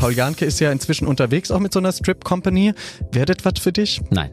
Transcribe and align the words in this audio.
Paul 0.00 0.14
Janke 0.14 0.46
ist 0.46 0.58
ja 0.60 0.72
inzwischen 0.72 1.06
unterwegs 1.06 1.50
auch 1.50 1.58
mit 1.58 1.74
so 1.74 1.78
einer 1.78 1.92
Strip 1.92 2.24
Company. 2.24 2.72
Wäre 3.12 3.26
das 3.26 3.44
was 3.44 3.60
für 3.60 3.70
dich? 3.70 4.00
Nein, 4.08 4.30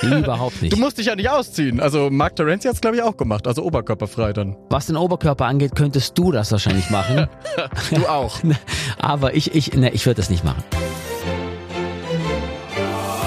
überhaupt 0.00 0.62
nicht. 0.62 0.72
Du 0.72 0.78
musst 0.78 0.96
dich 0.96 1.08
ja 1.08 1.14
nicht 1.14 1.28
ausziehen. 1.28 1.78
Also 1.78 2.08
Mark 2.08 2.36
Terenzi 2.36 2.68
hat 2.68 2.76
es 2.76 2.80
glaube 2.80 2.96
ich 2.96 3.02
auch 3.02 3.18
gemacht, 3.18 3.46
also 3.46 3.62
oberkörperfrei 3.62 4.32
dann. 4.32 4.56
Was 4.70 4.86
den 4.86 4.96
Oberkörper 4.96 5.44
angeht, 5.44 5.76
könntest 5.76 6.16
du 6.16 6.32
das 6.32 6.50
wahrscheinlich 6.52 6.88
machen. 6.88 7.28
du 7.90 8.06
auch. 8.06 8.38
Aber 8.98 9.34
ich, 9.34 9.54
ich, 9.54 9.74
ne, 9.74 9.90
ich 9.90 10.06
würde 10.06 10.22
das 10.22 10.30
nicht 10.30 10.42
machen. 10.42 10.64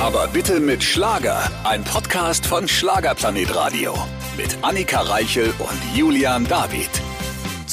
Aber 0.02 0.28
bitte 0.34 0.60
mit 0.60 0.84
Schlager. 0.84 1.44
Ein 1.64 1.84
Podcast 1.84 2.48
von 2.48 2.68
Schlagerplanet 2.68 3.56
Radio. 3.56 3.94
Mit 4.36 4.58
Annika 4.64 5.02
Reichel 5.02 5.54
und 5.60 5.96
Julian 5.96 6.48
David. 6.48 6.90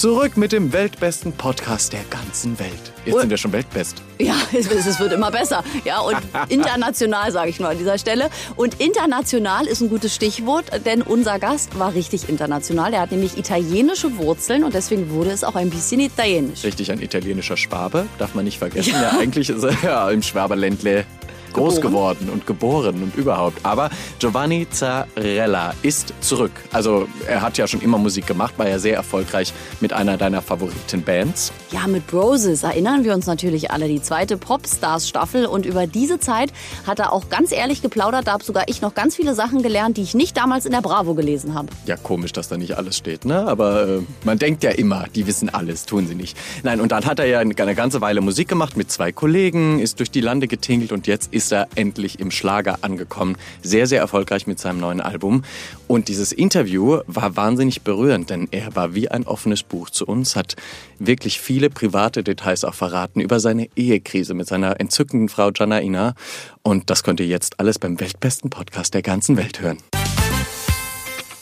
Zurück 0.01 0.39
mit 0.39 0.53
dem 0.53 0.73
weltbesten 0.73 1.31
Podcast 1.31 1.93
der 1.93 2.01
ganzen 2.09 2.59
Welt. 2.59 2.71
Jetzt 3.05 3.17
Und- 3.17 3.21
sind 3.21 3.29
wir 3.29 3.37
schon 3.37 3.53
weltbest. 3.53 4.01
Ja, 4.19 4.35
es, 4.59 4.67
es 4.71 4.99
wird 4.99 5.13
immer 5.13 5.31
besser. 5.31 5.63
Ja, 5.85 6.01
und 6.01 6.17
international 6.49 7.31
sage 7.31 7.51
ich 7.51 7.61
nur 7.61 7.69
an 7.69 7.77
dieser 7.77 7.99
Stelle. 7.99 8.31
Und 8.57 8.81
international 8.81 9.67
ist 9.67 9.83
ein 9.83 9.91
gutes 9.91 10.15
Stichwort, 10.15 10.65
denn 10.87 11.03
unser 11.03 11.39
Gast 11.39 11.79
war 11.79 11.93
richtig 11.93 12.31
international. 12.31 12.95
Er 12.95 13.03
hat 13.03 13.11
nämlich 13.11 13.37
italienische 13.37 14.17
Wurzeln 14.17 14.65
und 14.65 14.73
deswegen 14.73 15.11
wurde 15.11 15.33
es 15.33 15.45
auch 15.45 15.55
ein 15.55 15.69
bisschen 15.69 16.01
italienisch. 16.01 16.65
Richtig, 16.65 16.91
ein 16.91 17.03
italienischer 17.03 17.59
Schwabe, 17.59 18.07
darf 18.17 18.35
man 18.35 18.47
nicht 18.47 18.59
vergessen. 18.59 18.95
Ja, 18.95 19.19
eigentlich 19.21 19.51
ist 19.51 19.63
er 19.65 19.77
ja 19.83 20.09
im 20.11 20.23
Schwaberländle 20.23 21.05
groß 21.53 21.77
Geboren. 21.81 22.17
geworden 22.17 22.31
und 22.33 22.47
geboren 22.47 23.03
und 23.03 23.17
überhaupt. 23.17 23.65
Aber 23.65 23.91
Giovanni 24.19 24.67
Zarella 24.71 25.75
ist 25.83 26.15
zurück. 26.21 26.53
Also 26.73 27.09
er 27.27 27.43
hat 27.43 27.59
ja 27.59 27.67
schon 27.67 27.81
immer 27.81 27.99
Musik 27.99 28.27
gemacht, 28.27 28.55
war 28.59 28.69
ja 28.69 28.79
sehr 28.79 28.95
erfolgreich 28.97 29.53
mit 29.81 29.93
einer 29.93 30.17
deiner 30.17 30.43
Favoritenbands. 30.43 31.53
Ja, 31.73 31.87
mit 31.87 32.07
Broses 32.07 32.63
erinnern 32.63 33.05
wir 33.05 33.15
uns 33.15 33.27
natürlich 33.27 33.71
alle, 33.71 33.89
die 33.89 34.03
zweite 34.03 34.37
Popstars-Staffel. 34.37 35.47
Und 35.47 35.67
über 35.67 35.87
diese 35.87 36.21
Zeit 36.21 36.53
hat 36.87 36.99
er 36.99 37.13
auch 37.13 37.29
ganz 37.29 37.53
ehrlich 37.53 37.83
geplaudert. 37.83 38.27
Da 38.27 38.33
habe 38.33 38.45
sogar 38.45 38.65
ich 38.69 38.81
noch 38.81 38.95
ganz 38.95 39.17
viele 39.17 39.35
Sachen 39.35 39.63
gelernt, 39.63 39.97
die 39.97 40.03
ich 40.03 40.15
nicht 40.15 40.37
damals 40.37 40.67
in 40.67 40.73
der 40.73 40.83
Bravo 40.83 41.15
gelesen 41.15 41.55
habe. 41.55 41.69
Ja, 41.87 41.97
komisch, 41.97 42.33
dass 42.33 42.49
da 42.49 42.57
nicht 42.57 42.77
alles 42.77 42.97
steht, 42.97 43.25
ne? 43.25 43.47
Aber 43.47 43.89
äh, 43.89 44.03
man 44.25 44.39
denkt 44.39 44.63
ja 44.63 44.71
immer, 44.71 45.07
die 45.15 45.27
wissen 45.27 45.49
alles, 45.49 45.87
tun 45.87 46.07
sie 46.07 46.15
nicht. 46.15 46.37
Nein, 46.63 46.81
und 46.81 46.93
dann 46.93 47.07
hat 47.07 47.19
er 47.19 47.27
ja 47.27 47.39
eine 47.41 47.75
ganze 47.75 48.01
Weile 48.01 48.21
Musik 48.21 48.49
gemacht 48.49 48.77
mit 48.77 48.91
zwei 48.91 49.13
Kollegen, 49.13 49.79
ist 49.81 49.99
durch 49.99 50.11
die 50.11 50.21
Lande 50.21 50.49
getingelt 50.49 50.93
und 50.93 51.07
jetzt 51.07 51.33
ist 51.33 51.40
er 51.51 51.69
endlich 51.75 52.21
im 52.21 52.31
Schlager 52.31 52.79
angekommen. 52.83 53.37
Sehr, 53.63 53.87
sehr 53.87 54.01
erfolgreich 54.01 54.47
mit 54.47 54.59
seinem 54.59 54.81
neuen 54.81 55.01
Album. 55.01 55.45
Und 55.89 56.09
dieses 56.09 56.33
Interview 56.33 57.01
war 57.07 57.37
wahnsinnig 57.37 57.83
berührend, 57.83 58.31
denn 58.31 58.49
er 58.51 58.77
war 58.77 58.95
wie 58.95 59.09
ein 59.09 59.27
offenes 59.27 59.63
Buch 59.63 59.91
zu 59.91 60.07
uns, 60.07 60.37
hat 60.37 60.57
wirklich 60.99 61.41
viele 61.41 61.71
private 61.71 62.23
Details 62.23 62.65
auch 62.65 62.75
verraten 62.75 63.21
über 63.21 63.41
seine 63.41 63.69
Ehekrise 63.75 64.35
mit 64.35 64.47
seiner 64.47 64.79
entzückenden 64.79 65.29
Frau 65.29 65.51
Janaina. 65.55 66.15
Und 66.63 66.91
das 66.91 67.03
könnt 67.03 67.21
ihr 67.21 67.27
jetzt 67.27 67.59
alles 67.59 67.79
beim 67.79 67.99
weltbesten 67.99 68.51
Podcast 68.51 68.95
der 68.95 69.03
ganzen 69.03 69.37
Welt 69.37 69.61
hören. 69.61 69.79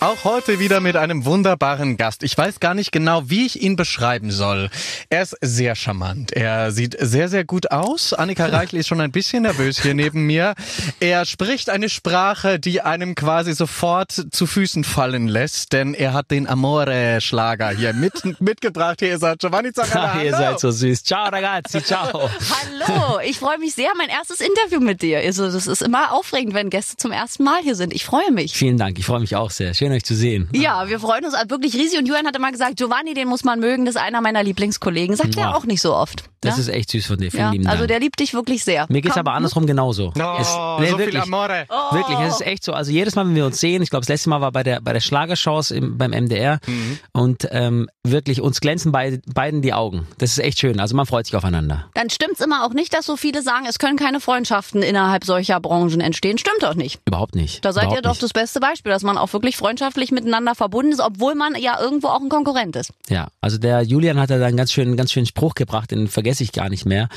Auch 0.00 0.22
heute 0.22 0.60
wieder 0.60 0.78
mit 0.78 0.94
einem 0.94 1.24
wunderbaren 1.24 1.96
Gast. 1.96 2.22
Ich 2.22 2.38
weiß 2.38 2.60
gar 2.60 2.72
nicht 2.72 2.92
genau, 2.92 3.28
wie 3.30 3.46
ich 3.46 3.60
ihn 3.60 3.74
beschreiben 3.74 4.30
soll. 4.30 4.70
Er 5.10 5.22
ist 5.22 5.36
sehr 5.40 5.74
charmant. 5.74 6.30
Er 6.30 6.70
sieht 6.70 6.96
sehr, 7.00 7.28
sehr 7.28 7.44
gut 7.44 7.72
aus. 7.72 8.12
Annika 8.12 8.46
Reichel 8.46 8.78
ist 8.78 8.86
schon 8.86 9.00
ein 9.00 9.10
bisschen 9.10 9.42
nervös 9.42 9.82
hier 9.82 9.94
neben 9.94 10.24
mir. 10.24 10.54
Er 11.00 11.24
spricht 11.24 11.68
eine 11.68 11.88
Sprache, 11.88 12.60
die 12.60 12.80
einem 12.80 13.16
quasi 13.16 13.54
sofort 13.54 14.12
zu 14.30 14.46
Füßen 14.46 14.84
fallen 14.84 15.26
lässt, 15.26 15.72
denn 15.72 15.94
er 15.94 16.12
hat 16.12 16.30
den 16.30 16.48
Amore-Schlager 16.48 17.70
hier 17.70 17.92
mit, 17.92 18.12
mitgebracht. 18.40 19.00
Hier 19.00 19.16
ist 19.16 19.24
er, 19.24 19.36
Giovanni 19.36 19.72
Zarella. 19.72 20.12
Ach, 20.14 20.22
ihr 20.22 20.32
Hallo. 20.32 20.50
seid 20.50 20.60
so 20.60 20.70
süß. 20.70 21.02
Ciao 21.02 21.28
ragazzi, 21.28 21.82
ciao. 21.82 22.30
Hallo, 22.88 23.18
ich 23.24 23.40
freue 23.40 23.58
mich 23.58 23.74
sehr. 23.74 23.90
Mein 23.96 24.10
erstes 24.10 24.38
Interview 24.38 24.78
mit 24.78 25.02
dir. 25.02 25.18
Also, 25.18 25.50
das 25.50 25.66
ist 25.66 25.82
immer 25.82 26.12
aufregend, 26.12 26.54
wenn 26.54 26.70
Gäste 26.70 26.96
zum 26.96 27.10
ersten 27.10 27.42
Mal 27.42 27.60
hier 27.62 27.74
sind. 27.74 27.92
Ich 27.92 28.04
freue 28.04 28.30
mich. 28.30 28.52
Vielen 28.52 28.78
Dank, 28.78 28.96
ich 29.00 29.04
freue 29.04 29.18
mich 29.18 29.34
auch 29.34 29.50
sehr. 29.50 29.74
Schön 29.74 29.87
euch 29.92 30.04
zu 30.04 30.14
sehen. 30.14 30.48
Ja, 30.52 30.88
wir 30.88 31.00
freuen 31.00 31.24
uns 31.24 31.34
wirklich 31.48 31.74
riesig. 31.74 31.98
Und 31.98 32.06
Julian 32.06 32.26
hat 32.26 32.36
immer 32.36 32.50
gesagt, 32.52 32.76
Giovanni, 32.76 33.14
den 33.14 33.28
muss 33.28 33.44
man 33.44 33.60
mögen. 33.60 33.84
Das 33.84 33.94
ist 33.96 34.00
einer 34.00 34.20
meiner 34.20 34.42
Lieblingskollegen. 34.42 35.16
Sagt 35.16 35.36
er 35.36 35.56
auch 35.56 35.64
nicht 35.64 35.80
so 35.80 35.94
oft. 35.94 36.24
Das 36.40 36.56
ja? 36.56 36.62
ist 36.62 36.68
echt 36.68 36.90
süß 36.90 37.06
von 37.06 37.18
dir. 37.18 37.30
Vielen 37.30 37.42
ja, 37.42 37.50
lieben 37.50 37.64
Dank. 37.64 37.74
also 37.74 37.86
der 37.86 37.98
liebt 37.98 38.20
dich 38.20 38.32
wirklich 38.32 38.62
sehr. 38.64 38.86
Mir 38.88 39.00
geht's 39.02 39.14
Komm, 39.14 39.20
aber 39.20 39.32
andersrum 39.32 39.66
genauso. 39.66 40.12
Oh, 40.16 40.36
es, 40.40 40.52
so 40.52 40.76
nee, 40.78 40.86
viel 40.86 40.98
wirklich, 40.98 41.22
Amore. 41.22 41.66
wirklich, 41.90 42.18
es 42.20 42.34
ist 42.34 42.46
echt 42.46 42.62
so. 42.64 42.72
Also 42.72 42.92
jedes 42.92 43.16
Mal, 43.16 43.26
wenn 43.26 43.34
wir 43.34 43.44
uns 43.44 43.58
sehen, 43.58 43.82
ich 43.82 43.90
glaube, 43.90 44.02
das 44.02 44.08
letzte 44.08 44.30
Mal 44.30 44.40
war 44.40 44.52
bei 44.52 44.62
der 44.62 44.80
bei 44.80 44.92
der 44.92 45.00
Schlagershows 45.00 45.72
im, 45.72 45.98
beim 45.98 46.12
MDR 46.12 46.60
Mhm. 46.66 46.98
und 47.12 47.48
ähm, 47.50 47.88
wirklich 48.04 48.40
uns 48.40 48.60
glänzen 48.60 48.92
beid, 48.92 49.22
beiden 49.34 49.62
die 49.62 49.72
Augen. 49.72 50.06
Das 50.18 50.30
ist 50.30 50.38
echt 50.38 50.60
schön. 50.60 50.78
Also 50.80 50.94
man 50.94 51.06
freut 51.06 51.26
sich 51.26 51.34
aufeinander. 51.34 51.86
Dann 51.94 52.08
stimmt's 52.10 52.40
immer 52.40 52.64
auch 52.64 52.72
nicht, 52.72 52.94
dass 52.94 53.04
so 53.06 53.16
viele 53.16 53.42
sagen, 53.42 53.66
es 53.68 53.78
können 53.80 53.96
keine 53.96 54.20
Freundschaften 54.20 54.82
innerhalb 54.82 55.24
solcher 55.24 55.58
Branchen 55.60 56.00
entstehen. 56.00 56.38
Stimmt 56.38 56.62
doch 56.62 56.74
nicht. 56.76 57.00
Überhaupt 57.06 57.34
nicht. 57.34 57.64
Da 57.64 57.72
seid 57.72 57.84
ihr 57.84 57.86
Überhaupt 57.88 58.06
doch 58.06 58.10
nicht. 58.12 58.22
das 58.22 58.32
beste 58.32 58.60
Beispiel, 58.60 58.92
dass 58.92 59.02
man 59.02 59.18
auch 59.18 59.32
wirklich 59.32 59.56
freundschaftlich 59.78 60.10
miteinander 60.10 60.54
verbunden 60.54 60.92
ist, 60.92 61.00
obwohl 61.00 61.34
man 61.34 61.54
ja 61.54 61.80
irgendwo 61.80 62.08
auch 62.08 62.20
ein 62.20 62.28
Konkurrent 62.28 62.74
ist. 62.76 62.92
Ja, 63.08 63.28
also 63.40 63.58
der 63.58 63.82
Julian 63.82 64.18
hat 64.18 64.30
da 64.30 64.44
einen 64.44 64.56
ganz 64.56 64.72
schönen, 64.72 64.96
ganz 64.96 65.12
schönen 65.12 65.26
Spruch 65.26 65.54
gebracht, 65.54 65.90
den 65.90 66.08
vergesse 66.08 66.42
ich 66.42 66.52
gar 66.52 66.68
nicht 66.68 66.84
mehr. 66.84 67.08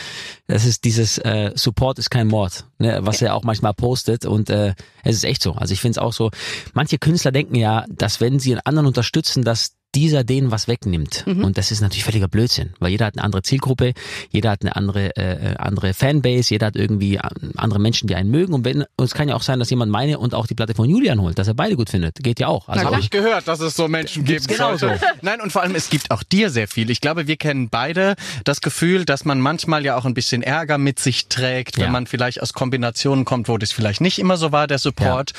Das 0.47 0.65
ist 0.65 0.83
dieses 0.83 1.17
äh, 1.17 1.51
Support 1.55 1.97
ist 1.97 2.11
kein 2.11 2.27
Mord, 2.27 2.65
ne, 2.77 2.99
was 3.01 3.21
er 3.21 3.35
auch 3.35 3.43
manchmal 3.43 3.73
postet 3.73 4.25
und 4.25 4.49
äh, 4.49 4.75
es 5.03 5.15
ist 5.15 5.23
echt 5.23 5.41
so. 5.41 5.53
Also 5.53 5.73
ich 5.73 5.81
finde 5.81 5.91
es 5.91 5.97
auch 5.97 6.13
so. 6.13 6.29
Manche 6.73 6.99
Künstler 6.99 7.31
denken 7.31 7.55
ja, 7.55 7.85
dass 7.89 8.21
wenn 8.21 8.39
sie 8.39 8.53
einen 8.53 8.61
anderen 8.65 8.87
unterstützen, 8.87 9.43
dass 9.43 9.77
dieser 9.95 10.23
denen 10.23 10.51
was 10.51 10.67
wegnimmt. 10.67 11.25
Und 11.27 11.57
das 11.57 11.69
ist 11.71 11.81
natürlich 11.81 12.03
völliger 12.05 12.27
Blödsinn, 12.29 12.73
weil 12.79 12.91
jeder 12.91 13.05
hat 13.07 13.15
eine 13.17 13.23
andere 13.25 13.41
Zielgruppe, 13.41 13.93
jeder 14.29 14.51
hat 14.51 14.61
eine 14.61 14.75
andere 14.75 15.15
äh, 15.17 15.51
äh, 15.51 15.55
andere 15.57 15.93
Fanbase, 15.93 16.51
jeder 16.53 16.67
hat 16.67 16.75
irgendwie 16.77 17.15
äh, 17.15 17.21
andere 17.57 17.79
Menschen, 17.79 18.07
die 18.07 18.15
einen 18.15 18.31
mögen. 18.31 18.53
Und 18.53 18.63
wenn 18.63 18.81
und 18.95 19.05
es 19.05 19.13
kann 19.13 19.27
ja 19.27 19.35
auch 19.35 19.41
sein, 19.41 19.59
dass 19.59 19.69
jemand 19.69 19.91
meine 19.91 20.17
und 20.19 20.33
auch 20.33 20.47
die 20.47 20.55
Platte 20.55 20.73
von 20.75 20.89
Julian 20.89 21.19
holt, 21.21 21.37
dass 21.37 21.47
er 21.47 21.53
beide 21.55 21.75
gut 21.75 21.89
findet. 21.89 22.15
Geht 22.23 22.39
ja 22.39 22.47
auch. 22.47 22.69
Also 22.69 22.85
Habe 22.85 22.99
ich 22.99 23.09
gehört, 23.09 23.47
dass 23.47 23.59
es 23.59 23.75
so 23.75 23.87
Menschen 23.89 24.23
geben 24.23 24.45
genauso. 24.47 24.87
sollte. 24.87 25.03
Nein, 25.21 25.41
und 25.41 25.51
vor 25.51 25.61
allem, 25.61 25.75
es 25.75 25.89
gibt 25.89 26.09
auch 26.11 26.23
dir 26.23 26.49
sehr 26.49 26.67
viel. 26.69 26.89
Ich 26.89 27.01
glaube, 27.01 27.27
wir 27.27 27.35
kennen 27.37 27.69
beide 27.69 28.15
das 28.45 28.61
Gefühl, 28.61 29.03
dass 29.05 29.25
man 29.25 29.39
manchmal 29.41 29.83
ja 29.83 29.97
auch 29.97 30.05
ein 30.05 30.13
bisschen 30.13 30.41
Ärger 30.41 30.77
mit 30.77 30.99
sich 30.99 31.27
trägt, 31.27 31.77
wenn 31.77 31.85
Ja. 31.85 31.91
man 31.91 32.07
vielleicht 32.07 32.41
aus 32.41 32.53
Kombinationen 32.53 33.25
kommt, 33.25 33.49
wo 33.49 33.57
das 33.57 33.71
vielleicht 33.73 33.99
nicht 34.01 34.19
immer 34.19 34.37
so 34.37 34.51
war, 34.51 34.67
der 34.67 34.79
Support. 34.79 35.33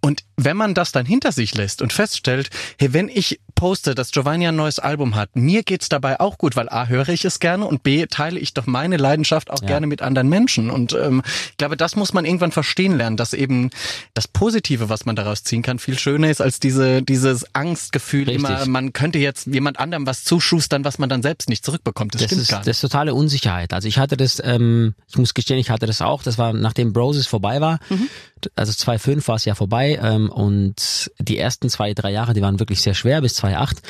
Und 0.00 0.24
wenn 0.36 0.56
man 0.56 0.74
das 0.74 0.92
dann 0.92 1.04
hinter 1.04 1.32
sich 1.32 1.54
lässt 1.54 1.82
und 1.82 1.92
feststellt, 1.92 2.48
hey, 2.78 2.92
wenn 2.94 3.08
ich 3.08 3.40
poste, 3.54 3.94
dass 3.98 4.10
Giovanni 4.12 4.46
ein 4.46 4.56
neues 4.56 4.78
Album 4.78 5.14
hat, 5.14 5.34
mir 5.34 5.62
geht's 5.62 5.88
dabei 5.88 6.20
auch 6.20 6.38
gut, 6.38 6.56
weil 6.56 6.68
A, 6.68 6.86
höre 6.86 7.08
ich 7.10 7.24
es 7.24 7.40
gerne 7.40 7.66
und 7.66 7.82
B, 7.82 8.06
teile 8.06 8.38
ich 8.38 8.54
doch 8.54 8.66
meine 8.66 8.96
Leidenschaft 8.96 9.50
auch 9.50 9.60
Ja. 9.62 9.66
gerne 9.68 9.86
mit 9.86 10.00
anderen 10.02 10.28
Menschen. 10.28 10.70
Und 10.70 10.92
ähm, 10.92 11.22
ich 11.50 11.56
glaube, 11.56 11.76
das 11.76 11.96
muss 11.96 12.12
man 12.12 12.24
irgendwann 12.24 12.52
verstehen 12.52 12.96
lernen, 12.96 13.16
dass 13.16 13.32
eben 13.34 13.70
das 14.14 14.28
Positive, 14.28 14.88
was 14.88 15.04
man 15.04 15.16
daraus 15.16 15.42
ziehen 15.44 15.62
kann, 15.62 15.78
viel 15.78 15.98
schöner 15.98 16.30
ist 16.30 16.40
als 16.40 16.60
diese, 16.60 17.02
dieses 17.02 17.54
Angstgefühl 17.54 18.24
Richtig. 18.24 18.36
immer, 18.36 18.66
man 18.66 18.92
könnte 18.92 19.18
jetzt 19.18 19.46
jemand 19.46 19.78
anderem 19.80 20.06
was 20.06 20.24
zuschustern, 20.24 20.84
was 20.84 20.98
man 20.98 21.08
dann 21.08 21.22
selbst 21.22 21.48
nicht 21.48 21.64
zurückbekommt. 21.64 22.14
Das, 22.14 22.20
das 22.22 22.28
stimmt 22.30 22.42
ist, 22.42 22.48
gar 22.50 22.58
das 22.60 22.66
nicht. 22.66 22.74
ist 22.76 22.80
totale 22.82 23.14
Unsicherheit. 23.14 23.72
Also 23.72 23.88
ich 23.88 23.98
hatte 23.98 24.16
das, 24.16 24.40
ähm, 24.44 24.94
ich 25.08 25.16
muss 25.18 25.34
gestehen, 25.34 25.58
ich 25.58 25.70
hatte 25.70 25.86
das 25.86 26.00
auch. 26.00 26.22
Das 26.22 26.38
war 26.38 26.52
nachdem 26.52 26.92
Broses 26.92 27.26
vorbei 27.26 27.60
war. 27.60 27.78
Also 28.54 28.72
2005 28.72 29.26
war 29.26 29.34
es 29.36 29.44
ja 29.44 29.54
vorbei 29.56 29.98
ähm, 30.00 30.30
und 30.30 31.10
die 31.18 31.38
ersten 31.38 31.68
zwei, 31.68 31.92
drei 31.94 32.10
Jahre, 32.12 32.34
die 32.34 32.42
waren 32.42 32.60
wirklich 32.60 32.80
sehr 32.82 32.94
schwer 32.94 33.20
bis 33.20 33.34
2008. 33.34 33.82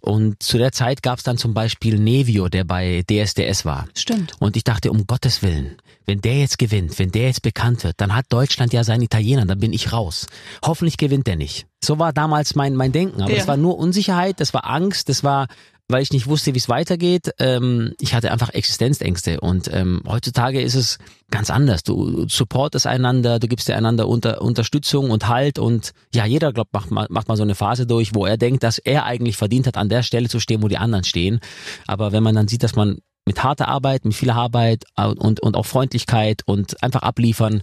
Und 0.00 0.42
zu 0.42 0.58
der 0.58 0.70
Zeit 0.72 1.02
gab 1.02 1.16
es 1.16 1.24
dann 1.24 1.38
zum 1.38 1.54
Beispiel 1.54 1.98
Nevio, 1.98 2.50
der 2.50 2.64
bei 2.64 3.02
DSDS 3.10 3.64
war. 3.64 3.86
Stimmt. 3.96 4.32
Und 4.38 4.54
ich 4.54 4.62
dachte, 4.64 4.90
um 4.90 5.06
Gottes 5.06 5.42
Willen, 5.42 5.76
wenn 6.04 6.20
der 6.20 6.38
jetzt 6.40 6.58
gewinnt, 6.58 6.98
wenn 6.98 7.10
der 7.10 7.28
jetzt 7.28 7.40
bekannt 7.40 7.84
wird, 7.84 7.98
dann 8.02 8.14
hat 8.14 8.26
Deutschland 8.28 8.74
ja 8.74 8.84
seinen 8.84 9.00
Italiener, 9.00 9.46
dann 9.46 9.58
bin 9.60 9.72
ich 9.72 9.92
raus. 9.94 10.26
Hoffentlich 10.62 10.98
gewinnt 10.98 11.26
der 11.26 11.36
nicht. 11.36 11.66
So 11.82 11.98
war 11.98 12.12
damals 12.12 12.54
mein, 12.54 12.74
mein 12.76 12.92
Denken. 12.92 13.22
Aber 13.22 13.32
Ja. 13.32 13.38
es 13.38 13.48
war 13.48 13.56
nur 13.56 13.78
Unsicherheit, 13.78 14.40
das 14.40 14.52
war 14.52 14.68
Angst, 14.68 15.08
das 15.08 15.24
war, 15.24 15.46
weil 15.88 16.02
ich 16.02 16.12
nicht 16.12 16.26
wusste, 16.26 16.54
wie 16.54 16.58
es 16.58 16.68
weitergeht. 16.68 17.30
Ähm, 17.38 17.92
ich 18.00 18.14
hatte 18.14 18.32
einfach 18.32 18.50
Existenzängste. 18.50 19.40
Und 19.40 19.70
ähm, 19.72 20.02
heutzutage 20.06 20.60
ist 20.60 20.74
es 20.74 20.98
ganz 21.30 21.50
anders. 21.50 21.82
Du 21.82 22.26
supportest 22.28 22.86
einander, 22.86 23.38
du 23.38 23.48
gibst 23.48 23.68
dir 23.68 23.76
einander 23.76 24.08
unter, 24.08 24.40
Unterstützung 24.40 25.10
und 25.10 25.28
Halt. 25.28 25.58
Und 25.58 25.92
ja, 26.14 26.24
jeder, 26.24 26.52
glaubt, 26.52 26.72
macht 26.72 26.90
mal, 26.90 27.06
macht 27.10 27.28
mal 27.28 27.36
so 27.36 27.42
eine 27.42 27.54
Phase 27.54 27.86
durch, 27.86 28.14
wo 28.14 28.24
er 28.24 28.38
denkt, 28.38 28.62
dass 28.62 28.78
er 28.78 29.04
eigentlich 29.04 29.36
verdient 29.36 29.66
hat, 29.66 29.76
an 29.76 29.88
der 29.88 30.02
Stelle 30.02 30.28
zu 30.28 30.40
stehen, 30.40 30.62
wo 30.62 30.68
die 30.68 30.78
anderen 30.78 31.04
stehen. 31.04 31.40
Aber 31.86 32.12
wenn 32.12 32.22
man 32.22 32.34
dann 32.34 32.48
sieht, 32.48 32.62
dass 32.62 32.76
man 32.76 32.98
mit 33.26 33.42
harter 33.42 33.68
Arbeit, 33.68 34.04
mit 34.04 34.14
viel 34.14 34.30
Arbeit 34.30 34.84
äh, 34.96 35.06
und, 35.06 35.40
und 35.40 35.56
auch 35.56 35.66
Freundlichkeit 35.66 36.42
und 36.46 36.82
einfach 36.82 37.02
abliefern, 37.02 37.62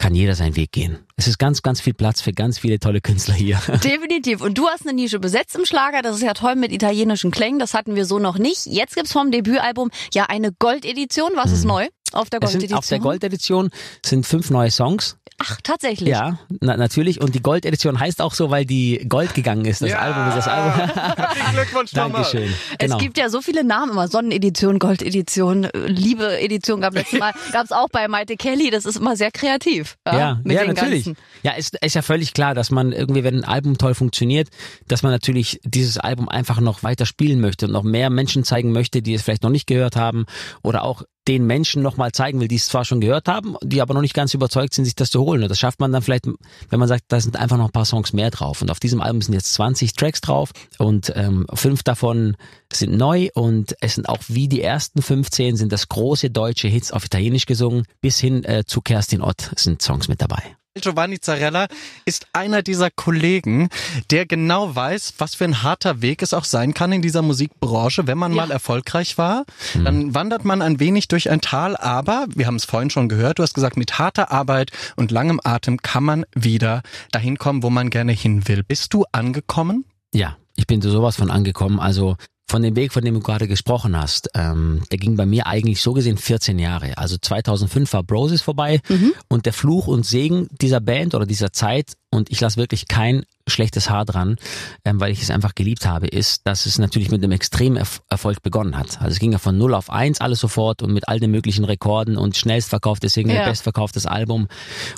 kann 0.00 0.14
jeder 0.14 0.34
seinen 0.34 0.56
Weg 0.56 0.72
gehen. 0.72 0.98
Es 1.16 1.28
ist 1.28 1.38
ganz, 1.38 1.60
ganz 1.60 1.80
viel 1.80 1.92
Platz 1.92 2.22
für 2.22 2.32
ganz 2.32 2.58
viele 2.58 2.78
tolle 2.80 3.00
Künstler 3.02 3.34
hier. 3.34 3.60
Definitiv. 3.84 4.40
Und 4.40 4.56
du 4.56 4.66
hast 4.66 4.82
eine 4.86 4.94
Nische 4.94 5.20
besetzt 5.20 5.54
im 5.56 5.66
Schlager. 5.66 6.00
Das 6.00 6.16
ist 6.16 6.22
ja 6.22 6.32
toll 6.32 6.56
mit 6.56 6.72
italienischen 6.72 7.30
Klängen. 7.30 7.58
Das 7.58 7.74
hatten 7.74 7.94
wir 7.94 8.06
so 8.06 8.18
noch 8.18 8.38
nicht. 8.38 8.64
Jetzt 8.66 8.94
gibt's 8.96 9.12
vom 9.12 9.30
Debütalbum 9.30 9.90
ja 10.14 10.24
eine 10.24 10.52
Goldedition. 10.58 11.32
Was 11.34 11.50
Mhm. 11.50 11.54
ist 11.54 11.64
neu? 11.64 11.88
Auf 12.12 12.30
der 12.30 12.40
Es 12.42 12.50
Goldedition? 12.50 12.78
auf 12.78 12.86
der 12.86 12.98
Goldedition 12.98 13.70
sind 14.04 14.26
fünf 14.26 14.50
neue 14.50 14.70
Songs. 14.70 15.16
Ach, 15.42 15.58
tatsächlich. 15.62 16.10
Ja, 16.10 16.38
na, 16.60 16.76
natürlich. 16.76 17.22
Und 17.22 17.34
die 17.34 17.40
Goldedition 17.40 17.98
heißt 17.98 18.20
auch 18.20 18.34
so, 18.34 18.50
weil 18.50 18.66
die 18.66 19.06
Gold 19.08 19.32
gegangen 19.32 19.64
ist. 19.64 19.80
Das 19.80 19.92
Album 19.94 20.28
ist 20.28 20.36
das 20.36 20.48
Album. 20.48 20.90
Glückwunsch 21.54 21.92
Dankeschön. 21.92 22.52
Genau. 22.78 22.96
Es 22.96 23.02
gibt 23.02 23.16
ja 23.16 23.30
so 23.30 23.40
viele 23.40 23.64
Namen 23.64 23.92
immer. 23.92 24.06
Sonnenedition, 24.08 24.78
Goldedition, 24.78 25.64
äh, 25.64 25.86
Liebe-Edition 25.86 26.82
gab 26.82 26.94
letztes 26.94 27.18
Mal. 27.20 27.32
gab 27.52 27.64
es 27.64 27.72
auch 27.72 27.88
bei 27.90 28.06
Maite 28.06 28.36
Kelly. 28.36 28.70
Das 28.70 28.84
ist 28.84 28.96
immer 28.96 29.16
sehr 29.16 29.30
kreativ. 29.30 29.96
Ja, 30.06 30.18
Ja, 30.18 30.40
mit 30.44 30.56
ja 30.56 30.64
den 30.64 30.74
natürlich. 30.74 31.06
Ganzen. 31.06 31.22
Ja, 31.42 31.52
ist, 31.52 31.74
ist 31.82 31.94
ja 31.94 32.02
völlig 32.02 32.34
klar, 32.34 32.54
dass 32.54 32.70
man 32.70 32.92
irgendwie, 32.92 33.24
wenn 33.24 33.36
ein 33.36 33.44
Album 33.44 33.78
toll 33.78 33.94
funktioniert, 33.94 34.48
dass 34.88 35.02
man 35.02 35.10
natürlich 35.10 35.58
dieses 35.64 35.96
Album 35.96 36.28
einfach 36.28 36.60
noch 36.60 36.82
weiter 36.82 37.06
spielen 37.06 37.40
möchte 37.40 37.64
und 37.64 37.72
noch 37.72 37.82
mehr 37.82 38.10
Menschen 38.10 38.44
zeigen 38.44 38.72
möchte, 38.72 39.00
die 39.00 39.14
es 39.14 39.22
vielleicht 39.22 39.42
noch 39.42 39.50
nicht 39.50 39.66
gehört 39.66 39.96
haben 39.96 40.26
oder 40.62 40.84
auch 40.84 41.02
den 41.28 41.46
Menschen 41.46 41.82
nochmal 41.82 42.12
zeigen 42.12 42.40
will, 42.40 42.48
die 42.48 42.56
es 42.56 42.66
zwar 42.66 42.84
schon 42.84 43.00
gehört 43.00 43.28
haben, 43.28 43.56
die 43.62 43.82
aber 43.82 43.94
noch 43.94 44.00
nicht 44.00 44.14
ganz 44.14 44.34
überzeugt 44.34 44.74
sind, 44.74 44.84
sich 44.84 44.94
das 44.94 45.10
zu 45.10 45.20
holen. 45.20 45.42
Und 45.42 45.48
das 45.48 45.58
schafft 45.58 45.80
man 45.80 45.92
dann 45.92 46.02
vielleicht, 46.02 46.26
wenn 46.26 46.78
man 46.78 46.88
sagt, 46.88 47.04
da 47.08 47.20
sind 47.20 47.36
einfach 47.36 47.56
noch 47.56 47.66
ein 47.66 47.72
paar 47.72 47.84
Songs 47.84 48.12
mehr 48.12 48.30
drauf. 48.30 48.62
Und 48.62 48.70
auf 48.70 48.80
diesem 48.80 49.00
Album 49.00 49.22
sind 49.22 49.34
jetzt 49.34 49.52
20 49.54 49.92
Tracks 49.92 50.20
drauf 50.20 50.50
und 50.78 51.12
ähm, 51.14 51.46
fünf 51.54 51.82
davon 51.82 52.36
sind 52.72 52.96
neu 52.96 53.28
und 53.34 53.74
es 53.80 53.96
sind 53.96 54.08
auch 54.08 54.20
wie 54.28 54.48
die 54.48 54.62
ersten 54.62 55.02
15 55.02 55.56
sind 55.56 55.72
das 55.72 55.88
große 55.88 56.30
deutsche 56.30 56.68
Hits 56.68 56.92
auf 56.92 57.04
Italienisch 57.04 57.46
gesungen, 57.46 57.84
bis 58.00 58.18
hin 58.18 58.44
äh, 58.44 58.64
zu 58.64 58.80
Kerstin 58.80 59.20
Ott 59.20 59.50
sind 59.56 59.82
Songs 59.82 60.08
mit 60.08 60.22
dabei. 60.22 60.56
Giovanni 60.80 61.20
Zarella 61.20 61.66
ist 62.04 62.26
einer 62.32 62.62
dieser 62.62 62.90
Kollegen, 62.90 63.68
der 64.10 64.26
genau 64.26 64.74
weiß, 64.74 65.14
was 65.18 65.34
für 65.34 65.44
ein 65.44 65.62
harter 65.62 66.02
Weg 66.02 66.22
es 66.22 66.34
auch 66.34 66.44
sein 66.44 66.74
kann 66.74 66.92
in 66.92 67.02
dieser 67.02 67.22
Musikbranche. 67.22 68.06
Wenn 68.06 68.18
man 68.18 68.32
Ja. 68.32 68.46
mal 68.46 68.50
erfolgreich 68.50 69.18
war, 69.18 69.44
dann 69.84 70.14
wandert 70.14 70.44
man 70.44 70.62
ein 70.62 70.80
wenig 70.80 71.08
durch 71.08 71.30
ein 71.30 71.40
Tal, 71.40 71.76
aber, 71.76 72.26
wir 72.34 72.46
haben 72.46 72.56
es 72.56 72.64
vorhin 72.64 72.90
schon 72.90 73.08
gehört, 73.08 73.38
du 73.38 73.42
hast 73.42 73.54
gesagt, 73.54 73.76
mit 73.76 73.98
harter 73.98 74.30
Arbeit 74.30 74.70
und 74.96 75.10
langem 75.10 75.40
Atem 75.44 75.82
kann 75.82 76.04
man 76.04 76.24
wieder 76.34 76.82
dahin 77.12 77.38
kommen, 77.38 77.62
wo 77.62 77.70
man 77.70 77.90
gerne 77.90 78.12
hin 78.12 78.46
will. 78.48 78.62
Bist 78.62 78.92
du 78.94 79.04
angekommen? 79.12 79.84
Ja, 80.12 80.36
ich 80.56 80.66
bin 80.66 80.82
zu 80.82 80.90
sowas 80.90 81.16
von 81.16 81.30
angekommen. 81.30 81.78
Also 81.80 82.16
von 82.50 82.62
dem 82.62 82.74
Weg, 82.74 82.92
von 82.92 83.04
dem 83.04 83.14
du 83.14 83.20
gerade 83.20 83.46
gesprochen 83.46 83.96
hast, 83.96 84.28
ähm, 84.34 84.82
der 84.90 84.98
ging 84.98 85.16
bei 85.16 85.24
mir 85.24 85.46
eigentlich 85.46 85.80
so 85.80 85.92
gesehen 85.92 86.18
14 86.18 86.58
Jahre. 86.58 86.98
Also 86.98 87.16
2005 87.16 87.92
war 87.92 88.02
Broses 88.02 88.42
vorbei 88.42 88.80
und 89.28 89.46
der 89.46 89.52
Fluch 89.52 89.86
und 89.86 90.04
Segen 90.04 90.48
dieser 90.60 90.80
Band 90.80 91.14
oder 91.14 91.26
dieser 91.26 91.52
Zeit 91.52 91.92
und 92.10 92.28
ich 92.30 92.40
lasse 92.40 92.56
wirklich 92.56 92.88
kein 92.88 93.24
schlechtes 93.46 93.88
Haar 93.88 94.04
dran, 94.04 94.36
ähm, 94.84 95.00
weil 95.00 95.12
ich 95.12 95.22
es 95.22 95.30
einfach 95.30 95.54
geliebt 95.54 95.86
habe, 95.86 96.08
ist, 96.08 96.42
dass 96.44 96.66
es 96.66 96.78
natürlich 96.80 97.10
mit 97.12 97.22
einem 97.22 97.32
extremen 97.32 97.76
Erf 97.76 98.02
Erfolg 98.08 98.42
begonnen 98.42 98.76
hat. 98.76 99.00
Also 99.00 99.12
es 99.12 99.18
ging 99.20 99.30
ja 99.32 99.38
von 99.38 99.56
0 99.56 99.74
auf 99.74 99.88
1 99.90 100.20
alles 100.20 100.40
sofort 100.40 100.82
und 100.82 100.92
mit 100.92 101.08
all 101.08 101.20
den 101.20 101.30
möglichen 101.30 101.64
Rekorden 101.64 102.16
und 102.16 102.36
schnellstverkauftes 102.36 103.12
Single, 103.12 103.36
Ja. 103.36 103.48
bestverkauftes 103.48 104.06
Album 104.06 104.48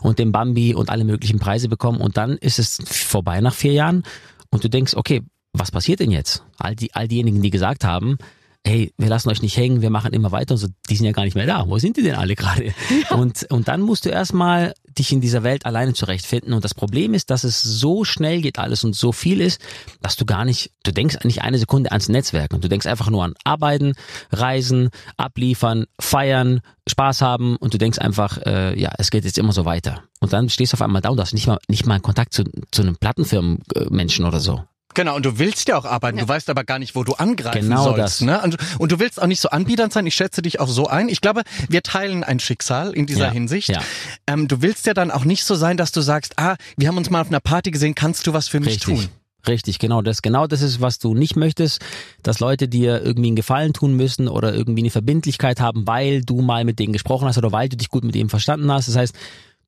und 0.02 0.18
dem 0.18 0.32
Bambi 0.32 0.74
und 0.74 0.88
alle 0.88 1.04
möglichen 1.04 1.38
Preise 1.38 1.68
bekommen 1.68 2.00
und 2.00 2.16
dann 2.16 2.38
ist 2.38 2.58
es 2.58 2.78
vorbei 2.86 3.40
nach 3.42 3.54
vier 3.54 3.72
Jahren 3.72 4.04
und 4.50 4.64
du 4.64 4.68
denkst, 4.70 4.94
okay, 4.94 5.22
was 5.52 5.70
passiert 5.70 6.00
denn 6.00 6.10
jetzt? 6.10 6.42
All 6.58 6.74
die, 6.74 6.94
all 6.94 7.08
diejenigen, 7.08 7.42
die 7.42 7.50
gesagt 7.50 7.84
haben, 7.84 8.18
hey, 8.64 8.92
wir 8.96 9.08
lassen 9.08 9.28
euch 9.28 9.42
nicht 9.42 9.56
hängen, 9.56 9.82
wir 9.82 9.90
machen 9.90 10.12
immer 10.12 10.30
weiter 10.30 10.52
und 10.52 10.58
so, 10.58 10.68
die 10.88 10.96
sind 10.96 11.06
ja 11.06 11.12
gar 11.12 11.24
nicht 11.24 11.34
mehr 11.34 11.46
da. 11.46 11.66
Wo 11.66 11.78
sind 11.78 11.96
die 11.96 12.02
denn 12.02 12.14
alle 12.14 12.36
gerade? 12.36 12.72
Und, 13.10 13.50
und 13.50 13.68
dann 13.68 13.82
musst 13.82 14.04
du 14.04 14.08
erstmal 14.08 14.72
dich 14.98 15.12
in 15.12 15.20
dieser 15.20 15.42
Welt 15.42 15.66
alleine 15.66 15.94
zurechtfinden. 15.94 16.52
Und 16.52 16.64
das 16.64 16.74
Problem 16.74 17.14
ist, 17.14 17.30
dass 17.30 17.44
es 17.44 17.62
so 17.62 18.04
schnell 18.04 18.40
geht 18.40 18.58
alles 18.58 18.84
und 18.84 18.94
so 18.94 19.12
viel 19.12 19.40
ist, 19.40 19.60
dass 20.00 20.16
du 20.16 20.24
gar 20.26 20.44
nicht, 20.44 20.70
du 20.82 20.92
denkst 20.92 21.18
nicht 21.24 21.42
eine 21.42 21.58
Sekunde 21.58 21.90
ans 21.92 22.08
Netzwerk 22.08 22.52
und 22.52 22.62
du 22.62 22.68
denkst 22.68 22.86
einfach 22.86 23.10
nur 23.10 23.24
an 23.24 23.34
Arbeiten, 23.44 23.94
Reisen, 24.30 24.90
abliefern, 25.16 25.86
feiern, 25.98 26.60
Spaß 26.88 27.22
haben 27.22 27.56
und 27.56 27.74
du 27.74 27.78
denkst 27.78 27.98
einfach, 27.98 28.38
äh, 28.44 28.78
ja, 28.78 28.92
es 28.98 29.10
geht 29.10 29.24
jetzt 29.24 29.38
immer 29.38 29.52
so 29.52 29.64
weiter. 29.64 30.02
Und 30.20 30.32
dann 30.32 30.48
stehst 30.48 30.72
du 30.72 30.76
auf 30.76 30.82
einmal 30.82 31.02
da 31.02 31.08
und 31.08 31.20
hast 31.20 31.32
nicht 31.32 31.46
mal, 31.46 31.58
nicht 31.68 31.86
mal 31.86 32.00
Kontakt 32.00 32.34
zu, 32.34 32.44
zu 32.70 32.82
einem 32.82 32.96
Plattenfirmenmenschen 32.96 34.24
oder 34.24 34.40
so. 34.40 34.62
Genau, 34.94 35.16
und 35.16 35.24
du 35.24 35.38
willst 35.38 35.68
ja 35.68 35.76
auch 35.76 35.84
arbeiten, 35.84 36.18
du 36.18 36.28
weißt 36.28 36.50
aber 36.50 36.64
gar 36.64 36.78
nicht, 36.78 36.94
wo 36.94 37.04
du 37.04 37.14
angreifen 37.14 37.62
Genau 37.62 37.84
sollst. 37.84 37.98
das. 37.98 38.20
Ne? 38.20 38.40
Und, 38.42 38.56
und 38.78 38.92
du 38.92 38.98
willst 38.98 39.20
auch 39.20 39.26
nicht 39.26 39.40
so 39.40 39.48
anbiedernd 39.50 39.92
sein, 39.92 40.06
ich 40.06 40.14
schätze 40.14 40.42
dich 40.42 40.60
auch 40.60 40.68
so 40.68 40.86
ein. 40.86 41.08
Ich 41.08 41.20
glaube, 41.20 41.42
wir 41.68 41.82
teilen 41.82 42.24
ein 42.24 42.40
Schicksal 42.40 42.92
in 42.92 43.06
dieser 43.06 43.26
Ja, 43.26 43.30
Hinsicht. 43.32 43.68
ja. 43.68 43.80
Ähm, 44.26 44.48
du 44.48 44.60
willst 44.62 44.86
ja 44.86 44.94
dann 44.94 45.10
auch 45.10 45.24
nicht 45.24 45.44
so 45.44 45.54
sein, 45.54 45.76
dass 45.76 45.92
du 45.92 46.00
sagst, 46.00 46.38
ah, 46.38 46.56
wir 46.76 46.88
haben 46.88 46.96
uns 46.98 47.10
mal 47.10 47.20
auf 47.20 47.28
einer 47.28 47.40
Party 47.40 47.70
gesehen, 47.70 47.94
kannst 47.94 48.26
du 48.26 48.32
was 48.32 48.48
für 48.48 48.60
mich 48.60 48.74
Richtig. 48.76 48.84
tun? 48.98 49.08
Richtig, 49.48 49.80
genau 49.80 50.02
das. 50.02 50.22
Genau 50.22 50.46
das 50.46 50.62
ist, 50.62 50.80
was 50.80 51.00
du 51.00 51.14
nicht 51.14 51.34
möchtest, 51.34 51.80
dass 52.22 52.38
Leute 52.38 52.68
dir 52.68 53.02
irgendwie 53.02 53.26
einen 53.28 53.36
Gefallen 53.36 53.72
tun 53.72 53.94
müssen 53.96 54.28
oder 54.28 54.54
irgendwie 54.54 54.82
eine 54.82 54.90
Verbindlichkeit 54.90 55.60
haben, 55.60 55.84
weil 55.86 56.22
du 56.22 56.42
mal 56.42 56.64
mit 56.64 56.78
denen 56.78 56.92
gesprochen 56.92 57.26
hast 57.26 57.38
oder 57.38 57.50
weil 57.50 57.68
du 57.68 57.76
dich 57.76 57.88
gut 57.88 58.04
mit 58.04 58.14
ihnen 58.14 58.28
verstanden 58.30 58.70
hast. 58.70 58.86
Das 58.86 58.94
heißt, 58.94 59.16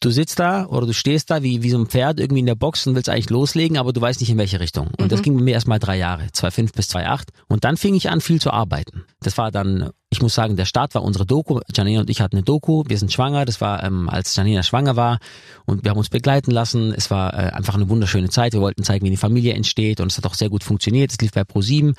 du 0.05 0.11
sitzt 0.11 0.39
da 0.39 0.67
oder 0.67 0.87
du 0.87 0.93
stehst 0.93 1.31
da 1.31 1.43
wie, 1.43 1.63
wie 1.63 1.71
so 1.71 1.79
ein 1.79 1.87
Pferd 1.87 2.21
irgendwie 2.21 2.41
in 2.41 2.47
der 2.47 2.55
Box 2.55 2.87
und 2.87 2.95
willst 2.95 3.09
eigentlich 3.09 3.31
loslegen, 3.31 3.79
aber 3.79 3.93
du 3.93 4.01
weißt 4.01 4.21
nicht 4.21 4.31
in 4.31 4.39
welche 4.39 4.61
Richtung. 4.61 4.89
Und 4.99 5.13
das 5.13 5.23
ging 5.23 5.37
bei 5.37 5.43
mir 5.43 5.55
erstmal 5.55 5.79
drei 5.79 5.97
Jahre, 5.97 6.31
2005 6.33 6.73
bis 6.73 6.89
2008. 6.89 7.31
Und 7.49 7.65
dann 7.65 7.77
fing 7.77 7.95
ich 7.95 8.11
an, 8.11 8.21
viel 8.21 8.41
zu 8.41 8.51
arbeiten. 8.51 9.05
Das 9.21 9.39
war 9.39 9.51
dann, 9.51 9.91
ich 10.15 10.23
muss 10.23 10.35
sagen, 10.35 10.55
der 10.57 10.65
Start 10.65 10.95
war 10.95 11.03
unsere 11.03 11.27
Doku. 11.27 11.61
Janina 11.75 12.01
und 12.01 12.09
ich 12.09 12.21
hatten 12.21 12.37
eine 12.37 12.45
Doku. 12.45 12.85
Wir 12.87 12.99
sind 12.99 13.13
schwanger. 13.13 13.45
Das 13.45 13.61
war, 13.61 13.83
ähm, 13.83 14.09
als 14.09 14.37
Janina 14.37 14.63
schwanger 14.63 14.95
war. 14.95 15.19
Und 15.67 15.83
wir 15.83 15.91
haben 15.91 15.99
uns 15.99 16.09
begleiten 16.09 16.53
lassen. 16.53 16.95
Es 16.97 17.11
war 17.11 17.35
äh, 17.35 17.51
einfach 17.51 17.75
eine 17.75 17.89
wunderschöne 17.89 18.29
Zeit. 18.31 18.53
Wir 18.53 18.61
wollten 18.61 18.85
zeigen, 18.85 19.05
wie 19.05 19.11
eine 19.11 19.17
Familie 19.17 19.55
entsteht. 19.55 20.01
Und 20.01 20.13
es 20.13 20.17
hat 20.17 20.27
auch 20.27 20.35
sehr 20.35 20.51
gut 20.51 20.63
funktioniert. 20.63 21.11
Es 21.11 21.19
lief 21.19 21.33
bei 21.33 21.43
Pro7. 21.43 21.95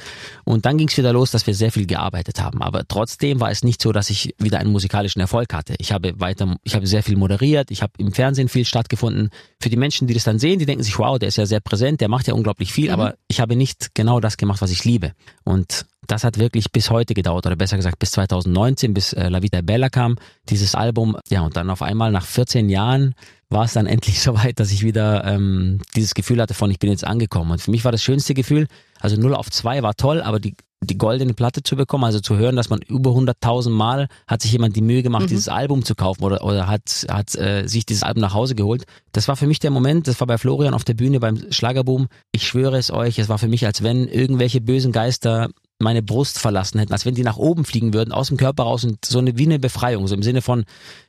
Und 0.46 0.66
dann 0.66 0.78
ging 0.78 0.88
es 0.88 0.98
wieder 0.98 1.12
los, 1.12 1.32
dass 1.32 1.46
wir 1.46 1.54
sehr 1.54 1.74
viel 1.74 1.86
gearbeitet 1.86 2.42
haben. 2.42 2.62
Aber 2.62 2.88
trotzdem 2.88 3.42
war 3.42 3.52
es 3.52 3.64
nicht 3.64 3.82
so, 3.82 3.92
dass 3.92 4.10
ich 4.10 4.34
wieder 4.40 4.60
einen 4.60 4.72
musikalischen 4.72 5.20
Erfolg 5.20 5.54
hatte. 5.54 5.76
Ich 5.80 5.92
habe 5.92 6.18
weiter, 6.18 6.56
ich 6.64 6.74
habe 6.76 6.88
sehr 6.88 7.04
viel 7.04 7.18
moderiert. 7.18 7.70
Ich 7.70 7.82
habe 7.82 7.92
im 7.98 8.14
Fernsehen 8.14 8.48
viel 8.48 8.64
stattgefunden. 8.64 9.30
Für 9.60 9.70
die 9.70 9.78
Menschen, 9.78 10.08
die 10.08 10.14
das 10.14 10.24
dann 10.24 10.40
sehen, 10.40 10.60
die 10.60 10.66
denken 10.66 10.84
sich, 10.84 10.98
wow, 10.98 11.20
der 11.20 11.28
ist 11.28 11.36
ja 11.36 11.46
sehr 11.46 11.60
präsent, 11.60 12.00
der 12.00 12.08
macht 12.08 12.28
ja 12.28 12.34
unglaublich 12.34 12.72
viel. 12.72 12.92
Aber 12.92 13.16
ich 13.28 13.42
habe 13.42 13.58
nicht 13.58 13.94
genau 13.94 14.22
das 14.22 14.38
gemacht, 14.38 14.62
was 14.62 14.72
ich 14.72 14.86
liebe. 14.86 15.12
Und 15.44 15.86
das 16.08 16.24
hat 16.24 16.38
wirklich 16.38 16.72
bis 16.72 16.90
heute 16.90 17.14
gedauert, 17.14 17.46
oder 17.46 17.56
besser 17.56 17.78
gesagt 17.78 18.00
bis 18.00 18.12
2019, 18.12 18.94
bis 18.94 19.14
äh, 19.14 19.30
La 19.30 19.42
Vita 19.42 19.62
Bella 19.62 19.90
kam, 19.90 20.18
dieses 20.50 20.76
Album. 20.76 21.18
Ja, 21.30 21.42
und 21.42 21.56
dann 21.56 21.70
auf 21.70 21.82
einmal 21.82 22.12
nach 22.12 22.26
14 22.26 22.70
Jahren 22.70 23.16
war 23.50 23.66
es 23.66 23.74
dann 23.74 23.86
endlich 23.88 24.22
soweit, 24.22 24.60
dass 24.60 24.72
ich 24.72 24.84
wieder 24.84 25.24
ähm, 25.26 25.80
dieses 25.96 26.14
Gefühl 26.14 26.42
hatte 26.42 26.54
von, 26.54 26.72
ich 26.72 26.80
bin 26.80 26.90
jetzt 26.90 27.06
angekommen. 27.06 27.52
Und 27.52 27.62
für 27.62 27.72
mich 27.72 27.86
war 27.86 27.92
das 27.92 28.04
schönste 28.04 28.34
Gefühl, 28.34 28.68
also 29.00 29.18
0 29.18 29.36
auf 29.36 29.50
2 29.50 29.84
war 29.84 29.96
toll, 29.96 30.22
aber 30.22 30.40
die, 30.40 30.56
die 30.82 30.98
goldene 30.98 31.34
Platte 31.34 31.64
zu 31.64 31.76
bekommen, 31.76 32.04
also 32.04 32.20
zu 32.20 32.38
hören, 32.38 32.56
dass 32.56 32.70
man 32.70 32.80
über 32.82 33.12
100.000 33.12 33.70
Mal 33.70 34.08
hat 34.28 34.42
sich 34.42 34.52
jemand 34.52 34.76
die 34.76 34.82
Mühe 34.82 35.04
gemacht, 35.04 35.30
dieses 35.30 35.48
Album 35.48 35.84
zu 35.84 35.96
kaufen 35.96 36.24
oder, 36.24 36.44
oder 36.44 36.68
hat, 36.68 37.06
hat 37.10 37.36
äh, 37.36 37.68
sich 37.68 37.86
dieses 37.86 38.04
Album 38.04 38.22
nach 38.22 38.34
Hause 38.34 38.56
geholt. 38.56 38.84
Das 39.12 39.28
war 39.28 39.36
für 39.36 39.48
mich 39.48 39.60
der 39.60 39.72
Moment, 39.72 40.08
das 40.08 40.20
war 40.20 40.28
bei 40.28 40.38
Florian 40.38 40.74
auf 40.74 40.84
der 40.84 40.94
Bühne 40.94 41.20
beim 41.20 41.52
Schlagerboom. 41.52 42.08
Ich 42.32 42.48
schwöre 42.48 42.78
es 42.78 42.92
euch, 42.92 43.20
es 43.20 43.30
war 43.30 43.38
für 43.38 43.48
mich, 43.48 43.66
als 43.66 43.84
wenn 43.84 44.08
irgendwelche 44.08 44.62
bösen 44.62 44.92
Geister 44.92 45.50
meine 45.80 46.02
Brust 46.02 46.40
verlassen 46.40 46.80
hätten, 46.80 46.94
als 46.94 47.06
wenn 47.06 47.16
die 47.16 47.24
nach 47.24 47.38
oben 47.38 47.66
fliegen 47.66 47.94
würden, 47.94 48.12
aus 48.12 48.30
dem 48.30 48.38
Körper 48.38 48.64
raus 48.64 48.84
und 48.84 49.04
so 49.06 49.20
eine, 49.20 49.38
wie 49.38 49.46
eine 49.46 49.60
Befreiung, 49.60 50.08
so 50.08 50.16
im 50.16 50.24
Sinne 50.24 50.42
von, 50.42 50.66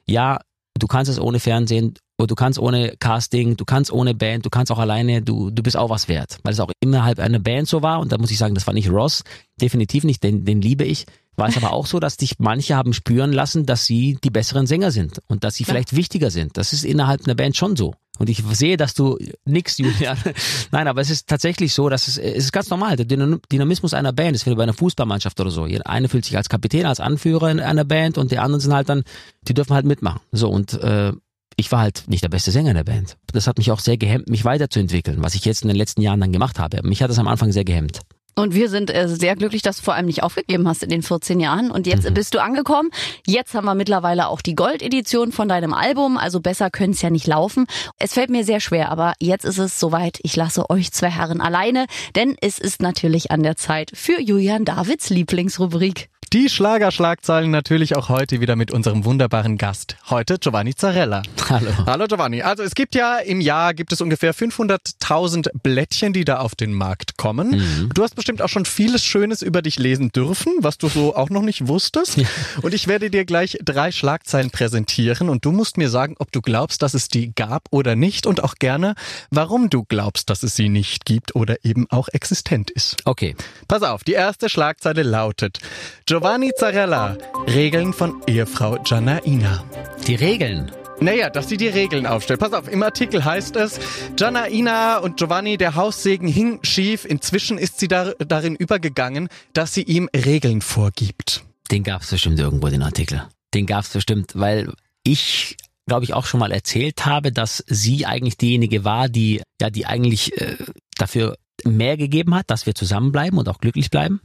ja, 0.07 0.41
du 0.79 0.87
kannst 0.87 1.11
es 1.11 1.21
ohne 1.21 1.41
Fernsehen, 1.41 1.95
oder 2.19 2.29
du 2.29 2.35
kannst 2.35 2.59
ohne 2.59 2.97
Casting, 2.99 3.57
du 3.57 3.65
kannst 3.65 3.93
ohne 3.93 4.15
Band, 4.15 4.47
du 4.47 4.51
kannst 4.51 4.73
auch 4.73 4.79
alleine, 4.79 5.23
du, 5.23 5.51
du 5.51 5.63
bist 5.63 5.77
auch 5.77 5.91
was 5.91 6.09
wert. 6.09 6.39
Weil 6.43 6.53
es 6.53 6.61
auch 6.61 6.71
innerhalb 6.81 7.19
einer 7.19 7.39
Band 7.39 7.69
so 7.69 7.83
war 7.83 8.01
und 8.01 8.13
da 8.13 8.19
muss 8.19 8.31
ich 8.31 8.39
sagen, 8.39 8.55
das 8.55 8.67
war 8.67 8.75
nicht 8.75 8.91
Ross, 8.91 9.23
definitiv 9.61 10.05
nicht, 10.05 10.23
den, 10.23 10.45
den 10.45 10.61
liebe 10.63 10.85
ich. 10.85 11.07
War 11.39 11.49
es 11.49 11.57
aber 11.59 11.75
auch 11.75 11.87
so, 11.87 12.01
dass 12.01 12.17
dich 12.17 12.39
manche 12.39 12.77
haben 12.77 12.95
spüren 12.95 13.31
lassen, 13.31 13.67
dass 13.67 13.85
sie 13.85 14.17
die 14.25 14.31
besseren 14.31 14.67
Sänger 14.67 14.91
sind 14.91 15.21
und 15.27 15.45
dass 15.45 15.55
sie 15.57 15.65
vielleicht 15.65 15.95
wichtiger 15.95 16.31
sind. 16.31 16.57
Das 16.57 16.73
ist 16.73 16.83
innerhalb 16.83 17.27
einer 17.27 17.35
Band 17.35 17.57
schon 17.57 17.77
so. 17.77 17.93
Und 18.19 18.31
ich 18.31 18.43
sehe, 18.53 18.79
dass 18.79 18.95
du 18.95 19.19
nix, 19.45 19.77
Julian. 19.77 20.17
Nein, 20.71 20.89
aber 20.89 21.03
es 21.03 21.11
ist 21.11 21.29
tatsächlich 21.29 21.75
so, 21.75 21.91
dass 21.91 22.09
es, 22.09 22.17
es 22.17 22.45
ist 22.45 22.53
ganz 22.53 22.71
normal. 22.71 22.97
Der 22.97 23.07
Dynam- 23.07 23.41
Dynamismus 23.53 23.93
einer 23.93 24.15
Band 24.15 24.35
ist 24.35 24.47
wie 24.47 24.55
bei 24.55 24.63
einer 24.63 24.73
Fußballmannschaft 24.73 25.39
oder 25.39 25.51
so. 25.51 25.65
Eine 25.65 26.09
fühlt 26.09 26.25
sich 26.25 26.39
als 26.39 26.49
Kapitän, 26.49 26.87
als 26.87 27.01
Anführer 27.01 27.51
in 27.51 27.61
einer 27.61 27.85
Band 27.85 28.17
und 28.17 28.31
die 28.33 28.39
anderen 28.39 28.61
sind 28.63 28.73
halt 28.73 28.89
dann, 28.89 29.03
die 29.43 29.53
dürfen 29.53 29.75
halt 29.75 29.85
mitmachen. 29.85 30.21
So 30.33 30.49
und 30.49 30.73
äh, 30.73 31.13
ich 31.57 31.73
war 31.73 31.81
halt 31.81 32.05
nicht 32.07 32.23
der 32.23 32.29
beste 32.29 32.51
Sänger 32.51 32.71
in 32.71 32.77
der 32.77 32.85
Band. 32.85 33.17
Das 33.33 33.47
hat 33.47 33.59
mich 33.59 33.71
auch 33.71 33.81
sehr 33.81 33.97
gehemmt, 33.97 34.29
mich 34.29 34.45
weiterzuentwickeln, 34.45 35.23
was 35.23 35.35
ich 35.35 35.45
jetzt 35.45 35.63
in 35.63 35.69
den 35.69 35.77
letzten 35.77 36.03
Jahren 36.03 36.21
dann 36.21 36.33
gemacht 36.33 36.59
habe. 36.59 36.83
Mich 36.83 37.03
hat 37.03 37.11
das 37.11 37.19
am 37.19 37.29
Anfang 37.29 37.51
sehr 37.51 37.65
gehemmt. 37.65 38.01
Und 38.39 38.55
wir 38.55 38.69
sind 38.69 38.95
äh, 38.95 39.09
sehr 39.09 39.35
glücklich, 39.35 39.63
dass 39.63 39.79
du 39.79 39.85
vor 39.85 39.95
allem 39.95 40.05
nicht 40.05 40.23
aufgegeben 40.23 40.69
hast 40.69 40.83
in 40.83 40.91
den 40.91 41.03
14 41.03 41.41
Jahren. 41.41 41.71
Und 41.71 41.87
jetzt 41.87 42.13
bist 42.13 42.35
du 42.35 42.43
angekommen. 42.43 42.91
Jetzt 43.27 43.55
haben 43.55 43.65
wir 43.65 43.75
mittlerweile 43.75 44.29
auch 44.29 44.43
die 44.43 44.55
Goldedition 44.55 45.33
von 45.33 45.49
deinem 45.49 45.73
Album. 45.73 46.19
Also 46.19 46.41
besser 46.41 46.69
könnte 46.71 46.97
es 46.97 47.03
ja 47.03 47.09
nicht 47.09 47.27
laufen. 47.27 47.67
Es 47.99 48.13
fällt 48.13 48.29
mir 48.29 48.45
sehr 48.45 48.61
schwer, 48.61 48.91
aber 48.91 49.15
jetzt 49.21 49.47
ist 49.47 49.57
es 49.57 49.81
soweit. 49.81 50.19
Ich 50.23 50.37
lasse 50.37 50.69
euch 50.69 50.93
zwei 50.93 51.09
Herren 51.09 51.41
alleine, 51.41 51.87
denn 52.15 52.37
es 52.43 52.59
ist 52.59 52.83
natürlich 52.83 53.31
an 53.31 53.43
der 53.43 53.57
Zeit 53.57 53.91
für 53.95 54.21
Julian 54.21 54.67
Davids 54.67 55.09
Lieblingsrubrik. 55.09 56.11
Die 56.33 56.49
Schlagerschlagzeilen 56.49 57.53
natürlich 57.53 57.95
auch 57.95 58.09
heute 58.09 58.41
wieder 58.41 58.57
mit 58.57 58.73
unserem 58.73 59.05
wunderbaren 59.05 59.59
Gast. 59.59 59.97
Heute 60.11 60.39
Giovanni 60.39 60.75
Zarella. 60.75 61.23
Hallo. 61.49 61.71
Hallo 61.87 62.07
Giovanni. 62.09 62.43
Also 62.43 62.65
es 62.65 62.75
gibt 62.75 62.97
ja 62.97 63.19
im 63.19 63.41
Jahr 63.41 63.75
gibt 63.75 63.93
es 63.93 64.01
ungefähr 64.01 64.35
500.000 64.35 65.51
Blättchen, 65.63 66.13
die 66.13 66.25
da 66.25 66.39
auf 66.39 66.57
den 66.57 66.73
Markt 66.73 67.17
kommen. 67.17 67.89
Du 67.95 68.03
hast 68.03 68.17
bestimmt 68.27 68.43
auch 68.43 68.49
schon 68.49 68.65
vieles 68.65 69.05
Schönes 69.05 69.41
über 69.41 69.63
dich 69.63 69.79
lesen 69.79 70.11
dürfen, 70.11 70.53
was 70.59 70.79
du 70.79 70.89
so 70.89 71.15
auch 71.15 71.31
noch 71.31 71.43
nicht 71.43 71.69
wusstest. 71.69 72.19
Und 72.61 72.75
ich 72.75 72.89
werde 72.89 73.09
dir 73.09 73.25
gleich 73.25 73.57
drei 73.65 73.93
Schlagzeilen 73.93 74.51
präsentieren 74.51 75.29
und 75.29 75.45
du 75.45 75.53
musst 75.53 75.77
mir 75.77 75.89
sagen, 75.89 76.17
ob 76.19 76.33
du 76.33 76.41
glaubst, 76.41 76.83
dass 76.83 76.95
es 76.95 77.07
die 77.07 77.33
gab 77.37 77.69
oder 77.71 77.95
nicht 77.95 78.27
und 78.27 78.43
auch 78.43 78.57
gerne, 78.57 78.97
warum 79.31 79.71
du 79.71 79.85
glaubst, 79.85 80.29
dass 80.29 80.43
es 80.43 80.57
sie 80.57 80.69
nicht 80.69 81.05
gibt 81.05 81.37
oder 81.37 81.65
eben 81.65 81.87
auch 81.89 82.09
existent 82.09 82.73
ist. 82.73 82.97
Okay. 83.05 83.37
Pass 83.69 83.85
auf, 83.85 84.03
die 84.03 84.15
erste 84.15 84.49
Schlagzeile 84.49 85.05
lautet 85.05 85.61
Giovanni 86.07 86.51
Zarella, 86.57 87.17
Regeln 87.47 87.93
von 87.93 88.23
Ehefrau 88.27 88.83
Giannaina. 88.83 89.63
Die 90.09 90.17
Regeln. 90.17 90.73
Naja, 91.01 91.29
dass 91.29 91.49
sie 91.49 91.57
die 91.57 91.69
Regeln 91.69 92.07
aufstellt. 92.07 92.41
Pass 92.41 92.53
auf, 92.53 92.73
im 92.73 92.83
Artikel 92.83 93.25
heißt 93.25 93.57
es, 93.57 93.79
Giannaina 94.17 94.99
und 94.99 95.19
Giovanni, 95.19 95.59
der 95.59 95.75
Haussegen 95.75 96.27
hing 96.27 96.61
schief. 96.63 97.05
Inzwischen 97.05 97.59
ist 97.59 97.79
sie 97.79 97.89
dar 97.89 98.15
darin 98.15 98.57
übergegangen, 98.57 99.29
dass 99.53 99.75
sie 99.75 99.83
ihm 99.83 100.09
Regeln 100.15 100.63
vorgibt. 100.63 101.45
Den 101.71 101.83
gab's 101.83 102.11
bestimmt 102.11 102.39
irgendwo, 102.39 102.69
den 102.69 102.83
Artikel. 102.83 103.23
Den 103.53 103.67
gab's 103.67 103.91
bestimmt, 103.91 104.33
weil 104.35 104.73
ich 105.03 105.57
glaube 105.87 106.05
ich 106.05 106.15
auch 106.15 106.27
schon 106.27 106.41
mal 106.41 106.51
erzählt 106.53 107.07
habe, 107.07 107.31
dass 107.31 107.63
sie 107.67 108.07
eigentlich 108.07 108.39
diejenige 108.39 108.85
war, 108.85 109.09
die 109.09 109.43
ja 109.61 109.71
die 109.71 109.87
eigentlich 109.87 110.41
äh, 110.41 110.57
dafür 110.97 111.37
mehr 111.65 111.97
gegeben 111.97 112.35
hat, 112.35 112.51
dass 112.51 112.67
wir 112.67 112.75
zusammenbleiben 112.75 113.39
und 113.39 113.49
auch 113.49 113.59
glücklich 113.59 113.91
bleiben 113.91 114.21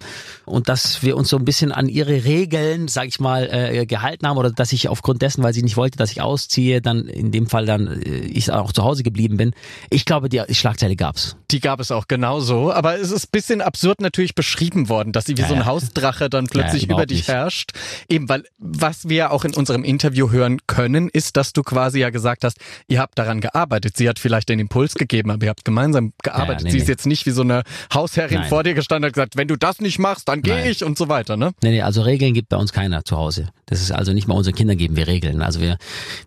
und 0.46 0.70
dass 0.70 1.02
wir 1.04 1.16
uns 1.18 1.30
so 1.30 1.38
ein 1.38 1.46
bisschen 1.46 1.72
an 1.72 1.88
ihre 1.88 2.24
Regeln, 2.26 2.88
sag 2.88 3.08
ich 3.08 3.20
mal, 3.20 3.50
äh, 3.52 3.86
gehalten 3.86 4.28
haben 4.28 4.38
oder 4.38 4.52
dass 4.52 4.72
ich 4.74 4.90
aufgrund 4.90 5.22
dessen, 5.22 5.44
weil 5.44 5.54
sie 5.54 5.64
nicht 5.64 5.78
wollte, 5.78 5.98
dass 5.98 6.12
ich 6.12 6.22
ausziehe, 6.22 6.82
dann 6.82 7.08
in 7.08 7.32
dem 7.32 7.48
Fall 7.48 7.66
dann 7.66 7.88
äh, 8.02 8.20
ich 8.20 8.52
auch 8.52 8.72
zu 8.74 8.84
Hause 8.84 9.04
geblieben 9.04 9.38
bin. 9.38 9.54
Ich 9.90 10.06
glaube, 10.06 10.30
die 10.30 10.42
Schlagzeile 10.52 10.96
gab's. 10.96 11.36
Die 11.52 11.60
gab 11.60 11.80
es 11.80 11.92
auch 11.92 12.08
genauso, 12.08 12.72
aber 12.72 13.00
es 13.00 13.12
ist 13.12 13.32
bisschen 13.32 13.62
absurd 13.62 14.02
natürlich 14.02 14.36
beschrieben 14.36 14.90
worden, 14.90 15.12
dass 15.14 15.26
sie 15.26 15.38
wie 15.38 15.42
Ja, 15.42 15.48
so 15.48 15.54
ein 15.54 15.62
ja. 15.62 15.66
Hausdrache 15.66 16.30
dann 16.30 16.48
plötzlich 16.48 16.84
Ja, 16.84 16.94
über 16.94 17.06
dich 17.06 17.20
nicht. 17.20 17.28
herrscht. 17.30 17.72
Eben, 18.10 18.28
weil 18.30 18.44
was 18.58 19.08
wir 19.10 19.32
auch 19.32 19.46
in 19.46 19.54
unserem 19.54 19.84
Interview 19.84 20.32
hören 20.32 20.60
können, 20.68 21.10
ist, 21.10 21.38
dass 21.38 21.54
du 21.54 21.64
quasi 21.64 22.00
ja 22.00 22.10
gesagt 22.10 22.44
hast, 22.44 22.58
ihr 22.88 23.00
habt 23.00 23.18
daran 23.18 23.42
gearbeitet. 23.42 23.96
Sie 23.98 24.08
hat 24.10 24.20
vielleicht 24.20 24.50
den 24.50 24.60
Impuls 24.60 24.96
gegeben, 24.96 25.32
aber 25.32 25.46
ihr 25.46 25.50
habt 25.50 25.66
gemeinsam 25.66 26.14
gearbeitet. 26.24 26.66
nee, 26.66 26.72
sie 26.72 26.78
ist 26.78 26.86
nee. 26.86 26.92
jetzt 26.92 27.06
nicht 27.06 27.21
wie 27.26 27.32
so 27.32 27.42
eine 27.42 27.64
Hausherrin 27.94 28.40
Nein. 28.42 28.50
vor 28.50 28.64
dir 28.64 28.74
gestanden 28.74 29.08
und 29.08 29.14
gesagt, 29.14 29.38
wenn 29.38 29.48
du 29.48 29.56
das 29.56 29.80
nicht 29.82 30.00
machst, 30.00 30.28
dann 30.28 30.42
gehe 30.42 30.70
ich 30.70 30.84
und 30.84 30.98
so 30.98 31.10
weiter, 31.10 31.38
ne? 31.38 31.52
Nee, 31.64 31.72
nee, 31.72 31.82
also 31.82 32.02
Regeln 32.02 32.34
gibt 32.34 32.50
bei 32.50 32.58
uns 32.58 32.74
keiner 32.74 33.04
zu 33.06 33.18
Hause. 33.18 33.50
Das 33.66 33.82
ist 33.82 33.92
also 33.92 34.14
nicht 34.14 34.28
mal 34.28 34.36
unseren 34.36 34.56
Kindern 34.56 34.78
geben 34.78 34.96
wir 34.96 35.08
Regeln. 35.08 35.42
Also 35.42 35.62
wir, 35.62 35.78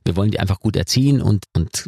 wir 0.05 0.17
wollen 0.17 0.31
die 0.31 0.41
einfach 0.41 0.61
gut 0.61 0.77
erziehen 0.77 1.21
und, 1.21 1.45
und 1.55 1.87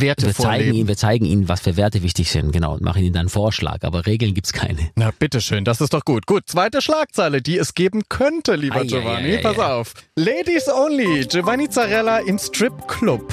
Werte 0.00 0.26
wir 0.26 0.34
zeigen 0.34 0.74
ihnen, 0.74 0.88
wir 0.88 0.96
zeigen 0.96 1.24
ihnen, 1.24 1.48
was 1.48 1.60
für 1.60 1.76
Werte 1.76 2.02
wichtig 2.02 2.30
sind, 2.30 2.52
genau, 2.52 2.74
und 2.74 2.82
machen 2.82 3.02
ihnen 3.02 3.12
dann 3.12 3.20
einen 3.20 3.28
Vorschlag. 3.28 3.78
Aber 3.82 4.06
Regeln 4.06 4.34
gibt's 4.34 4.52
keine. 4.52 4.90
Na, 4.96 5.10
bitteschön, 5.10 5.64
das 5.64 5.80
ist 5.80 5.94
doch 5.94 6.04
gut. 6.04 6.26
Gut, 6.26 6.44
zweite 6.46 6.82
Schlagzeile, 6.82 7.40
die 7.40 7.56
es 7.58 7.74
geben 7.74 8.02
könnte, 8.08 8.56
lieber 8.56 8.76
ei, 8.80 8.86
Giovanni. 8.86 9.28
ei, 9.28 9.38
ei, 9.38 9.42
Pass 9.42 9.58
ei. 9.58 9.72
auf. 9.72 9.94
Ladies 10.16 10.68
only, 10.68 11.26
Giovanni 11.26 11.68
Zarella 11.68 12.18
im 12.18 12.38
Stripclub. 12.38 13.32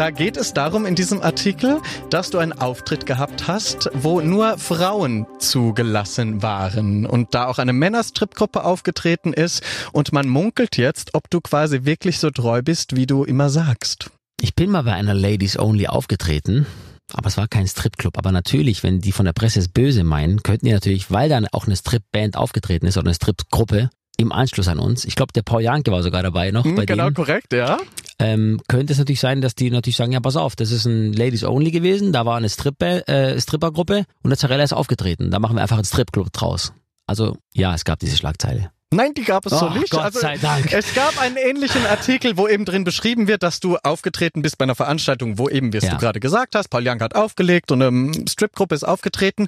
Da 0.00 0.08
geht 0.08 0.38
es 0.38 0.54
darum 0.54 0.86
in 0.86 0.94
diesem 0.94 1.20
Artikel, 1.20 1.82
dass 2.08 2.30
du 2.30 2.38
einen 2.38 2.54
Auftritt 2.54 3.04
gehabt 3.04 3.48
hast, 3.48 3.90
wo 3.92 4.22
nur 4.22 4.56
Frauen 4.56 5.26
zugelassen 5.38 6.40
waren 6.40 7.04
und 7.04 7.34
da 7.34 7.48
auch 7.48 7.58
eine 7.58 7.74
Männerstripgruppe 7.74 8.64
aufgetreten 8.64 9.34
ist 9.34 9.62
und 9.92 10.14
man 10.14 10.26
munkelt 10.26 10.78
jetzt, 10.78 11.10
ob 11.12 11.28
du 11.28 11.42
quasi 11.42 11.84
wirklich 11.84 12.18
so 12.18 12.30
treu 12.30 12.62
bist, 12.62 12.96
wie 12.96 13.04
du 13.04 13.24
immer 13.24 13.50
sagst. 13.50 14.10
Ich 14.40 14.54
bin 14.54 14.70
mal 14.70 14.84
bei 14.84 14.94
einer 14.94 15.12
Ladies 15.12 15.58
Only 15.58 15.86
aufgetreten, 15.86 16.64
aber 17.12 17.26
es 17.26 17.36
war 17.36 17.46
kein 17.46 17.66
Stripclub. 17.66 18.16
Aber 18.16 18.32
natürlich, 18.32 18.82
wenn 18.82 19.02
die 19.02 19.12
von 19.12 19.26
der 19.26 19.34
Presse 19.34 19.58
es 19.58 19.68
böse 19.68 20.02
meinen, 20.02 20.42
könnten 20.42 20.64
die 20.64 20.72
natürlich, 20.72 21.10
weil 21.10 21.28
dann 21.28 21.46
auch 21.52 21.66
eine 21.66 21.76
Stripband 21.76 22.38
aufgetreten 22.38 22.86
ist 22.86 22.96
oder 22.96 23.08
eine 23.08 23.14
Stripgruppe 23.14 23.90
im 24.20 24.32
Anschluss 24.32 24.68
an 24.68 24.78
uns, 24.78 25.04
ich 25.04 25.14
glaube, 25.14 25.32
der 25.32 25.42
Paul 25.42 25.62
Janke 25.62 25.90
war 25.90 26.02
sogar 26.02 26.22
dabei 26.22 26.50
noch 26.50 26.64
Hm, 26.64 26.74
bei 26.74 26.84
genau 26.84 27.04
denen, 27.04 27.14
korrekt, 27.14 27.52
ja. 27.52 27.78
Ähm, 28.20 28.60
könnte 28.68 28.92
es 28.92 28.98
natürlich 28.98 29.20
sein, 29.20 29.40
dass 29.40 29.54
die 29.54 29.70
natürlich 29.70 29.96
sagen, 29.96 30.12
ja, 30.12 30.20
pass 30.20 30.36
auf, 30.36 30.54
das 30.54 30.70
ist 30.70 30.84
ein 30.84 31.12
Ladies 31.12 31.42
Only 31.42 31.70
gewesen, 31.70 32.12
da 32.12 32.24
war 32.26 32.36
eine 32.36 32.48
Strip 32.48 32.80
äh, 32.82 33.40
Strippergruppe 33.40 34.04
und 34.22 34.30
der 34.30 34.38
Zarella 34.38 34.62
ist 34.62 34.72
aufgetreten. 34.72 35.30
Da 35.30 35.38
machen 35.40 35.56
wir 35.56 35.62
einfach 35.62 35.76
einen 35.78 35.84
Stripclub 35.84 36.32
draus. 36.32 36.72
Also 37.06 37.36
ja, 37.54 37.74
es 37.74 37.84
gab 37.84 37.98
diese 37.98 38.16
Schlagzeile. 38.16 38.70
Nein, 38.92 39.14
die 39.14 39.22
gab 39.22 39.46
es 39.46 39.52
so 39.56 39.68
Oh, 39.68 39.70
nicht. 39.70 39.90
Gott 39.90 40.02
also, 40.02 40.18
sei 40.18 40.36
Dank. 40.36 40.72
Es 40.72 40.94
gab 40.94 41.20
einen 41.20 41.36
ähnlichen 41.36 41.86
Artikel, 41.86 42.36
wo 42.36 42.48
eben 42.48 42.64
drin 42.64 42.82
beschrieben 42.82 43.28
wird, 43.28 43.44
dass 43.44 43.60
du 43.60 43.76
aufgetreten 43.76 44.42
bist 44.42 44.58
bei 44.58 44.64
einer 44.64 44.74
Veranstaltung, 44.74 45.38
wo 45.38 45.48
eben, 45.48 45.72
wie 45.72 45.76
es 45.76 45.84
Ja. 45.84 45.92
du 45.92 45.98
gerade 45.98 46.18
gesagt 46.18 46.56
hast, 46.56 46.68
Paul 46.70 46.84
Jank 46.84 47.00
hat 47.00 47.14
aufgelegt 47.14 47.70
und 47.70 47.82
eine 47.82 48.10
Stripgruppe 48.28 48.74
ist 48.74 48.82
aufgetreten. 48.82 49.46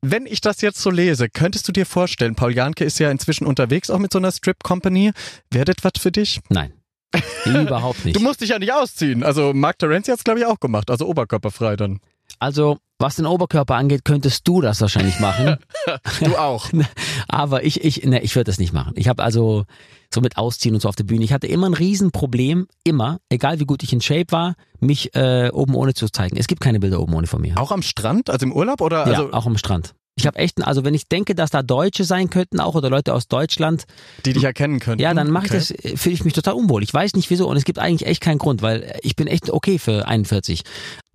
Wenn 0.00 0.24
ich 0.24 0.40
das 0.40 0.62
jetzt 0.62 0.80
so 0.80 0.88
lese, 0.88 1.28
könntest 1.28 1.68
du 1.68 1.72
dir 1.72 1.84
vorstellen, 1.84 2.34
Paul 2.34 2.54
Janke 2.54 2.84
ist 2.84 2.98
ja 2.98 3.10
inzwischen 3.10 3.46
unterwegs 3.46 3.90
auch 3.90 3.98
mit 3.98 4.10
so 4.10 4.18
einer 4.18 4.32
Strip 4.32 4.62
Company. 4.62 5.12
Wäre 5.50 5.66
das 5.66 5.76
was 5.82 5.92
für 6.00 6.10
dich? 6.10 6.40
Nein. 6.48 6.72
Überhaupt 7.44 8.04
nicht. 8.04 8.16
Du 8.16 8.20
musst 8.20 8.40
dich 8.40 8.50
ja 8.50 8.58
nicht 8.58 8.72
ausziehen. 8.72 9.22
Also 9.22 9.52
Mark 9.54 9.78
Terenzi 9.78 10.10
hat 10.10 10.18
es 10.18 10.24
glaube 10.24 10.40
ich 10.40 10.46
auch 10.46 10.60
gemacht, 10.60 10.90
also 10.90 11.06
oberkörperfrei 11.06 11.76
dann. 11.76 12.00
Also, 12.40 12.78
was 12.98 13.16
den 13.16 13.26
Oberkörper 13.26 13.74
angeht, 13.76 14.04
könntest 14.04 14.46
du 14.46 14.60
das 14.60 14.80
wahrscheinlich 14.80 15.18
machen. 15.20 15.56
Du 16.20 16.36
auch. 16.36 16.68
Aber 17.28 17.64
ich, 17.64 17.82
ich, 17.82 18.04
ne, 18.04 18.20
ich 18.22 18.36
würde 18.36 18.44
das 18.44 18.58
nicht 18.58 18.74
machen. 18.74 18.92
Ich 18.96 19.08
habe 19.08 19.22
also 19.22 19.64
so 20.12 20.20
mit 20.20 20.36
Ausziehen 20.36 20.74
und 20.74 20.80
so 20.80 20.88
auf 20.88 20.96
der 20.96 21.04
Bühne. 21.04 21.24
Ich 21.24 21.32
hatte 21.32 21.46
immer 21.46 21.66
ein 21.66 21.74
Riesenproblem, 21.74 22.66
immer, 22.84 23.18
egal 23.30 23.58
wie 23.58 23.64
gut 23.64 23.82
ich 23.82 23.92
in 23.92 24.02
Shape 24.02 24.26
war, 24.30 24.54
mich 24.80 25.14
äh, 25.14 25.50
oben 25.50 25.74
ohne 25.74 25.94
zu 25.94 26.08
zeigen. 26.10 26.36
Es 26.36 26.46
gibt 26.46 26.60
keine 26.60 26.78
Bilder 26.80 27.00
oben 27.00 27.14
ohne 27.14 27.26
von 27.26 27.40
mir. 27.40 27.56
Auch 27.56 27.72
am 27.72 27.82
Strand, 27.82 28.28
also 28.28 28.44
im 28.44 28.52
Urlaub 28.52 28.80
oder 28.82 28.98
ja, 28.98 29.04
also 29.04 29.32
auch 29.32 29.46
am 29.46 29.56
Strand. 29.56 29.94
Ich 30.18 30.26
habe 30.26 30.38
echt, 30.38 30.62
also 30.64 30.84
wenn 30.84 30.94
ich 30.94 31.08
denke, 31.08 31.34
dass 31.34 31.50
da 31.50 31.62
Deutsche 31.62 32.04
sein 32.04 32.30
könnten 32.30 32.60
auch 32.60 32.74
oder 32.74 32.90
Leute 32.90 33.14
aus 33.14 33.28
Deutschland, 33.28 33.84
die 34.24 34.32
dich 34.32 34.44
erkennen 34.44 34.80
können? 34.80 35.00
ja, 35.00 35.14
dann 35.14 35.30
mache 35.30 35.46
ich 35.46 35.48
Okay. 35.48 35.58
das, 35.58 35.70
äh, 35.70 35.96
fühle 35.96 36.14
ich 36.14 36.24
mich 36.24 36.34
total 36.34 36.54
unwohl. 36.54 36.82
Ich 36.82 36.92
weiß 36.92 37.14
nicht 37.14 37.30
wieso 37.30 37.48
und 37.48 37.56
es 37.56 37.64
gibt 37.64 37.78
eigentlich 37.78 38.08
echt 38.08 38.20
keinen 38.20 38.38
Grund, 38.38 38.60
weil 38.60 38.98
ich 39.02 39.16
bin 39.16 39.26
echt 39.26 39.50
okay 39.50 39.78
für 39.78 40.06
41. 40.06 40.62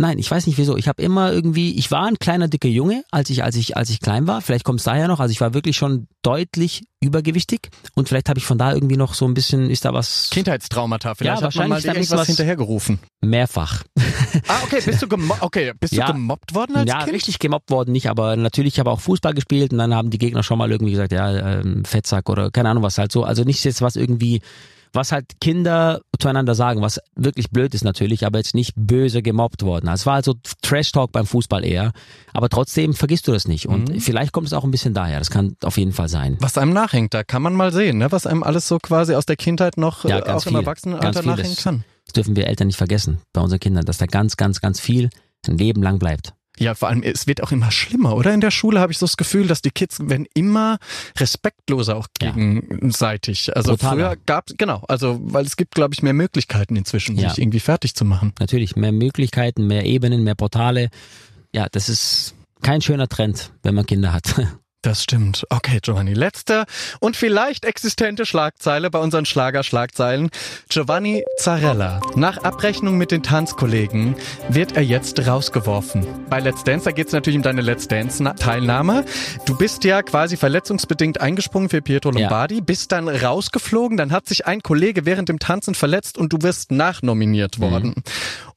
Nein, 0.04 0.20
ich 0.20 0.30
weiß 0.30 0.48
nicht 0.48 0.58
wieso. 0.58 0.76
Ich 0.76 0.90
habe 0.90 1.02
immer 1.02 1.32
irgendwie, 1.32 1.76
ich 1.78 1.90
war 1.90 2.06
ein 2.06 2.20
kleiner 2.20 2.50
dicker 2.50 2.68
Junge, 2.68 3.06
als 3.10 3.30
ich 3.30 3.42
als 3.42 3.56
ich 3.56 3.78
als 3.78 3.90
ich 3.90 4.02
klein 4.02 4.28
war. 4.28 4.42
Vielleicht 4.42 4.66
kommt 4.66 4.80
es 4.80 4.84
daher 4.84 5.08
noch. 5.08 5.22
Also 5.22 5.32
ich 5.32 5.40
war 5.40 5.54
wirklich 5.54 5.78
schon 5.78 6.08
deutlich 6.24 6.84
übergewichtig 7.00 7.70
und 7.96 8.10
vielleicht 8.10 8.28
habe 8.28 8.38
ich 8.38 8.46
von 8.46 8.58
da 8.58 8.74
irgendwie 8.74 8.98
noch 8.98 9.14
so 9.14 9.26
ein 9.26 9.34
bisschen, 9.34 9.70
ist 9.70 9.86
da 9.86 9.94
was 9.94 10.28
Kindheitstraumata. 10.32 11.16
Vielleicht 11.16 11.42
Ja, 11.42 11.48
hat 11.48 11.56
man 11.56 11.70
mal 11.70 11.76
wahrscheinlich 11.76 12.12
was- 12.12 12.28
hinterhergerufen. 12.28 13.00
mehrfach. 13.22 13.84
Ah, 14.48 14.58
okay, 14.66 14.82
bist 14.84 15.02
du, 15.02 15.08
gemo 15.08 15.36
okay, 15.42 15.72
bist 15.80 15.94
Ja. 15.94 16.08
du 16.08 16.14
gemobbt 16.14 16.54
worden 16.56 16.76
als 16.76 16.90
ja, 16.90 17.04
Kind? 17.04 17.14
richtig 17.14 17.38
gemobbt 17.40 17.70
worden 17.70 17.92
nicht, 17.92 18.10
aber 18.10 18.36
natürlich 18.36 18.80
habe 18.80 18.90
ich 18.90 18.94
auch 18.96 19.00
Fußball 19.00 19.34
gespielt 19.36 19.72
und 19.72 19.78
dann 19.78 19.94
haben 19.94 20.10
die 20.10 20.18
Gegner 20.18 20.42
schon 20.44 20.58
mal 20.58 20.70
irgendwie 20.72 20.92
gesagt, 20.92 21.12
ja, 21.14 21.60
ähm, 21.60 21.86
Fettsack 21.86 22.30
oder 22.30 22.50
keine 22.52 22.70
Ahnung 22.70 22.82
was 22.84 22.98
halt 22.98 23.12
so. 23.12 23.24
Also 23.24 23.44
nicht 23.44 23.64
jetzt 23.64 23.82
was 23.82 23.96
irgendwie, 23.96 24.42
was 24.94 25.12
halt 25.12 25.42
Kinder 25.42 26.02
zueinander 26.20 26.56
sagen, 26.56 26.82
was 26.82 27.00
wirklich 27.16 27.50
blöd 27.50 27.74
ist 27.74 27.84
natürlich, 27.84 28.26
aber 28.26 28.38
jetzt 28.38 28.54
nicht 28.56 28.74
böse 28.76 29.22
gemobbt 29.22 29.64
worden. 29.64 29.88
Es 29.90 30.06
war 30.06 30.14
also 30.16 30.36
Trash-Talk 30.62 31.12
beim 31.12 31.26
Fußball 31.26 31.66
eher, 31.66 31.92
aber 32.32 32.48
trotzdem 32.50 32.94
vergisst 32.94 33.28
du 33.28 33.32
das 33.32 33.48
nicht 33.48 33.68
und 33.68 33.90
Mhm. 33.90 34.00
vielleicht 34.00 34.32
kommt 34.32 34.48
es 34.48 34.54
auch 34.54 34.64
ein 34.64 34.72
bisschen 34.72 34.94
daher, 34.94 35.20
das 35.20 35.30
kann 35.32 35.56
auf 35.64 35.78
jeden 35.78 35.92
Fall 35.94 36.10
sein. 36.10 36.38
Was 36.40 36.58
einem 36.58 36.74
nachhängt, 36.74 37.14
da 37.14 37.24
kann 37.24 37.42
man 37.42 37.54
mal 37.56 37.74
sehen, 37.74 37.98
ne? 37.98 38.12
was 38.12 38.26
einem 38.28 38.44
alles 38.44 38.68
so 38.68 38.78
quasi 38.78 39.16
aus 39.16 39.26
der 39.26 39.36
Kindheit 39.36 39.78
noch 39.78 40.06
Ja, 40.06 40.20
äh, 40.20 40.30
auch 40.30 40.46
im 40.46 40.52
viel. 40.52 40.60
Erwachsenenalter 40.62 41.06
Ganz 41.08 41.20
viel. 41.20 41.32
nachhängen 41.32 41.56
Das- 41.56 41.64
kann. 41.64 41.84
Das 42.06 42.14
dürfen 42.14 42.36
wir 42.36 42.48
Eltern 42.48 42.68
nicht 42.68 42.78
vergessen 42.78 43.20
bei 43.34 43.42
unseren 43.42 43.60
Kindern, 43.60 43.86
dass 43.86 43.98
da 43.98 44.06
ganz, 44.06 44.38
ganz, 44.38 44.60
ganz 44.62 44.80
viel 44.80 45.10
ein 45.48 45.58
Leben 45.58 45.82
lang 45.82 46.00
bleibt. 46.00 46.34
Ja, 46.60 46.76
vor 46.76 46.88
allem, 46.90 47.02
es 47.02 47.26
wird 47.26 47.42
auch 47.42 47.52
immer 47.52 47.72
schlimmer, 47.72 48.16
oder? 48.16 48.34
In 48.34 48.40
der 48.42 48.52
Schule 48.52 48.80
habe 48.80 48.92
ich 48.92 49.00
so 49.00 49.06
das 49.08 49.18
Gefühl, 49.18 49.48
dass 49.48 49.62
die 49.64 49.72
Kids 49.72 50.00
werden 50.08 50.28
immer 50.36 50.78
respektloser 51.18 51.96
auch 51.96 52.08
Ja. 52.22 52.32
gegenseitig. 52.32 53.56
Also 53.56 53.72
Brutaler. 53.72 54.10
früher 54.10 54.18
gab 54.26 54.50
genau, 54.58 54.84
also 54.88 55.20
weil 55.24 55.46
es 55.46 55.58
gibt, 55.58 55.74
glaube 55.76 55.94
ich, 55.96 56.04
mehr 56.04 56.14
Möglichkeiten 56.14 56.76
inzwischen, 56.76 57.18
Ja. 57.18 57.30
sich 57.30 57.40
irgendwie 57.40 57.60
fertig 57.60 57.96
zu 57.96 58.06
machen. 58.06 58.34
Natürlich 58.40 58.76
mehr 58.76 58.92
Möglichkeiten, 58.92 59.66
mehr 59.68 59.86
Ebenen, 59.86 60.24
mehr 60.24 60.36
Portale. 60.36 60.90
Ja, 61.54 61.68
das 61.72 61.90
ist 61.90 62.36
kein 62.62 62.82
schöner 62.82 63.08
Trend, 63.10 63.52
wenn 63.64 63.76
man 63.76 63.86
Kinder 63.86 64.14
hat. 64.14 64.36
Das 64.84 65.02
stimmt. 65.02 65.46
Okay, 65.50 65.80
Giovanni, 65.82 66.13
letzte 66.13 66.66
und 67.00 67.16
vielleicht 67.16 67.63
existente 67.63 68.25
Schlagzeile 68.25 68.90
bei 68.90 69.00
unseren 69.00 69.25
Schlager-Schlagzeilen. 69.25 70.30
Giovanni 70.68 71.24
Zarella. 71.40 72.02
Nach 72.16 72.44
Abrechnung 72.44 72.98
mit 72.98 73.10
den 73.12 73.24
Tanzkollegen 73.24 74.16
wird 74.50 74.75
er 74.75 74.84
jetzt 74.84 75.25
rausgeworfen. 75.25 76.06
Bei 76.30 76.42
Let's 76.42 76.66
Dance, 76.66 76.84
da 76.84 76.92
geht 76.92 77.08
es 77.08 77.13
natürlich 77.13 77.38
um 77.38 77.44
deine 77.44 77.62
Let's 77.62 77.88
Dance-Teilnahme. 77.88 79.06
Du 79.46 79.58
bist 79.58 79.86
ja 79.86 80.04
quasi 80.04 80.36
verletzungsbedingt 80.36 81.22
eingesprungen 81.22 81.70
für 81.70 81.82
Pietro 81.82 82.12
Ja. 82.12 82.20
Lombardi, 82.20 82.60
bist 82.60 82.92
dann 82.92 83.08
rausgeflogen, 83.08 83.96
dann 83.96 84.12
hat 84.12 84.28
sich 84.28 84.46
ein 84.48 84.62
Kollege 84.63 85.06
während 85.06 85.30
dem 85.30 85.40
Tanzen 85.40 85.75
verletzt 85.75 86.18
und 86.18 86.34
du 86.34 86.42
wirst 86.42 86.72
nachnominiert 86.72 87.62
worden. 87.62 88.04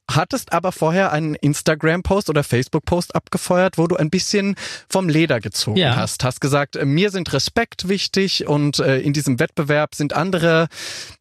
Hattest 0.09 0.53
aber 0.53 0.71
vorher 0.71 1.11
einen 1.11 1.35
Instagram-Post 1.35 2.29
oder 2.29 2.43
Facebook-Post 2.43 3.15
abgefeuert, 3.15 3.77
wo 3.77 3.87
du 3.87 3.95
ein 3.97 4.09
bisschen 4.09 4.55
vom 4.89 5.09
Leder 5.09 5.39
gezogen 5.39 5.77
Ja. 5.77 5.95
hast. 5.95 6.23
Hast 6.23 6.39
gesagt, 6.41 6.75
äh, 6.75 6.85
mir 6.85 7.09
sind 7.11 7.33
Respekt 7.33 7.87
wichtig 7.89 8.47
und 8.47 8.79
äh, 8.79 8.99
in 8.99 9.13
diesem 9.13 9.39
Wettbewerb 9.39 9.95
sind 9.95 10.13
andere 10.13 10.67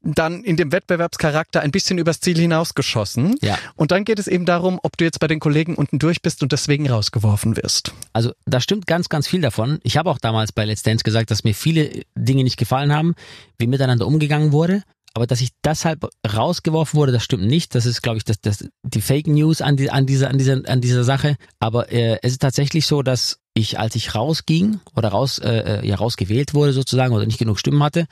dann 0.03 0.45
in 0.45 0.57
dem 0.57 0.73
Wettbewerbscharakter 0.73 1.61
ein 1.61 1.71
bisschen 1.73 1.99
übers 1.99 2.21
Ziel 2.21 2.39
hinausgeschossen. 2.39 3.37
Ja. 3.43 3.59
Und 3.75 3.91
dann 3.91 4.05
geht 4.05 4.19
es 4.19 4.27
eben 4.29 4.45
darum, 4.47 4.79
ob 4.83 4.97
du 4.97 5.05
jetzt 5.05 5.19
bei 5.21 5.27
den 5.27 5.41
Kollegen 5.41 5.75
unten 5.75 5.99
durch 5.99 6.23
bist 6.23 6.43
und 6.43 6.53
deswegen 6.53 6.89
rausgeworfen 6.89 7.57
wirst. 7.57 7.93
Also 8.13 8.33
da 8.47 8.61
stimmt 8.61 8.87
ganz, 8.87 9.09
ganz 9.09 9.27
viel 9.27 9.41
davon. 9.41 9.81
Ich 9.83 9.97
habe 9.97 10.11
auch 10.11 10.19
damals 10.19 10.53
bei 10.53 10.65
Let's 10.65 10.83
Dance 10.83 11.03
gesagt, 11.03 11.31
dass 11.31 11.45
mir 11.45 11.55
viele 11.55 11.91
Dinge 12.15 12.45
nicht 12.45 12.57
gefallen 12.57 12.93
haben, 12.95 13.15
wie 13.59 13.67
miteinander 13.67 14.07
umgegangen 14.07 14.53
wurde. 14.53 14.83
Aber 15.17 15.27
dass 15.27 15.41
ich 15.41 15.49
deshalb 15.65 16.11
rausgeworfen 16.31 16.99
wurde, 16.99 17.11
das 17.11 17.25
stimmt 17.25 17.47
nicht. 17.47 17.75
Das 17.75 17.87
ist, 17.87 18.03
glaube 18.03 18.19
ich, 18.19 18.25
das, 18.25 18.39
das, 18.39 18.69
die 18.83 19.01
Fake 19.01 19.27
News 19.29 19.63
an, 19.63 19.79
die, 19.79 19.91
an, 19.91 20.05
dieser, 20.05 20.29
an, 20.29 20.37
dieser, 20.37 20.61
an 20.69 20.83
dieser 20.83 21.05
Sache. 21.05 21.37
Aber 21.59 21.91
äh, 21.91 22.19
es 22.21 22.33
ist 22.33 22.43
tatsächlich 22.43 22.85
so, 22.85 23.01
dass 23.01 23.39
ich, 23.55 23.79
als 23.79 23.95
ich 23.95 24.15
rausging 24.15 24.79
oder 24.95 25.09
raus, 25.09 25.39
äh, 25.39 25.81
äh, 25.81 25.89
ja, 25.89 25.97
rausgewählt 25.97 26.53
wurde 26.53 26.75
sozusagen 26.75 27.15
oder 27.15 27.25
nicht 27.25 27.39
genug 27.39 27.59
Stimmen 27.59 27.83
hatte, 27.83 28.05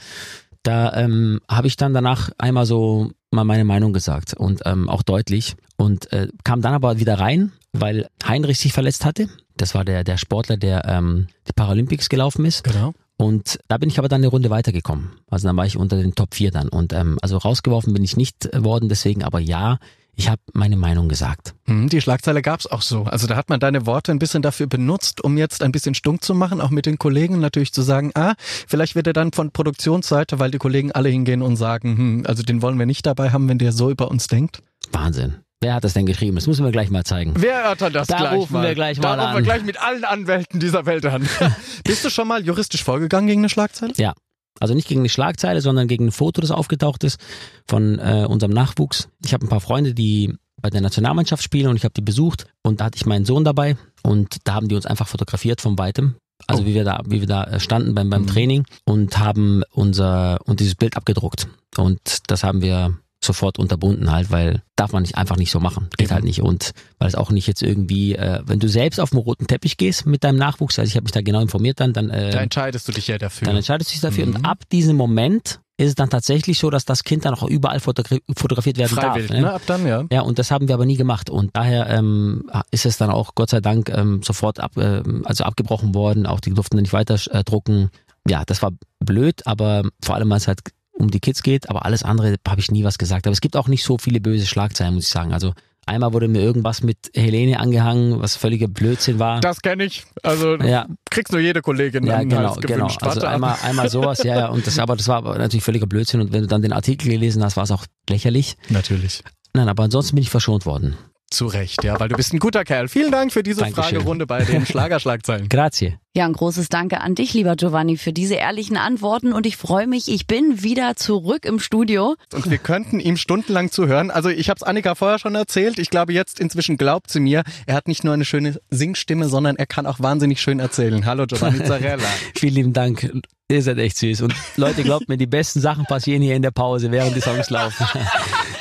da 0.63 0.95
ähm, 0.95 1.41
habe 1.47 1.67
ich 1.67 1.77
dann 1.77 1.93
danach 1.93 2.31
einmal 2.39 2.65
so 2.65 3.11
mal 3.31 3.45
meine 3.45 3.65
Meinung 3.65 3.93
gesagt 3.93 4.33
und 4.33 4.63
ähm, 4.65 4.89
auch 4.89 5.03
deutlich 5.03 5.57
und 5.77 6.11
äh, 6.11 6.29
kam 6.43 6.63
dann 6.63 6.73
aber 6.73 7.01
wieder 7.01 7.19
rein, 7.21 7.53
weil 7.75 8.09
Heinrich 8.27 8.59
sich 8.59 8.73
verletzt 8.73 9.05
hatte. 9.05 9.29
Das 9.59 9.75
war 9.75 9.85
der, 9.85 10.05
der 10.05 10.17
Sportler, 10.17 10.57
der 10.57 10.87
ähm, 10.87 11.27
die 11.49 11.53
Paralympics 11.53 12.09
gelaufen 12.09 12.47
ist. 12.47 12.65
Genau. 12.65 12.95
Und 13.17 13.59
da 13.69 13.79
bin 13.79 13.89
ich 13.89 13.99
aber 13.99 14.09
dann 14.09 14.21
eine 14.21 14.29
Runde 14.29 14.51
weitergekommen. 14.51 15.13
Also 15.31 15.47
dann 15.47 15.57
war 15.57 15.67
ich 15.67 15.77
unter 15.77 15.97
den 15.97 16.15
Top 16.15 16.35
4 16.35 16.51
dann. 16.51 16.69
Und 16.69 16.93
ähm, 16.93 17.19
also 17.23 17.37
rausgeworfen 17.39 17.93
bin 17.95 18.03
ich 18.03 18.17
nicht 18.17 18.49
worden, 18.57 18.89
deswegen 18.89 19.23
aber 19.23 19.39
ja, 19.39 19.79
ich 20.17 20.29
habe 20.29 20.41
meine 20.53 20.77
Meinung 20.77 21.09
gesagt. 21.09 21.55
Hm, 21.67 21.89
Die 21.89 22.01
Schlagzeile 22.01 22.43
gab's 22.43 22.67
auch 22.67 22.83
so. 22.83 23.05
Also 23.05 23.27
da 23.27 23.37
hat 23.37 23.49
man 23.49 23.61
deine 23.61 23.87
Worte 23.87 24.13
ein 24.13 24.19
bisschen 24.19 24.43
dafür 24.43 24.67
benutzt, 24.67 25.23
um 25.23 25.37
jetzt 25.37 25.63
ein 25.63 25.73
bisschen 25.73 25.95
stunk 25.95 26.23
zu 26.23 26.35
machen, 26.35 26.61
auch 26.61 26.71
mit 26.71 26.87
den 26.87 26.99
Kollegen 26.99 27.41
natürlich 27.41 27.73
zu 27.73 27.83
sagen, 27.83 28.13
ah, 28.15 28.35
vielleicht 28.39 28.95
wird 28.95 29.07
er 29.07 29.13
dann 29.13 29.33
von 29.33 29.51
Produktionsseite, 29.51 30.39
weil 30.39 30.51
die 30.51 30.59
Kollegen 30.59 30.93
alle 30.93 31.09
hingehen 31.09 31.43
und 31.43 31.57
sagen, 31.57 31.97
hm, 31.97 32.25
also 32.27 32.43
den 32.43 32.63
wollen 32.63 32.79
wir 32.79 32.87
nicht 32.87 33.07
dabei 33.07 33.31
haben, 33.31 33.49
wenn 33.49 33.59
der 33.59 33.73
so 33.73 33.91
über 33.91 34.11
uns 34.11 34.27
denkt. 34.29 34.63
Wahnsinn. 34.93 35.37
Wer 35.65 35.75
hat 35.75 35.85
das 35.85 35.95
denn 35.95 36.05
geschrieben? 36.05 36.35
Das 36.37 36.47
müssen 36.47 36.63
wir 36.63 36.73
gleich 36.73 36.91
mal 36.91 37.05
zeigen. 37.05 37.33
Wer 37.39 37.65
hat 37.71 37.81
das 37.81 38.07
Da 38.09 38.19
gleich 38.19 38.33
rufen 38.35 38.53
mal? 38.53 38.63
wir 38.67 38.75
gleich 38.75 39.01
da 39.01 39.17
mal 39.17 39.23
rufen 39.23 39.33
wir 39.33 39.39
an. 39.39 39.45
gleich 39.45 39.63
mit 39.65 39.81
allen 39.81 40.05
Anwälten 40.05 40.61
dieser 40.61 40.85
Welt 40.85 41.07
an. 41.07 41.27
Bist 41.85 42.05
du 42.05 42.11
schon 42.11 42.29
mal 42.29 42.45
juristisch 42.45 42.85
vorgegangen 42.85 43.27
gegen 43.29 43.41
eine 43.41 43.49
Schlagzeile? 43.49 43.95
Ja. 43.97 44.13
Also 44.61 44.75
nicht 44.75 44.87
gegen 44.87 45.01
eine 45.01 45.09
Schlagzeile, 45.09 45.63
sondern 45.63 45.89
gegen 45.89 46.09
ein 46.09 46.13
Foto, 46.13 46.41
das 46.43 46.51
aufgetaucht 46.51 47.03
ist 47.03 47.19
von 47.67 47.99
äh, 47.99 48.27
unserem 48.29 48.53
Nachwuchs. 48.53 49.09
Ich 49.25 49.33
habe 49.33 49.47
ein 49.47 49.49
paar 49.49 49.61
Freunde, 49.63 49.95
die 49.95 50.35
bei 50.61 50.69
der 50.71 50.83
Nationalmannschaft 50.83 51.43
spielen 51.43 51.69
und 51.69 51.77
ich 51.77 51.85
habe 51.85 51.95
die 51.95 52.03
besucht 52.03 52.47
und 52.63 52.81
da 52.81 52.85
hatte 52.85 52.97
ich 52.97 53.07
meinen 53.07 53.25
Sohn 53.25 53.43
dabei 53.45 53.77
und 54.03 54.37
da 54.45 54.53
haben 54.55 54.69
die 54.69 54.75
uns 54.77 54.85
einfach 54.87 55.09
fotografiert 55.09 55.61
von 55.63 55.79
weitem. 55.79 56.15
Also 56.47 56.63
Oh. 56.63 56.67
wie 56.67 56.75
wir 56.75 56.85
da, 56.85 57.01
wie 57.07 57.21
wir 57.21 57.27
da 57.27 57.45
äh, 57.45 57.59
standen 57.61 57.95
beim, 57.95 58.11
beim 58.11 58.23
Mhm. 58.23 58.27
Training 58.27 58.65
und 58.85 59.19
haben 59.19 59.63
unser 59.73 60.39
und 60.45 60.61
dieses 60.61 60.75
Bild 60.75 60.97
abgedruckt. 60.97 61.49
Und 61.79 62.01
das 62.29 62.45
haben 62.45 62.61
wir 62.61 62.99
sofort 63.25 63.59
unterbunden 63.59 64.11
halt, 64.13 64.31
weil 64.31 64.63
darf 64.77 64.93
man 64.93 65.03
nicht 65.03 65.17
einfach 65.17 65.37
nicht 65.37 65.51
so 65.51 65.61
machen. 65.61 65.89
Geht 65.97 66.09
Eben. 66.09 66.15
halt 66.15 66.25
nicht. 66.25 66.41
Und 66.43 66.73
weil 66.99 67.09
es 67.09 67.15
auch 67.15 67.31
nicht 67.31 67.47
jetzt 67.47 67.63
irgendwie, 67.63 68.15
äh, 68.15 68.41
wenn 68.47 68.59
du 68.61 68.69
selbst 68.69 69.01
auf 69.01 69.11
dem 69.11 69.19
roten 69.19 69.47
Teppich 69.47 69.77
gehst 69.77 70.07
mit 70.07 70.25
deinem 70.25 70.39
Nachwuchs, 70.39 70.79
also 70.79 70.89
ich 70.89 70.97
habe 70.97 71.05
mich 71.05 71.13
da 71.13 71.23
genau 71.23 71.41
informiert 71.41 71.81
dann, 71.81 71.93
dann 71.93 72.11
äh, 72.11 72.31
Da 72.31 72.41
entscheidest 72.41 72.87
du 72.89 72.93
dich 72.93 73.09
ja 73.09 73.19
dafür. 73.19 73.47
dann 73.47 73.57
entscheidest 73.57 73.91
du 73.91 73.93
dich 73.95 74.01
dafür. 74.01 74.27
Mhm. 74.27 74.37
Und 74.37 74.45
ab 74.45 74.59
diesem 74.71 74.97
Moment 74.97 75.61
ist 75.77 75.89
es 75.89 75.95
dann 75.97 76.09
tatsächlich 76.09 76.59
so, 76.59 76.71
dass 76.71 76.85
das 76.85 77.03
Kind 77.03 77.25
dann 77.25 77.35
auch 77.35 77.43
überall 77.43 77.81
fotogra 77.81 78.19
fotografiert 78.37 78.79
werden 78.79 78.97
Freiwillig, 78.97 79.31
darf. 79.31 79.41
ne? 79.41 79.53
Ab 79.53 79.63
dann, 79.67 79.85
ja. 79.87 80.05
Ja, 80.13 80.21
und 80.21 80.39
das 80.39 80.53
haben 80.53 80.69
wir 80.69 80.75
aber 80.77 80.87
nie 80.87 80.97
gemacht. 80.97 81.31
Und 81.31 81.51
daher 81.57 81.89
ähm, 81.91 82.49
ist 82.71 82.87
es 82.87 82.97
dann 82.97 83.11
auch 83.11 83.35
Gott 83.35 83.51
sei 83.51 83.61
Dank 83.61 83.89
ähm, 83.91 84.23
sofort 84.23 84.61
ab, 84.61 84.73
ähm, 84.77 85.23
also 85.27 85.43
abgebrochen 85.43 85.93
worden. 85.95 86.27
Auch 86.27 86.39
die 86.39 86.51
durften 86.51 86.77
dann 86.77 86.83
nicht 86.83 86.93
weiter 86.93 87.19
äh, 87.33 87.43
drucken. 87.43 87.91
Ja, 88.29 88.45
das 88.47 88.63
war 88.63 88.71
blöd, 89.01 89.47
aber 89.47 89.83
vor 90.01 90.15
allem, 90.15 90.31
weil 90.31 90.37
es 90.37 90.47
halt 90.47 90.61
um 90.95 91.11
die 91.11 91.21
Kids 91.21 91.43
geht. 91.43 91.69
Aber 91.69 91.85
alles 91.85 92.03
andere 92.03 92.37
habe 92.47 92.61
ich 92.61 92.71
nie 92.71 92.85
was 92.85 92.99
gesagt. 92.99 93.27
Aber 93.27 93.33
es 93.33 93.41
gibt 93.41 93.57
auch 93.57 93.69
nicht 93.69 93.85
so 93.85 93.99
viele 93.99 94.21
böse 94.21 94.47
Schlagzeilen, 94.47 94.95
muss 94.95 95.05
ich 95.05 95.11
sagen. 95.11 95.33
Also 95.33 95.53
einmal 95.87 96.13
wurde 96.13 96.29
mir 96.29 96.41
irgendwas 96.41 96.83
mit 96.83 97.11
Helene 97.15 97.61
angehangen, 97.61 98.21
was 98.21 98.37
völliger 98.37 98.69
Blödsinn 98.69 99.19
war. 99.19 99.41
Das 99.41 99.61
kenne 99.61 99.85
ich. 99.85 100.05
Also 100.23 100.57
ja, 100.57 100.87
kriegst 101.11 101.33
nur 101.33 101.41
jede 101.41 101.63
Kollegin 101.63 102.07
ja, 102.07 102.23
genau, 102.23 102.55
Hals 102.55 102.61
genau. 102.61 102.87
Also 102.87 102.99
Warte 103.01 103.29
ab. 103.29 103.35
einmal, 103.35 103.57
einmal 103.63 103.89
sowas, 103.89 104.23
ja, 104.23 104.37
ja. 104.37 104.49
Und 104.49 104.67
das, 104.67 104.79
aber 104.79 104.97
das 104.97 105.09
war 105.09 105.23
natürlich 105.39 105.65
völliger 105.65 105.87
Blödsinn. 105.87 106.21
Und 106.21 106.33
wenn 106.33 106.43
du 106.43 106.47
dann 106.47 106.63
den 106.63 106.73
Artikel 106.73 107.11
gelesen 107.11 107.43
hast, 107.45 107.57
war 107.57 107.65
es 107.65 107.71
auch 107.71 107.85
lächerlich. 108.09 108.57
Natürlich. 108.69 109.23
Nein, 109.53 109.69
aber 109.69 109.85
ansonsten 109.85 110.17
bin 110.17 110.23
ich 110.23 110.31
verschont 110.31 110.67
worden. 110.67 110.97
Zu 111.35 111.47
Recht, 111.47 111.83
ja, 111.83 111.99
weil 111.99 112.09
du 112.09 112.15
bist 112.15 112.33
ein 112.33 112.39
guter 112.39 112.63
Kerl. 112.63 112.87
Vielen 112.87 113.11
Dank 113.11 113.33
für 113.33 113.43
diese 113.43 113.63
Dankeschön. 113.63 113.99
Fragerunde 113.99 114.25
bei 114.25 114.45
den 114.45 114.65
Schlagerschlagzeilen. 114.67 115.49
Grazie. 115.49 115.99
Ja, 116.17 116.27
ein 116.27 116.33
großes 116.33 116.69
Danke 116.69 117.01
an 117.01 117.17
dich, 117.17 117.35
lieber 117.35 117.57
Giovanni, 117.57 117.97
für 117.97 118.13
diese 118.13 118.35
ehrlichen 118.35 118.77
Antworten. 118.77 119.33
Und 119.33 119.45
ich 119.45 119.57
freue 119.57 119.89
mich, 119.89 120.07
ich 120.07 120.29
bin 120.29 120.63
wieder 120.63 120.95
zurück 120.95 121.45
im 121.45 121.59
Studio. 121.59 122.15
Und 122.33 122.49
wir 122.49 122.59
könnten 122.59 123.01
ihm 123.01 123.17
stundenlang 123.17 123.73
zuhören. 123.73 124.13
Also 124.13 124.29
ich 124.29 124.49
habe 124.49 124.59
es 124.59 124.63
Annika 124.63 124.95
vorher 124.95 125.19
schon 125.19 125.35
erzählt. 125.35 125.81
Ich 125.81 125.91
glaube 125.91 126.13
jetzt 126.13 126.39
inzwischen 126.39 126.77
glaubt 126.77 127.11
sie 127.11 127.19
mir, 127.19 127.43
er 127.67 127.75
hat 127.75 127.89
nicht 127.89 128.05
nur 128.05 128.15
eine 128.15 128.25
schöne 128.25 128.61
Singstimme, 128.71 129.29
sondern 129.29 129.57
er 129.57 129.67
kann 129.67 129.87
auch 129.87 129.99
wahnsinnig 129.99 130.41
schön 130.41 130.61
erzählen. 130.61 131.05
Hallo 131.05 131.27
Giovanni 131.27 131.65
Zarella. 131.65 132.05
Vielen 132.37 132.55
lieben 132.55 132.73
Dank. 132.73 133.11
Ihr 133.49 133.63
seid 133.63 133.79
echt 133.79 133.97
süß. 133.99 134.23
Und 134.23 134.35
Leute, 134.57 134.85
glaubt 134.85 135.09
mir, 135.09 135.17
die 135.17 135.27
besten 135.27 135.61
Sachen 135.61 135.85
passieren 135.85 136.23
hier 136.23 136.37
in 136.37 136.43
der 136.43 136.53
Pause, 136.53 136.93
während 136.93 137.17
die 137.17 137.21
Songs 137.21 137.51
laufen. 137.51 137.87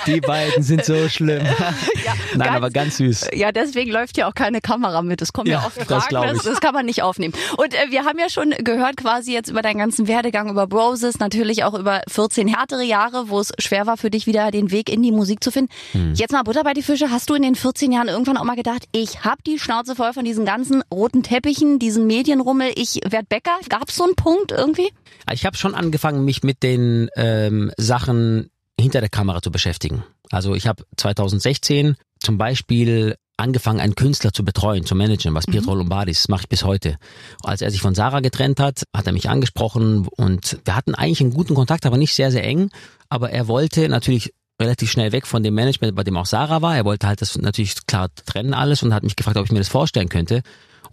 Die 0.07 0.21
beiden 0.21 0.63
sind 0.63 0.85
so 0.85 1.07
schlimm. 1.09 1.43
Nein, 2.35 2.39
ganz- 2.39 2.55
aber 2.55 2.69
ganz 2.69 2.97
süß. 2.97 3.27
Ja, 3.33 3.51
deswegen 3.51 3.91
läuft 3.91 4.17
ja 4.17 4.27
auch 4.27 4.33
keine 4.35 4.61
Kamera 4.61 5.01
mit. 5.01 5.21
Es 5.21 5.33
kommen 5.33 5.47
ja, 5.49 5.59
Ja, 5.59 5.65
oft 5.67 5.77
das 5.89 6.05
Fragen, 6.05 6.27
das, 6.27 6.37
ich. 6.37 6.43
das 6.51 6.61
kann 6.61 6.73
man 6.73 6.85
nicht 6.85 7.01
aufnehmen. 7.03 7.33
Und 7.57 7.73
äh, 7.73 7.89
wir 7.91 8.05
haben 8.05 8.19
ja 8.19 8.29
schon 8.29 8.51
gehört 8.59 8.97
quasi 8.97 9.33
jetzt 9.33 9.49
über 9.49 9.61
deinen 9.61 9.77
ganzen 9.79 10.07
Werdegang, 10.07 10.49
über 10.49 10.67
Broses, 10.67 11.19
natürlich 11.19 11.63
auch 11.63 11.73
über 11.73 12.01
14 12.09 12.47
härtere 12.47 12.83
Jahre, 12.83 13.29
wo 13.29 13.39
es 13.39 13.51
schwer 13.59 13.85
war 13.87 13.97
für 13.97 14.09
dich 14.09 14.27
wieder 14.27 14.51
den 14.51 14.71
Weg 14.71 14.89
in 14.89 15.01
die 15.03 15.11
Musik 15.11 15.43
zu 15.43 15.51
finden. 15.51 15.71
Hm. 15.93 16.13
Jetzt 16.15 16.31
mal 16.31 16.43
Butter 16.43 16.63
bei 16.63 16.73
die 16.73 16.83
Fische. 16.83 17.09
Hast 17.11 17.29
du 17.29 17.35
in 17.35 17.41
den 17.43 17.55
14 17.55 17.91
Jahren 17.91 18.07
irgendwann 18.07 18.37
auch 18.37 18.43
mal 18.43 18.55
gedacht, 18.55 18.83
ich 18.91 19.23
hab 19.23 19.43
die 19.43 19.59
Schnauze 19.59 19.95
voll 19.95 20.13
von 20.13 20.25
diesen 20.25 20.45
ganzen 20.45 20.83
roten 20.93 21.23
Teppichen, 21.23 21.79
diesen 21.79 22.07
Medienrummel, 22.07 22.71
ich 22.75 22.99
werd 23.07 23.29
Bäcker? 23.29 23.57
Gab 23.69 23.89
es 23.89 23.95
so 23.95 24.03
einen 24.03 24.15
Punkt 24.15 24.51
irgendwie? 24.51 24.89
Ich 25.31 25.45
habe 25.45 25.55
schon 25.57 25.73
angefangen, 25.75 26.25
mich 26.25 26.43
mit 26.43 26.63
den 26.63 27.09
ähm, 27.15 27.71
Sachen 27.77 28.49
hinter 28.83 28.99
der 28.99 29.09
Kamera 29.09 29.41
zu 29.41 29.51
beschäftigen. 29.51 30.03
Also 30.29 30.53
ich 30.53 30.67
habe 30.67 30.83
2016 30.97 31.95
zum 32.19 32.37
Beispiel 32.37 33.15
angefangen, 33.37 33.79
einen 33.79 33.95
Künstler 33.95 34.31
zu 34.31 34.45
betreuen, 34.45 34.85
zu 34.85 34.95
managen, 34.95 35.33
was 35.33 35.45
Pietro 35.45 35.73
Lombardi 35.73 36.11
ist. 36.11 36.23
Das 36.23 36.29
mache 36.29 36.43
ich 36.43 36.49
bis 36.49 36.63
heute. 36.63 36.97
Als 37.43 37.61
er 37.61 37.71
sich 37.71 37.81
von 37.81 37.95
Sarah 37.95 38.19
getrennt 38.19 38.59
hat, 38.59 38.83
hat 38.95 39.07
er 39.07 39.13
mich 39.13 39.29
angesprochen 39.29 40.07
und 40.07 40.59
wir 40.65 40.75
hatten 40.75 40.95
eigentlich 40.95 41.21
einen 41.21 41.33
guten 41.33 41.55
Kontakt, 41.55 41.85
aber 41.85 41.97
nicht 41.97 42.13
sehr, 42.13 42.31
sehr 42.31 42.43
eng. 42.43 42.69
Aber 43.09 43.31
er 43.31 43.47
wollte 43.47 43.89
natürlich 43.89 44.33
relativ 44.61 44.91
schnell 44.91 45.11
weg 45.11 45.25
von 45.25 45.43
dem 45.43 45.55
Management, 45.55 45.95
bei 45.95 46.03
dem 46.03 46.15
auch 46.15 46.25
Sarah 46.25 46.61
war. 46.61 46.75
Er 46.75 46.85
wollte 46.85 47.07
halt 47.07 47.21
das 47.21 47.37
natürlich 47.37 47.85
klar 47.87 48.09
trennen 48.25 48.53
alles 48.53 48.83
und 48.83 48.93
hat 48.93 49.03
mich 49.03 49.15
gefragt, 49.15 49.37
ob 49.37 49.45
ich 49.45 49.51
mir 49.51 49.59
das 49.59 49.69
vorstellen 49.69 50.09
könnte. 50.09 50.43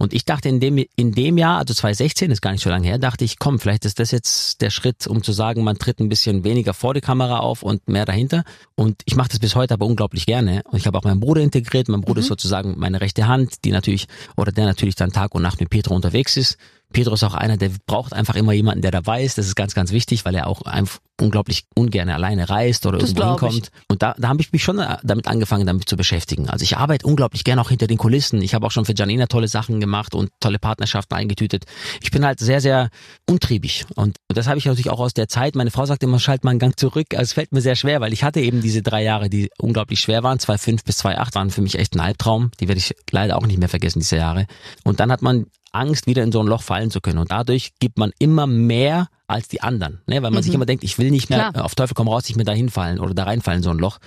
Und 0.01 0.15
ich 0.15 0.25
dachte 0.25 0.49
in 0.49 0.61
dem, 0.61 0.83
in 0.97 1.13
dem 1.13 1.37
Jahr, 1.37 1.59
also 1.59 1.75
2016, 1.75 2.31
ist 2.31 2.41
gar 2.41 2.53
nicht 2.53 2.63
so 2.63 2.71
lange 2.71 2.87
her, 2.87 2.97
dachte 2.97 3.23
ich, 3.23 3.39
komm, 3.39 3.61
vielleicht 3.61 3.85
ist 3.85 3.99
das 3.99 4.13
jetzt 4.13 4.63
der 4.63 4.71
Schritt, 4.71 5.07
um 5.07 5.23
zu 5.23 5.33
sagen, 5.33 5.63
man 5.63 5.77
tritt 5.77 6.01
ein 6.01 6.09
bisschen 6.09 6.43
weniger 6.43 6.73
vor 6.73 6.95
die 6.95 7.03
Kamera 7.03 7.41
auf 7.41 7.63
und 7.63 7.87
mehr 7.87 8.07
dahinter. 8.07 8.45
Und 8.77 9.03
ich 9.05 9.15
mache 9.15 9.29
das 9.29 9.41
bis 9.41 9.55
heute 9.57 9.75
aber 9.75 9.85
unglaublich 9.85 10.25
gerne. 10.25 10.63
Und 10.71 10.79
ich 10.79 10.87
habe 10.87 10.97
auch 10.97 11.05
meinen 11.05 11.21
Bruder 11.21 11.43
integriert. 11.43 11.91
Mein 11.91 12.01
Bruder 12.01 12.21
ist 12.21 12.29
sozusagen 12.29 12.79
meine 12.79 13.03
rechte 13.03 13.29
Hand, 13.29 13.67
die 13.67 13.73
natürlich, 13.73 14.07
oder 14.39 14.53
der 14.53 14.65
natürlich 14.65 14.95
dann 14.95 15.13
Tag 15.13 15.35
und 15.35 15.43
Nacht 15.43 15.61
mit 15.61 15.69
Petro 15.69 15.95
unterwegs 15.95 16.39
ist. 16.39 16.57
Petro 16.93 17.15
ist 17.15 17.23
auch 17.25 17.35
einer, 17.35 17.57
der 17.57 17.71
braucht 17.87 18.13
einfach 18.13 18.35
immer 18.35 18.53
jemanden, 18.53 18.83
der 18.83 18.91
dabei 18.91 19.23
ist. 19.23 19.39
Das 19.39 19.47
ist 19.47 19.55
ganz, 19.55 19.75
ganz 19.75 19.93
wichtig, 19.93 20.25
weil 20.25 20.35
er 20.35 20.47
auch 20.47 20.63
einfach 20.63 20.99
unglaublich 21.21 21.65
ungern 21.75 22.09
alleine 22.09 22.49
reist 22.49 22.87
oder 22.87 22.99
Das 22.99 23.11
irgendwo 23.11 23.37
glaub 23.37 23.51
ich. 23.51 23.55
hinkommt. 23.57 23.71
Und 23.89 24.03
da, 24.03 24.15
da 24.19 24.29
habe 24.29 24.41
ich 24.41 24.53
mich 24.53 24.65
schon 24.65 24.79
äh, 24.79 24.97
damit 25.03 25.29
angefangen, 25.29 25.67
damit 25.67 25.89
zu 25.89 25.97
beschäftigen. 25.97 26.49
Also 26.49 26.63
ich 26.63 26.77
arbeite 26.79 27.07
unglaublich 27.07 27.45
gern 27.45 27.59
auch 27.59 27.69
hinter 27.69 27.87
den 27.87 27.99
Kulissen. 27.99 28.41
Ich 28.43 28.55
habe 28.55 28.67
auch 28.67 28.71
schon 28.71 28.85
für 28.85 28.95
Janina 28.95 29.27
tolle 29.27 29.49
Sachen 29.49 29.81
gemacht 29.81 30.15
und 30.15 30.31
tolle 30.41 30.59
Partnerschaften 30.59 31.15
eingetütet. 31.15 31.65
Ich 32.01 32.11
bin 32.11 32.25
halt 32.25 32.41
sehr, 32.41 32.61
sehr 32.61 32.89
untriebig. 33.29 33.85
Und 33.95 34.17
das 34.29 34.47
habe 34.47 34.59
ich 34.59 34.65
natürlich 34.65 34.91
auch 34.91 35.01
aus 35.01 35.15
der 35.15 35.29
Zeit. 35.29 35.55
Meine 35.55 35.71
Frau 35.71 35.85
sagt 35.85 36.03
immer, 36.03 36.19
schalt 36.19 36.43
mal 36.45 36.51
einen 36.51 36.59
Gang 36.59 36.79
zurück. 36.79 37.09
Also 37.13 37.23
es 37.23 37.33
fällt 37.35 37.53
mir 37.53 37.61
sehr 37.61 37.77
schwer, 37.77 38.01
weil 38.01 38.13
ich 38.13 38.25
hatte 38.25 38.41
eben 38.41 38.63
diese 38.63 38.83
drei 38.83 39.03
Jahre, 39.03 39.29
die 39.29 39.51
unglaublich 39.59 40.01
schwer 40.01 40.23
waren. 40.23 40.39
2005 40.39 40.85
bis 40.85 40.99
2008 40.99 41.35
waren 41.35 41.51
für 41.51 41.63
mich 41.63 41.79
echt 41.79 41.95
ein 41.95 42.01
Albtraum. 42.01 42.51
Die 42.61 42.69
werde 42.69 42.79
ich 42.79 42.95
leider 43.11 43.37
auch 43.37 43.47
nicht 43.47 43.59
mehr 43.59 43.69
vergessen, 43.69 44.01
diese 44.01 44.17
Jahre. 44.17 44.47
Und 44.85 45.01
dann 45.01 45.13
hat 45.13 45.23
man 45.23 45.47
Angst, 45.73 46.07
wieder 46.07 46.23
in 46.23 46.33
so 46.33 46.41
ein 46.41 46.47
Loch 46.47 46.63
fallen 46.63 46.91
zu 46.91 47.01
können. 47.01 47.19
Und 47.19 47.31
dadurch 47.31 47.73
gibt 47.79 47.99
man 47.99 48.13
immer 48.19 48.47
mehr 48.47 49.09
als 49.31 49.49
die 49.49 49.63
anderen, 49.63 50.01
ne? 50.07 50.23
weil 50.23 50.31
man 50.31 50.43
sich 50.43 50.53
immer 50.55 50.67
denkt, 50.67 50.85
ich 50.85 50.99
will 50.99 51.11
nicht 51.11 51.31
mehr 51.31 51.49
Mhm. 51.49 51.53
Klar. 51.55 51.65
auf 51.65 51.75
Teufel 51.75 51.95
komm 51.95 52.09
raus, 52.09 52.25
nicht 52.29 52.37
mehr 52.37 52.45
da 52.45 52.53
hinfallen 52.53 52.99
oder 53.01 53.15
da 53.15 53.25
reinfallen, 53.25 53.63
so 53.63 53.71
ein 53.71 53.79
Loch. 53.79 53.99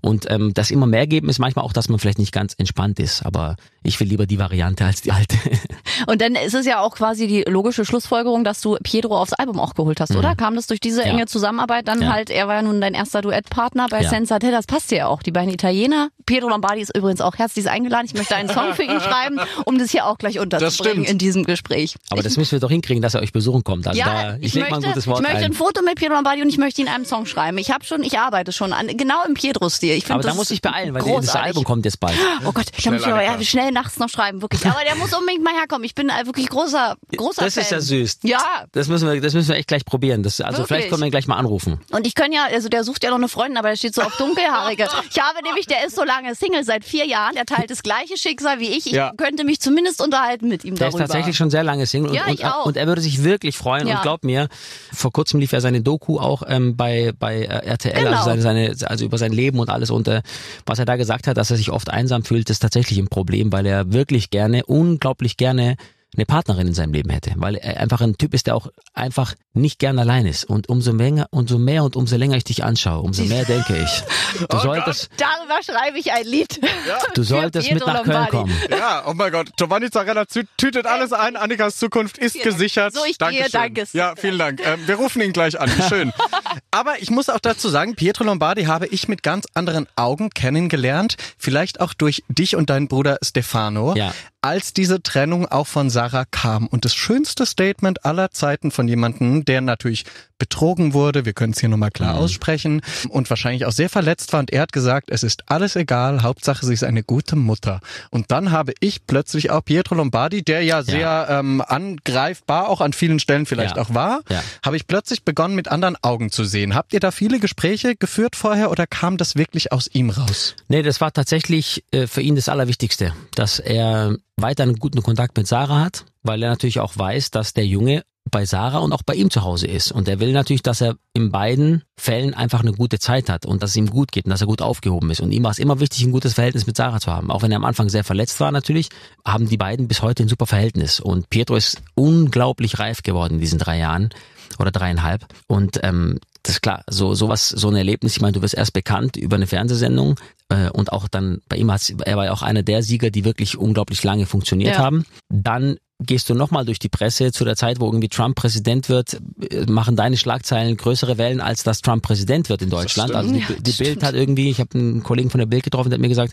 Und 0.00 0.30
ähm, 0.30 0.54
das 0.54 0.70
immer 0.70 0.86
mehr 0.86 1.06
geben 1.06 1.28
ist 1.28 1.38
manchmal 1.38 1.64
auch, 1.64 1.72
dass 1.72 1.88
man 1.88 1.98
vielleicht 1.98 2.18
nicht 2.18 2.32
ganz 2.32 2.54
entspannt 2.56 2.98
ist, 3.00 3.24
aber 3.26 3.56
ich 3.82 3.98
will 4.00 4.08
lieber 4.08 4.26
die 4.26 4.38
Variante 4.38 4.84
als 4.84 5.02
die 5.02 5.12
alte. 5.12 5.36
Und 6.06 6.20
dann 6.20 6.34
ist 6.34 6.54
es 6.54 6.66
ja 6.66 6.80
auch 6.80 6.94
quasi 6.94 7.26
die 7.26 7.42
logische 7.48 7.84
Schlussfolgerung, 7.84 8.44
dass 8.44 8.60
du 8.60 8.76
Pietro 8.82 9.18
aufs 9.20 9.32
Album 9.32 9.58
auch 9.60 9.74
geholt 9.74 10.00
hast, 10.00 10.14
oder? 10.14 10.34
Kam 10.36 10.54
das 10.56 10.66
durch 10.66 10.80
diese 10.80 11.00
Mhm. 11.00 11.06
Ja. 11.06 11.12
enge 11.12 11.26
Zusammenarbeit 11.26 11.88
dann 11.88 12.02
Ja. 12.02 12.12
halt, 12.12 12.30
er 12.30 12.48
war 12.48 12.56
ja 12.56 12.62
nun 12.62 12.80
dein 12.80 12.94
erster 12.94 13.20
Duettpartner 13.22 13.86
bei 13.90 14.02
Ja. 14.02 14.10
Senza 14.10 14.38
Te, 14.38 14.50
das 14.50 14.66
passt 14.66 14.90
dir 14.90 14.98
ja 14.98 15.06
auch. 15.08 15.22
Die 15.22 15.30
beiden 15.32 15.52
Italiener. 15.52 16.08
Pietro 16.26 16.48
Lombardi 16.48 16.80
ist 16.82 16.94
übrigens 16.96 17.20
auch 17.20 17.36
herzlich 17.36 17.68
eingeladen. 17.70 18.04
Ich 18.06 18.14
möchte 18.14 18.34
einen 18.36 18.48
Song 18.50 18.74
für 18.74 18.82
ihn 18.82 19.00
schreiben, 19.00 19.38
um 19.64 19.78
das 19.78 19.90
hier 19.90 20.06
auch 20.06 20.18
gleich 20.18 20.38
unterzubringen 20.38 21.04
in 21.04 21.16
diesem 21.18 21.44
Gespräch. 21.44 21.96
Aber 22.10 22.22
das 22.22 22.36
müssen 22.36 22.52
wir 22.52 22.60
doch 22.60 22.70
hinkriegen, 22.70 23.00
dass 23.02 23.14
er 23.14 23.22
euch 23.22 23.32
besuchen 23.32 23.64
kommt. 23.64 23.86
Also 23.88 24.00
da, 24.02 24.36
ich, 24.40 24.54
leg 24.54 24.67
möchte, 24.70 24.80
mal 24.80 24.88
ein 24.88 24.92
gutes 24.94 25.06
Wort 25.06 25.18
ich 25.20 25.22
möchte 25.26 25.38
ein. 25.38 25.44
ein 25.50 25.52
Foto 25.54 25.82
mit 25.82 25.94
Pietro 25.96 26.14
Lombardi 26.14 26.42
und 26.42 26.48
ich 26.48 26.58
möchte 26.58 26.80
ihn 26.80 26.88
einen 26.88 27.04
Song 27.04 27.26
schreiben. 27.26 27.58
Ich 27.58 27.70
habe 27.70 27.84
schon, 27.84 28.02
ich 28.02 28.18
arbeite 28.18 28.52
schon 28.52 28.72
an, 28.72 28.88
genau 28.96 29.24
im 29.26 29.34
Pietro-Stil. 29.34 29.92
Ich 29.94 30.04
finde 30.04 30.14
Aber 30.14 30.22
da 30.22 30.28
das 30.30 30.36
muss 30.36 30.50
ich 30.50 30.62
beeilen, 30.62 30.94
weil 30.94 31.02
großartig. 31.02 31.26
das 31.32 31.34
Album 31.42 31.64
kommt 31.64 31.84
jetzt 31.84 32.00
bald. 32.00 32.16
Oh 32.44 32.52
Gott, 32.52 32.66
da 32.84 32.90
muss 32.90 33.00
ich 33.00 33.06
aber 33.06 33.16
Annika. 33.16 33.38
ja, 33.38 33.44
schnell 33.44 33.72
nachts 33.72 33.98
noch 33.98 34.08
schreiben, 34.08 34.42
wirklich. 34.42 34.64
Aber 34.66 34.80
der 34.84 34.94
muss 34.96 35.12
unbedingt 35.14 35.42
mal 35.44 35.54
herkommen. 35.54 35.84
Ich 35.84 35.94
bin 35.94 36.08
wirklich 36.24 36.48
großer, 36.48 36.96
großer 37.16 37.44
Das 37.44 37.54
Fan. 37.54 37.62
ist 37.64 37.70
ja 37.70 37.80
süß. 37.80 38.18
Ja, 38.24 38.40
Das 38.72 38.88
müssen 38.88 39.08
wir, 39.12 39.20
das 39.20 39.34
müssen 39.34 39.48
wir 39.48 39.56
echt 39.56 39.68
gleich 39.68 39.84
probieren. 39.84 40.22
Das, 40.22 40.40
also 40.40 40.58
Wirklich? 40.58 40.66
vielleicht 40.68 40.88
können 40.90 41.02
wir 41.02 41.06
ihn 41.06 41.10
gleich 41.10 41.26
mal 41.26 41.36
anrufen. 41.36 41.80
Und 41.90 42.06
ich 42.06 42.14
kann 42.14 42.32
ja, 42.32 42.46
also 42.46 42.68
der 42.68 42.84
sucht 42.84 43.04
ja 43.04 43.10
noch 43.10 43.16
eine 43.18 43.28
Freundin, 43.28 43.56
aber 43.56 43.68
der 43.70 43.76
steht 43.76 43.94
so 43.94 44.02
auf 44.02 44.16
dunkelhaarige. 44.16 44.86
Ich 45.10 45.20
habe 45.20 45.42
nämlich, 45.42 45.66
der 45.66 45.84
ist 45.86 45.96
so 45.96 46.04
lange 46.04 46.34
Single 46.34 46.64
seit 46.64 46.84
vier 46.84 47.06
Jahren, 47.06 47.34
der 47.34 47.46
teilt 47.46 47.70
das 47.70 47.82
gleiche 47.82 48.16
Schicksal 48.16 48.60
wie 48.60 48.68
ich. 48.68 48.86
Ich 48.86 48.92
Ja. 48.92 49.12
könnte 49.16 49.44
mich 49.44 49.60
zumindest 49.60 50.02
unterhalten 50.02 50.48
mit 50.48 50.64
ihm 50.64 50.74
Der 50.74 50.88
darüber. 50.88 51.04
ist 51.04 51.10
tatsächlich 51.10 51.36
schon 51.36 51.50
sehr 51.50 51.62
lange 51.64 51.86
Single 51.86 52.14
Ja, 52.14 52.26
und, 52.26 52.34
ich 52.34 52.40
und, 52.40 52.46
auch. 52.50 52.66
und 52.66 52.76
er 52.76 52.86
würde 52.86 53.00
sich 53.00 53.24
wirklich 53.24 53.56
freuen 53.56 53.86
Ja. 53.86 53.96
und 53.96 54.02
glaub 54.02 54.24
mir, 54.24 54.48
vor 54.92 55.12
kurzem 55.12 55.40
lief 55.40 55.52
ja 55.52 55.60
seine 55.60 55.82
Doku 55.82 56.18
auch 56.18 56.42
ähm, 56.46 56.76
bei 56.76 57.12
bei 57.18 57.42
äh, 57.42 57.66
RTL, 57.66 58.04
Genau. 58.04 58.10
also, 58.10 58.40
seine, 58.40 58.74
seine, 58.74 58.90
also 58.90 59.04
über 59.04 59.18
sein 59.18 59.32
Leben 59.32 59.58
und 59.58 59.70
alles 59.70 59.90
und 59.90 60.08
äh, 60.08 60.22
was 60.66 60.78
er 60.78 60.84
da 60.84 60.96
gesagt 60.96 61.26
hat, 61.26 61.36
dass 61.36 61.50
er 61.50 61.56
sich 61.56 61.70
oft 61.70 61.90
einsam 61.90 62.24
fühlt, 62.24 62.50
ist 62.50 62.60
tatsächlich 62.60 62.98
ein 62.98 63.08
Problem, 63.08 63.52
weil 63.52 63.66
er 63.66 63.92
wirklich 63.92 64.30
gerne, 64.30 64.64
unglaublich 64.66 65.36
gerne 65.36 65.76
eine 66.16 66.24
Partnerin 66.24 66.68
in 66.68 66.74
seinem 66.74 66.92
Leben 66.94 67.10
hätte, 67.10 67.32
weil 67.36 67.56
er 67.56 67.80
einfach 67.80 68.00
ein 68.00 68.16
Typ 68.16 68.32
ist, 68.34 68.46
der 68.46 68.56
auch 68.56 68.68
einfach 68.94 69.34
nicht 69.58 69.78
gern 69.78 69.98
allein 69.98 70.26
ist 70.26 70.44
und 70.44 70.68
umso 70.68 70.92
mehr, 70.92 71.26
umso 71.30 71.58
mehr 71.58 71.84
und 71.84 71.96
umso 71.96 72.16
länger 72.16 72.36
ich 72.36 72.44
dich 72.44 72.64
anschaue, 72.64 73.00
umso 73.02 73.24
mehr 73.24 73.44
denke 73.44 73.76
ich, 73.76 74.02
du 74.48 74.56
Oh 74.56 74.60
solltest, 74.60 75.10
Darüber 75.18 75.62
schreibe 75.62 75.98
ich 75.98 76.12
ein 76.12 76.24
Lied. 76.26 76.60
du 77.14 77.22
Für 77.22 77.24
solltest 77.24 77.68
mit 77.70 77.78
Pietro 77.78 77.92
nach 77.92 78.02
Köln 78.04 78.14
Lombardi. 78.16 78.30
kommen. 78.30 78.54
Ja, 78.70 79.02
oh 79.06 79.12
mein 79.14 79.32
Gott. 79.32 79.48
Giovanni 79.56 79.90
Zarella 79.90 80.22
tü- 80.22 80.46
tütet 80.56 80.86
alles 80.86 81.12
ein. 81.12 81.36
Annikas 81.36 81.76
Zukunft 81.76 82.18
ist 82.18 82.32
Vielen 82.32 82.44
Dank. 82.44 82.56
gesichert. 82.56 82.94
So, 82.94 83.00
ich 83.04 83.18
gehe. 83.18 83.48
Dankeschön. 83.50 83.50
Danke. 83.52 83.84
Ja, 83.92 84.14
vielen 84.16 84.38
Dank. 84.38 84.60
Ähm, 84.64 84.80
wir 84.86 84.94
rufen 84.96 85.20
ihn 85.22 85.32
gleich 85.32 85.60
an. 85.60 85.70
Schön. 85.88 86.12
Aber 86.70 87.00
ich 87.00 87.10
muss 87.10 87.28
auch 87.28 87.40
dazu 87.40 87.68
sagen, 87.68 87.94
Pietro 87.94 88.24
Lombardi 88.24 88.64
habe 88.64 88.86
ich 88.86 89.08
mit 89.08 89.22
ganz 89.22 89.46
anderen 89.54 89.86
Augen 89.96 90.30
kennengelernt. 90.30 91.16
Vielleicht 91.38 91.80
auch 91.80 91.94
durch 91.94 92.22
dich 92.28 92.56
und 92.56 92.70
deinen 92.70 92.88
Bruder 92.88 93.18
Stefano. 93.22 93.94
Ja. 93.96 94.12
Als 94.40 94.72
diese 94.72 95.02
Trennung 95.02 95.46
auch 95.46 95.66
von 95.66 95.90
Sarah 95.90 96.24
kam. 96.30 96.68
Und 96.68 96.84
das 96.84 96.94
schönste 96.94 97.44
Statement 97.44 98.04
aller 98.04 98.30
Zeiten 98.30 98.70
von 98.70 98.86
jemandem, 98.86 99.44
der 99.48 99.60
natürlich 99.60 100.04
betrogen 100.38 100.92
wurde, 100.94 101.24
wir 101.24 101.32
können 101.32 101.52
es 101.52 101.58
hier 101.58 101.68
nochmal 101.68 101.90
klar 101.90 102.16
aussprechen, 102.16 102.80
und 103.08 103.28
wahrscheinlich 103.28 103.64
auch 103.66 103.72
sehr 103.72 103.88
verletzt 103.88 104.32
war. 104.32 104.38
Und 104.40 104.52
er 104.52 104.62
hat 104.62 104.72
gesagt, 104.72 105.10
es 105.10 105.24
ist 105.24 105.50
alles 105.50 105.74
egal, 105.74 106.22
Hauptsache 106.22 106.64
sie 106.64 106.74
ist 106.74 106.84
eine 106.84 107.02
gute 107.02 107.34
Mutter. 107.34 107.80
Und 108.10 108.30
dann 108.30 108.52
habe 108.52 108.72
ich 108.78 109.04
plötzlich 109.06 109.50
auch 109.50 109.64
Pietro 109.64 109.96
Lombardi, 109.96 110.44
der 110.44 110.62
ja 110.62 110.82
sehr 110.84 111.26
ähm, 111.28 111.60
angreifbar 111.66 112.68
auch 112.68 112.80
an 112.80 112.92
vielen 112.92 113.18
Stellen 113.18 113.46
vielleicht 113.46 113.76
Ja. 113.76 113.82
auch 113.82 113.94
war, 113.94 114.20
Ja. 114.28 114.42
habe 114.64 114.76
ich 114.76 114.86
plötzlich 114.86 115.24
begonnen 115.24 115.54
mit 115.56 115.68
anderen 115.68 115.96
Augen 116.02 116.30
zu 116.30 116.44
sehen. 116.44 116.74
Habt 116.76 116.92
ihr 116.92 117.00
da 117.00 117.10
viele 117.10 117.40
Gespräche 117.40 117.96
geführt 117.96 118.36
vorher 118.36 118.70
oder 118.70 118.86
kam 118.86 119.16
das 119.16 119.34
wirklich 119.34 119.72
aus 119.72 119.88
ihm 119.92 120.10
raus? 120.10 120.54
Nee, 120.68 120.82
das 120.82 121.00
war 121.00 121.12
tatsächlich 121.12 121.82
äh, 121.90 122.06
für 122.06 122.20
ihn 122.20 122.36
das 122.36 122.48
Allerwichtigste, 122.48 123.12
dass 123.34 123.58
er 123.58 124.16
weiter 124.36 124.62
einen 124.62 124.76
guten 124.78 125.02
Kontakt 125.02 125.36
mit 125.36 125.48
Sarah 125.48 125.80
hat, 125.80 126.04
weil 126.22 126.42
er 126.44 126.50
natürlich 126.50 126.78
auch 126.80 126.96
weiß, 126.96 127.30
dass 127.32 127.54
der 127.54 127.66
Junge 127.66 128.04
bei 128.30 128.46
Sarah 128.46 128.78
und 128.78 128.92
auch 128.92 129.02
bei 129.02 129.14
ihm 129.14 129.30
zu 129.30 129.42
Hause 129.42 129.66
ist. 129.66 129.92
Und 129.92 130.08
er 130.08 130.20
will 130.20 130.32
natürlich, 130.32 130.62
dass 130.62 130.80
er 130.80 130.96
in 131.12 131.30
beiden 131.30 131.82
Fällen 131.96 132.34
einfach 132.34 132.60
eine 132.60 132.72
gute 132.72 132.98
Zeit 132.98 133.28
hat 133.28 133.46
und 133.46 133.62
dass 133.62 133.70
es 133.70 133.76
ihm 133.76 133.90
gut 133.90 134.12
geht 134.12 134.24
und 134.24 134.30
dass 134.30 134.40
er 134.40 134.46
gut 134.46 134.62
aufgehoben 134.62 135.10
ist. 135.10 135.20
Und 135.20 135.32
ihm 135.32 135.42
war 135.42 135.50
es 135.50 135.58
immer 135.58 135.80
wichtig, 135.80 136.04
ein 136.04 136.12
gutes 136.12 136.34
Verhältnis 136.34 136.66
mit 136.66 136.76
Sarah 136.76 137.00
zu 137.00 137.10
haben. 137.10 137.30
Auch 137.30 137.42
wenn 137.42 137.50
er 137.50 137.56
am 137.56 137.64
Anfang 137.64 137.88
sehr 137.88 138.04
verletzt 138.04 138.40
war 138.40 138.52
natürlich, 138.52 138.88
haben 139.24 139.48
die 139.48 139.56
beiden 139.56 139.88
bis 139.88 140.02
heute 140.02 140.22
ein 140.22 140.28
super 140.28 140.46
Verhältnis. 140.46 141.00
Und 141.00 141.30
Pietro 141.30 141.56
ist 141.56 141.82
unglaublich 141.94 142.78
reif 142.78 143.02
geworden 143.02 143.34
in 143.34 143.40
diesen 143.40 143.58
drei 143.58 143.78
Jahren 143.78 144.10
oder 144.58 144.70
dreieinhalb. 144.70 145.26
Und 145.46 145.80
ähm, 145.82 146.18
das 146.48 146.56
ist 146.56 146.62
klar, 146.62 146.82
so 146.88 147.14
sowas, 147.14 147.50
so 147.50 147.68
ein 147.68 147.76
Erlebnis. 147.76 148.12
Ich 148.16 148.22
meine, 148.22 148.32
du 148.32 148.40
wirst 148.40 148.54
erst 148.54 148.72
bekannt 148.72 149.16
über 149.18 149.36
eine 149.36 149.46
Fernsehsendung 149.46 150.18
äh, 150.48 150.70
und 150.70 150.92
auch 150.92 151.06
dann 151.06 151.42
bei 151.48 151.56
ihm 151.56 151.70
hat 151.70 151.92
er 152.06 152.16
war 152.16 152.24
ja 152.24 152.32
auch 152.32 152.40
einer 152.40 152.62
der 152.62 152.82
Sieger, 152.82 153.10
die 153.10 153.26
wirklich 153.26 153.58
unglaublich 153.58 154.02
lange 154.02 154.24
funktioniert 154.24 154.76
Ja. 154.76 154.80
haben. 154.82 155.04
Dann 155.28 155.76
gehst 156.00 156.30
du 156.30 156.34
nochmal 156.34 156.64
durch 156.64 156.78
die 156.78 156.88
Presse 156.88 157.32
zu 157.32 157.44
der 157.44 157.54
Zeit, 157.56 157.80
wo 157.80 157.86
irgendwie 157.86 158.08
Trump 158.08 158.36
Präsident 158.36 158.88
wird, 158.88 159.20
äh, 159.50 159.66
machen 159.66 159.94
deine 159.94 160.16
Schlagzeilen 160.16 160.76
größere 160.78 161.18
Wellen, 161.18 161.42
als 161.42 161.64
dass 161.64 161.82
Trump 161.82 162.02
Präsident 162.02 162.48
wird 162.48 162.62
in 162.62 162.70
Deutschland. 162.70 163.14
Also 163.14 163.30
die, 163.30 163.40
Ja, 163.40 163.46
die 163.60 163.72
Bild 163.72 164.02
hat 164.02 164.14
irgendwie, 164.14 164.48
ich 164.48 164.58
habe 164.58 164.78
einen 164.78 165.02
Kollegen 165.02 165.28
von 165.28 165.40
der 165.40 165.46
Bild 165.46 165.64
getroffen, 165.64 165.90
der 165.90 165.96
hat 165.96 166.00
mir 166.00 166.08
gesagt, 166.08 166.32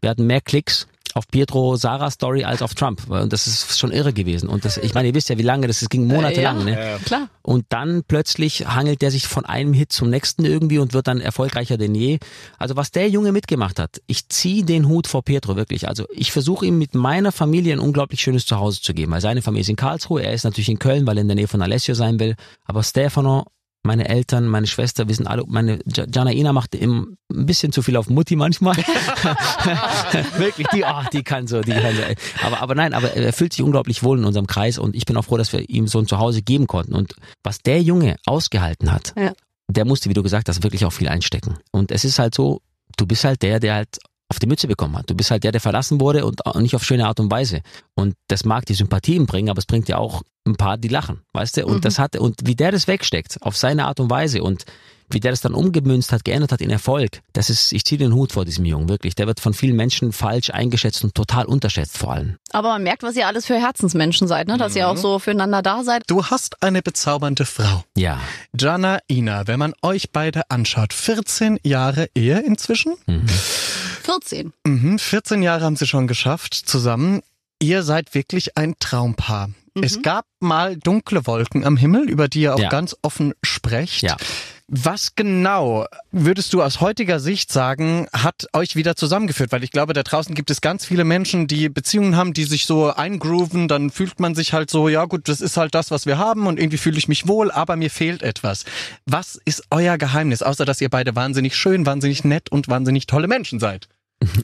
wir 0.00 0.10
hatten 0.10 0.26
mehr 0.26 0.40
Klicks 0.42 0.86
auf 1.16 1.26
Pietro 1.28 1.76
Sarah 1.76 2.10
Story 2.10 2.44
als 2.44 2.60
auf 2.60 2.74
Trump. 2.74 3.08
Und 3.08 3.32
das 3.32 3.46
ist 3.46 3.78
schon 3.78 3.90
irre 3.90 4.12
gewesen. 4.12 4.50
Und 4.50 4.66
das, 4.66 4.76
ich 4.76 4.92
meine, 4.92 5.08
ihr 5.08 5.14
wisst 5.14 5.30
ja, 5.30 5.38
wie 5.38 5.42
lange 5.42 5.66
das, 5.66 5.80
das 5.80 5.88
ging 5.88 6.06
monatelang, 6.06 6.58
ja, 6.58 6.64
ne? 6.64 6.98
Klar. 7.06 7.28
Und 7.40 7.64
dann 7.70 8.02
plötzlich 8.06 8.66
hangelt 8.66 9.00
der 9.00 9.10
sich 9.10 9.26
von 9.26 9.46
einem 9.46 9.72
Hit 9.72 9.92
zum 9.92 10.10
nächsten 10.10 10.44
irgendwie 10.44 10.78
und 10.78 10.92
wird 10.92 11.06
dann 11.06 11.20
erfolgreicher 11.20 11.78
denn 11.78 11.94
je. 11.94 12.18
Also 12.58 12.76
was 12.76 12.90
der 12.90 13.08
Junge 13.08 13.32
mitgemacht 13.32 13.78
hat, 13.78 14.02
ich 14.06 14.28
ziehe 14.28 14.62
den 14.62 14.88
Hut 14.88 15.06
vor 15.06 15.22
Pietro 15.22 15.56
wirklich. 15.56 15.88
Also 15.88 16.04
ich 16.12 16.32
versuche 16.32 16.66
ihm 16.66 16.76
mit 16.76 16.94
meiner 16.94 17.32
Familie 17.32 17.72
ein 17.72 17.80
unglaublich 17.80 18.20
schönes 18.20 18.44
Zuhause 18.44 18.82
zu 18.82 18.92
geben, 18.92 19.12
weil 19.12 19.22
seine 19.22 19.40
Familie 19.40 19.62
ist 19.62 19.70
in 19.70 19.76
Karlsruhe, 19.76 20.22
er 20.22 20.34
ist 20.34 20.44
natürlich 20.44 20.68
in 20.68 20.78
Köln, 20.78 21.06
weil 21.06 21.16
er 21.16 21.22
in 21.22 21.28
der 21.28 21.36
Nähe 21.36 21.48
von 21.48 21.62
Alessio 21.62 21.94
sein 21.94 22.20
will. 22.20 22.36
Aber 22.66 22.82
Stefano, 22.82 23.46
meine 23.86 24.08
Eltern, 24.08 24.46
meine 24.46 24.66
Schwester, 24.66 25.08
wir 25.08 25.14
sind 25.14 25.26
alle, 25.26 25.44
meine 25.46 25.78
Ja- 25.86 26.04
Janaina 26.12 26.52
macht 26.52 26.74
im, 26.74 27.16
ein 27.32 27.46
bisschen 27.46 27.72
zu 27.72 27.82
viel 27.82 27.96
auf 27.96 28.08
Mutti 28.10 28.36
manchmal. 28.36 28.76
Wirklich, 30.38 30.66
die, 30.68 30.84
oh, 30.84 31.02
die 31.12 31.22
kann 31.22 31.46
so, 31.46 31.60
die 31.60 31.72
kann 31.72 31.94
so. 31.96 32.02
Aber, 32.44 32.60
aber 32.60 32.74
nein, 32.74 32.94
aber 32.94 33.12
er 33.14 33.32
fühlt 33.32 33.52
sich 33.52 33.62
unglaublich 33.62 34.02
wohl 34.02 34.18
in 34.18 34.24
unserem 34.24 34.46
Kreis 34.46 34.78
und 34.78 34.94
ich 34.96 35.06
bin 35.06 35.16
auch 35.16 35.24
froh, 35.24 35.36
dass 35.36 35.52
wir 35.52 35.68
ihm 35.68 35.86
so 35.86 35.98
ein 35.98 36.06
Zuhause 36.06 36.42
geben 36.42 36.66
konnten. 36.66 36.94
Und 36.94 37.14
was 37.42 37.58
der 37.60 37.82
Junge 37.82 38.16
ausgehalten 38.26 38.92
hat, 38.92 39.14
Ja. 39.16 39.32
der 39.68 39.84
musste, 39.84 40.08
wie 40.10 40.14
du 40.14 40.22
gesagt 40.22 40.48
hast, 40.48 40.62
wirklich 40.62 40.84
auch 40.84 40.92
viel 40.92 41.08
einstecken. 41.08 41.56
Und 41.70 41.90
es 41.90 42.04
ist 42.04 42.18
halt 42.18 42.34
so, 42.34 42.60
du 42.96 43.06
bist 43.06 43.24
halt 43.24 43.42
der, 43.42 43.60
der 43.60 43.74
halt 43.74 43.98
auf 44.28 44.38
die 44.38 44.46
Mütze 44.46 44.66
bekommen 44.66 44.96
hat. 44.96 45.08
Du 45.08 45.14
bist 45.14 45.30
halt 45.30 45.44
der, 45.44 45.52
der 45.52 45.60
verlassen 45.60 46.00
wurde 46.00 46.24
und 46.24 46.40
nicht 46.56 46.74
auf 46.74 46.84
schöne 46.84 47.06
Art 47.06 47.20
und 47.20 47.30
Weise. 47.30 47.62
Und 47.94 48.14
das 48.28 48.44
mag 48.44 48.66
die 48.66 48.74
Sympathien 48.74 49.26
bringen, 49.26 49.50
aber 49.50 49.58
es 49.58 49.66
bringt 49.66 49.88
ja 49.88 49.98
auch 49.98 50.22
ein 50.46 50.56
paar, 50.56 50.78
die 50.78 50.88
lachen, 50.88 51.22
weißt 51.32 51.58
du? 51.58 51.66
Und 51.66 51.84
das 51.84 51.98
hat, 51.98 52.16
und 52.16 52.40
wie 52.44 52.54
der 52.54 52.72
das 52.72 52.86
wegsteckt, 52.86 53.38
auf 53.42 53.56
seine 53.56 53.86
Art 53.86 54.00
und 54.00 54.10
Weise 54.10 54.42
und 54.42 54.64
wie 55.10 55.20
der 55.20 55.30
das 55.30 55.40
dann 55.40 55.54
umgemünzt 55.54 56.12
hat, 56.12 56.24
geändert 56.24 56.52
hat 56.52 56.60
in 56.60 56.70
Erfolg, 56.70 57.20
das 57.32 57.48
ist, 57.50 57.72
ich 57.72 57.84
ziehe 57.84 57.98
den 57.98 58.12
Hut 58.12 58.32
vor 58.32 58.44
diesem 58.44 58.64
Jungen, 58.64 58.88
wirklich. 58.88 59.14
Der 59.14 59.26
wird 59.26 59.40
von 59.40 59.54
vielen 59.54 59.76
Menschen 59.76 60.12
falsch 60.12 60.50
eingeschätzt 60.50 61.04
und 61.04 61.14
total 61.14 61.46
unterschätzt 61.46 61.96
vor 61.98 62.12
allem. 62.12 62.36
Aber 62.50 62.70
man 62.70 62.82
merkt, 62.82 63.02
was 63.02 63.14
ihr 63.14 63.26
alles 63.26 63.46
für 63.46 63.54
Herzensmenschen 63.54 64.26
seid, 64.26 64.48
ne? 64.48 64.58
Dass 64.58 64.74
ihr 64.74 64.88
auch 64.88 64.96
so 64.96 65.18
füreinander 65.18 65.62
da 65.62 65.84
seid. 65.84 66.02
Du 66.08 66.24
hast 66.24 66.62
eine 66.62 66.82
bezaubernde 66.82 67.44
Frau. 67.44 67.84
Ja. 67.96 68.20
Jana 68.58 68.98
Ina, 69.08 69.46
wenn 69.46 69.58
man 69.58 69.74
euch 69.82 70.10
beide 70.10 70.50
anschaut, 70.50 70.92
14 70.92 71.60
Jahre 71.62 72.08
Ehe 72.14 72.40
inzwischen. 72.40 72.94
14. 74.06 74.52
Mhm, 74.64 74.98
14 74.98 75.42
Jahre 75.42 75.64
haben 75.64 75.76
sie 75.76 75.86
schon 75.86 76.06
geschafft 76.06 76.54
zusammen. 76.54 77.22
Ihr 77.60 77.82
seid 77.82 78.14
wirklich 78.14 78.56
ein 78.56 78.74
Traumpaar. 78.78 79.50
Es 79.82 80.00
gab 80.00 80.24
mal 80.40 80.76
dunkle 80.78 81.26
Wolken 81.26 81.64
am 81.66 81.76
Himmel, 81.76 82.08
über 82.08 82.28
die 82.28 82.42
ihr 82.42 82.54
auch 82.54 82.58
Ja. 82.58 82.70
ganz 82.70 82.96
offen 83.02 83.34
sprecht. 83.42 84.00
Ja. 84.02 84.16
Was 84.68 85.14
genau 85.14 85.86
würdest 86.12 86.52
du 86.52 86.62
aus 86.62 86.80
heutiger 86.80 87.20
Sicht 87.20 87.52
sagen, 87.52 88.08
hat 88.12 88.46
euch 88.52 88.74
wieder 88.74 88.96
zusammengeführt? 88.96 89.52
Weil 89.52 89.62
ich 89.62 89.70
glaube, 89.70 89.92
da 89.92 90.02
draußen 90.02 90.34
gibt 90.34 90.50
es 90.50 90.60
ganz 90.60 90.84
viele 90.86 91.04
Menschen, 91.04 91.46
die 91.46 91.68
Beziehungen 91.68 92.16
haben, 92.16 92.32
die 92.32 92.44
sich 92.44 92.66
so 92.66 92.90
eingrooven, 92.92 93.68
dann 93.68 93.90
fühlt 93.90 94.18
man 94.18 94.34
sich 94.34 94.52
halt 94.54 94.70
so, 94.70 94.88
ja 94.88 95.04
gut, 95.04 95.28
das 95.28 95.40
ist 95.40 95.56
halt 95.56 95.74
das, 95.74 95.90
was 95.90 96.04
wir 96.06 96.16
haben 96.18 96.46
und 96.46 96.58
irgendwie 96.58 96.78
fühle 96.78 96.98
ich 96.98 97.06
mich 97.06 97.28
wohl, 97.28 97.50
aber 97.50 97.76
mir 97.76 97.90
fehlt 97.90 98.22
etwas. 98.22 98.64
Was 99.04 99.38
ist 99.44 99.62
euer 99.70 99.98
Geheimnis, 99.98 100.42
außer 100.42 100.64
dass 100.64 100.80
ihr 100.80 100.88
beide 100.88 101.14
wahnsinnig 101.14 101.54
schön, 101.54 101.84
wahnsinnig 101.86 102.24
nett 102.24 102.50
und 102.50 102.66
wahnsinnig 102.68 103.06
tolle 103.06 103.28
Menschen 103.28 103.60
seid? 103.60 103.88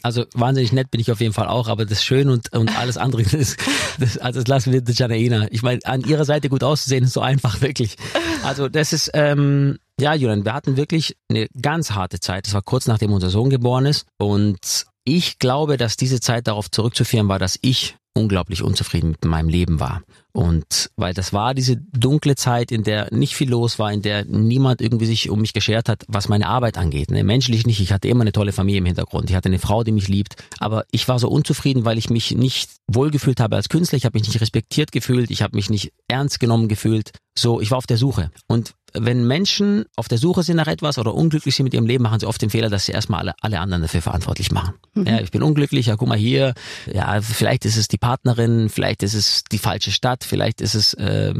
Also 0.02 0.24
wahnsinnig 0.34 0.72
nett 0.72 0.90
bin 0.90 1.00
ich 1.00 1.10
auf 1.10 1.20
jeden 1.20 1.32
Fall 1.32 1.48
auch, 1.48 1.68
aber 1.68 1.86
das 1.86 2.04
Schön 2.04 2.28
und, 2.28 2.52
und 2.52 2.76
alles 2.78 2.96
andere, 2.96 3.22
das, 3.32 3.56
das, 3.98 4.18
also 4.18 4.40
das 4.40 4.48
lassen 4.48 4.72
wir 4.72 4.82
Janaina. 4.86 5.46
Ich 5.50 5.62
meine, 5.62 5.80
an 5.84 6.02
ihrer 6.02 6.24
Seite 6.24 6.48
gut 6.48 6.62
auszusehen 6.62 7.04
ist 7.04 7.12
so 7.14 7.20
einfach, 7.20 7.60
wirklich. 7.62 7.96
Also 8.42 8.68
das 8.68 8.92
ist, 8.92 9.10
ähm, 9.14 9.78
ja 10.00 10.14
Julian, 10.14 10.44
wir 10.44 10.54
hatten 10.54 10.76
wirklich 10.76 11.16
eine 11.28 11.48
ganz 11.60 11.92
harte 11.92 12.20
Zeit. 12.20 12.46
Das 12.46 12.54
war 12.54 12.62
kurz 12.62 12.86
nachdem 12.86 13.12
unser 13.12 13.30
Sohn 13.30 13.50
geboren 13.50 13.86
ist 13.86 14.06
und 14.18 14.86
ich 15.04 15.38
glaube, 15.38 15.76
dass 15.76 15.96
diese 15.96 16.20
Zeit 16.20 16.46
darauf 16.46 16.70
zurückzuführen 16.70 17.28
war, 17.28 17.38
dass 17.38 17.58
ich 17.62 17.96
unglaublich 18.14 18.62
unzufrieden 18.62 19.10
mit 19.10 19.24
meinem 19.24 19.48
Leben 19.48 19.80
war. 19.80 20.02
Und 20.32 20.90
weil 20.96 21.12
das 21.12 21.32
war 21.32 21.54
diese 21.54 21.76
dunkle 21.76 22.36
Zeit, 22.36 22.72
in 22.72 22.84
der 22.84 23.12
nicht 23.12 23.34
viel 23.34 23.50
los 23.50 23.78
war, 23.78 23.92
in 23.92 24.00
der 24.00 24.24
niemand 24.24 24.80
irgendwie 24.80 25.06
sich 25.06 25.28
um 25.28 25.40
mich 25.40 25.52
geschert 25.52 25.88
hat, 25.88 26.04
was 26.08 26.28
meine 26.28 26.46
Arbeit 26.46 26.78
angeht. 26.78 27.10
Ne? 27.10 27.22
Menschlich 27.22 27.66
nicht. 27.66 27.80
Ich 27.80 27.92
hatte 27.92 28.08
immer 28.08 28.22
eine 28.22 28.32
tolle 28.32 28.52
Familie 28.52 28.78
im 28.78 28.86
Hintergrund. 28.86 29.28
Ich 29.28 29.36
hatte 29.36 29.48
eine 29.48 29.58
Frau, 29.58 29.84
die 29.84 29.92
mich 29.92 30.08
liebt. 30.08 30.36
Aber 30.58 30.84
ich 30.90 31.06
war 31.08 31.18
so 31.18 31.28
unzufrieden, 31.28 31.84
weil 31.84 31.98
ich 31.98 32.08
mich 32.08 32.32
nicht 32.32 32.70
wohlgefühlt 32.86 33.40
habe 33.40 33.56
als 33.56 33.68
Künstler. 33.68 33.98
Ich 33.98 34.06
habe 34.06 34.18
mich 34.18 34.26
nicht 34.26 34.40
respektiert 34.40 34.92
gefühlt. 34.92 35.30
Ich 35.30 35.42
habe 35.42 35.56
mich 35.56 35.68
nicht 35.68 35.92
ernst 36.08 36.40
genommen 36.40 36.68
gefühlt. 36.68 37.10
So, 37.38 37.60
ich 37.60 37.70
war 37.70 37.78
auf 37.78 37.86
der 37.86 37.98
Suche. 37.98 38.30
Und 38.46 38.74
wenn 38.94 39.26
Menschen 39.26 39.84
auf 39.96 40.08
der 40.08 40.18
Suche 40.18 40.42
sind 40.42 40.56
nach 40.56 40.66
etwas 40.66 40.98
oder 40.98 41.14
unglücklich 41.14 41.54
sind 41.54 41.64
mit 41.64 41.74
ihrem 41.74 41.86
Leben, 41.86 42.02
machen 42.02 42.20
sie 42.20 42.26
oft 42.26 42.40
den 42.40 42.50
Fehler, 42.50 42.70
dass 42.70 42.86
sie 42.86 42.92
erstmal 42.92 43.20
alle, 43.20 43.34
alle 43.40 43.60
anderen 43.60 43.82
dafür 43.82 44.02
verantwortlich 44.02 44.50
machen. 44.50 44.74
Mhm. 44.94 45.06
Ja, 45.06 45.20
ich 45.20 45.30
bin 45.30 45.42
unglücklich, 45.42 45.86
ja, 45.86 45.96
guck 45.96 46.08
mal 46.08 46.18
hier, 46.18 46.54
ja, 46.92 47.20
vielleicht 47.20 47.64
ist 47.64 47.76
es 47.76 47.88
die 47.88 47.98
Partnerin, 47.98 48.68
vielleicht 48.68 49.02
ist 49.02 49.14
es 49.14 49.44
die 49.44 49.58
falsche 49.58 49.90
Stadt, 49.90 50.24
vielleicht 50.24 50.60
ist 50.60 50.74
es, 50.74 50.94
äh, 50.94 51.34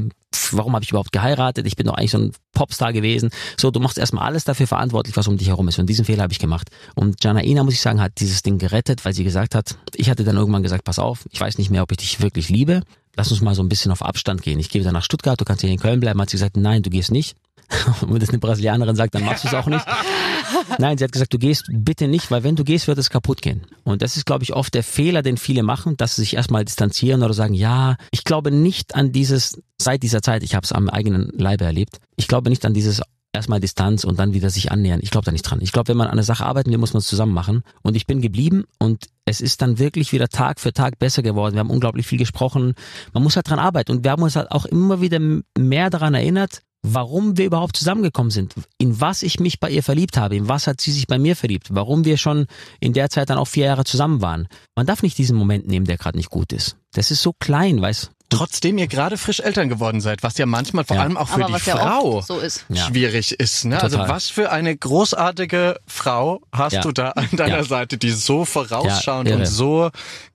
warum 0.53 0.75
habe 0.75 0.85
ich 0.85 0.91
überhaupt 0.91 1.13
geheiratet? 1.13 1.67
Ich 1.67 1.77
bin 1.77 1.87
doch 1.87 1.95
eigentlich 1.95 2.11
so 2.11 2.19
ein 2.19 2.33
Popstar 2.53 2.93
gewesen. 2.93 3.31
So, 3.59 3.71
du 3.71 3.81
machst 3.81 3.99
erstmal 3.99 4.27
alles 4.27 4.45
dafür 4.45 4.67
verantwortlich, 4.67 5.17
was 5.17 5.29
um 5.29 5.37
dich 5.37 5.49
herum 5.49 5.69
ist. 5.69 5.79
Und 5.79 5.87
diesen 5.87 6.05
Fehler 6.05 6.23
habe 6.25 6.33
ich 6.33 6.39
gemacht. 6.39 6.69
Und 6.95 7.23
Janaina, 7.23 7.65
muss 7.65 7.75
ich 7.75 7.81
sagen, 7.81 8.01
hat 8.01 8.13
dieses 8.21 8.43
Ding 8.43 8.59
gerettet, 8.59 9.05
weil 9.05 9.15
sie 9.15 9.25
gesagt 9.25 9.55
hat, 9.55 9.77
ich 9.95 10.11
hatte 10.11 10.25
dann 10.25 10.37
irgendwann 10.37 10.63
gesagt, 10.63 10.85
pass 10.85 10.99
auf, 10.99 11.27
ich 11.31 11.41
weiß 11.41 11.59
nicht 11.59 11.71
mehr, 11.71 11.83
ob 11.83 11.93
ich 11.93 11.99
dich 11.99 12.21
wirklich 12.21 12.49
liebe. 12.49 12.83
Lass 13.17 13.31
uns 13.31 13.41
mal 13.41 13.55
so 13.55 13.63
ein 13.63 13.69
bisschen 13.69 13.93
auf 13.93 14.03
Abstand 14.03 14.43
gehen. 14.43 14.59
Ich 14.59 14.71
gehe 14.71 14.83
dann 14.83 14.95
nach 14.95 15.05
Stuttgart, 15.05 15.41
du 15.41 15.45
kannst 15.45 15.61
hier 15.61 15.71
in 15.71 15.79
Köln 15.79 16.01
bleiben. 16.01 16.21
Hat 16.21 16.31
sie 16.31 16.37
gesagt, 16.37 16.57
nein, 16.57 16.83
du 16.83 16.91
gehst 16.91 17.11
nicht. 17.11 17.37
Und 18.01 18.13
wenn 18.13 18.21
das 18.21 18.31
eine 18.31 18.39
Brasilianerin 18.39 18.97
sagt, 18.97 19.15
dann 19.15 19.25
machst 19.25 19.45
du 19.45 19.49
es 19.49 19.55
auch 19.55 19.67
nicht. 19.67 19.85
Nein, 20.79 20.99
sie 20.99 21.05
hat 21.05 21.13
gesagt, 21.13 21.33
du 21.33 21.39
gehst 21.39 21.65
bitte 21.71 22.09
nicht, 22.09 22.31
weil 22.31 22.45
wenn 22.45 22.57
du 22.57 22.65
gehst, 22.65 22.87
wird 22.87 22.99
es 22.99 23.11
kaputt 23.11 23.43
gehen. 23.43 23.63
Und 23.85 24.03
das 24.03 24.17
ist, 24.17 24.27
glaube 24.27 24.45
ich, 24.45 24.55
oft 24.55 24.75
der 24.75 24.83
Fehler, 24.83 25.23
den 25.23 25.37
viele 25.37 25.63
machen, 25.63 25.97
dass 25.97 26.17
sie 26.17 26.23
sich 26.23 26.37
erstmal 26.37 26.65
distanzieren 26.65 27.23
oder 27.23 27.35
sagen, 27.35 27.55
ja, 27.55 27.97
ich 28.11 28.25
glaube 28.25 28.51
nicht 28.51 28.95
an 28.95 29.13
dieses, 29.13 29.61
seit 29.79 30.03
dieser 30.03 30.23
Zeit, 30.23 30.43
ich 30.43 30.55
habe 30.55 30.65
es 30.65 30.73
am 30.73 30.89
eigenen 30.89 31.31
Leibe 31.37 31.65
erlebt, 31.65 31.99
ich 32.17 32.29
glaube 32.29 32.51
nicht 32.51 32.65
an 32.65 32.75
dieses 32.75 33.03
erstmal 33.33 33.61
Distanz 33.61 34.05
und 34.05 34.19
dann 34.19 34.35
wieder 34.35 34.51
sich 34.51 34.71
annähern. 34.71 35.01
Ich 35.03 35.11
glaube 35.11 35.25
da 35.25 35.33
nicht 35.33 35.43
dran. 35.43 35.61
Ich 35.63 35.73
glaube, 35.73 35.89
wenn 35.89 35.97
man 35.97 36.07
an 36.07 36.13
einer 36.13 36.23
Sache 36.23 36.45
arbeiten 36.45 36.71
will, 36.71 36.79
muss 36.79 36.93
man 36.93 36.99
es 36.99 37.07
zusammen 37.07 37.33
machen. 37.33 37.63
Und 37.83 37.97
ich 37.97 38.07
bin 38.07 38.21
geblieben 38.21 38.65
und 38.79 39.07
es 39.25 39.41
ist 39.41 39.63
dann 39.63 39.79
wirklich 39.79 40.13
wieder 40.13 40.29
Tag 40.29 40.59
für 40.59 40.73
Tag 40.73 40.99
besser 40.99 41.23
geworden. 41.23 41.55
Wir 41.55 41.61
haben 41.61 41.71
unglaublich 41.71 42.07
viel 42.07 42.19
gesprochen. 42.19 42.75
Man 43.13 43.23
muss 43.23 43.37
halt 43.37 43.49
dran 43.49 43.59
arbeiten. 43.59 43.93
Und 43.93 44.05
wir 44.05 44.11
haben 44.11 44.23
uns 44.23 44.37
halt 44.37 44.51
auch 44.51 44.67
immer 44.67 45.01
wieder 45.01 45.21
mehr 45.57 45.91
daran 45.91 46.15
erinnert, 46.15 46.63
warum 46.83 47.39
wir 47.39 47.47
überhaupt 47.47 47.77
zusammengekommen 47.77 48.31
sind, 48.31 48.55
in 48.79 49.01
was 49.01 49.23
ich 49.23 49.41
mich 49.41 49.61
bei 49.61 49.71
ihr 49.71 49.83
verliebt 49.83 50.17
habe, 50.17 50.37
in 50.37 50.49
was 50.49 50.67
hat 50.67 50.81
sie 50.81 50.93
sich 50.93 51.07
bei 51.07 51.19
mir 51.19 51.37
verliebt, 51.37 51.69
warum 51.71 52.05
wir 52.05 52.17
schon 52.17 52.47
in 52.81 52.93
der 52.93 53.09
Zeit 53.09 53.31
dann 53.31 53.39
auch 53.39 53.49
vier 53.49 53.67
Jahre 53.67 53.85
zusammen 53.85 54.21
waren. 54.21 54.49
Man 54.75 54.87
darf 54.87 55.03
nicht 55.03 55.17
diesen 55.19 55.37
Moment 55.37 55.67
nehmen, 55.69 55.87
der 55.87 55.97
gerade 55.97 56.19
nicht 56.19 56.31
gut 56.31 56.53
ist. 56.53 56.77
Das 56.93 57.11
ist 57.11 57.23
so 57.23 57.33
klein, 57.33 57.81
weißt 57.81 58.11
Trotzdem 58.29 58.79
ihr 58.79 58.87
gerade 58.87 59.19
frisch 59.19 59.41
Eltern 59.41 59.69
geworden 59.69 60.01
seid, 60.01 60.23
was 60.23 60.39
ja 60.39 60.47
manchmal 60.47 60.85
vor 60.85 60.97
ja. 60.97 61.03
allem 61.03 61.19
auch 61.19 61.29
für 61.29 61.45
Aber 61.45 61.59
die 61.59 61.61
Frau 61.61 62.17
ja 62.17 62.23
so 62.23 62.39
ist. 62.39 62.65
schwierig 62.75 63.33
ist. 63.33 63.67
Ne? 63.67 63.81
Also 63.81 63.99
was 63.99 64.31
für 64.31 64.51
eine 64.51 64.75
großartige 64.75 65.79
Frau 65.87 66.41
hast 66.51 66.73
ja. 66.73 66.81
du 66.81 66.93
da 66.93 67.11
an 67.11 67.29
deiner 67.33 67.63
Seite, 67.65 67.99
die 67.99 68.11
so 68.11 68.47
vorausschauend 68.47 69.31
und 69.31 69.47
so 69.47 69.91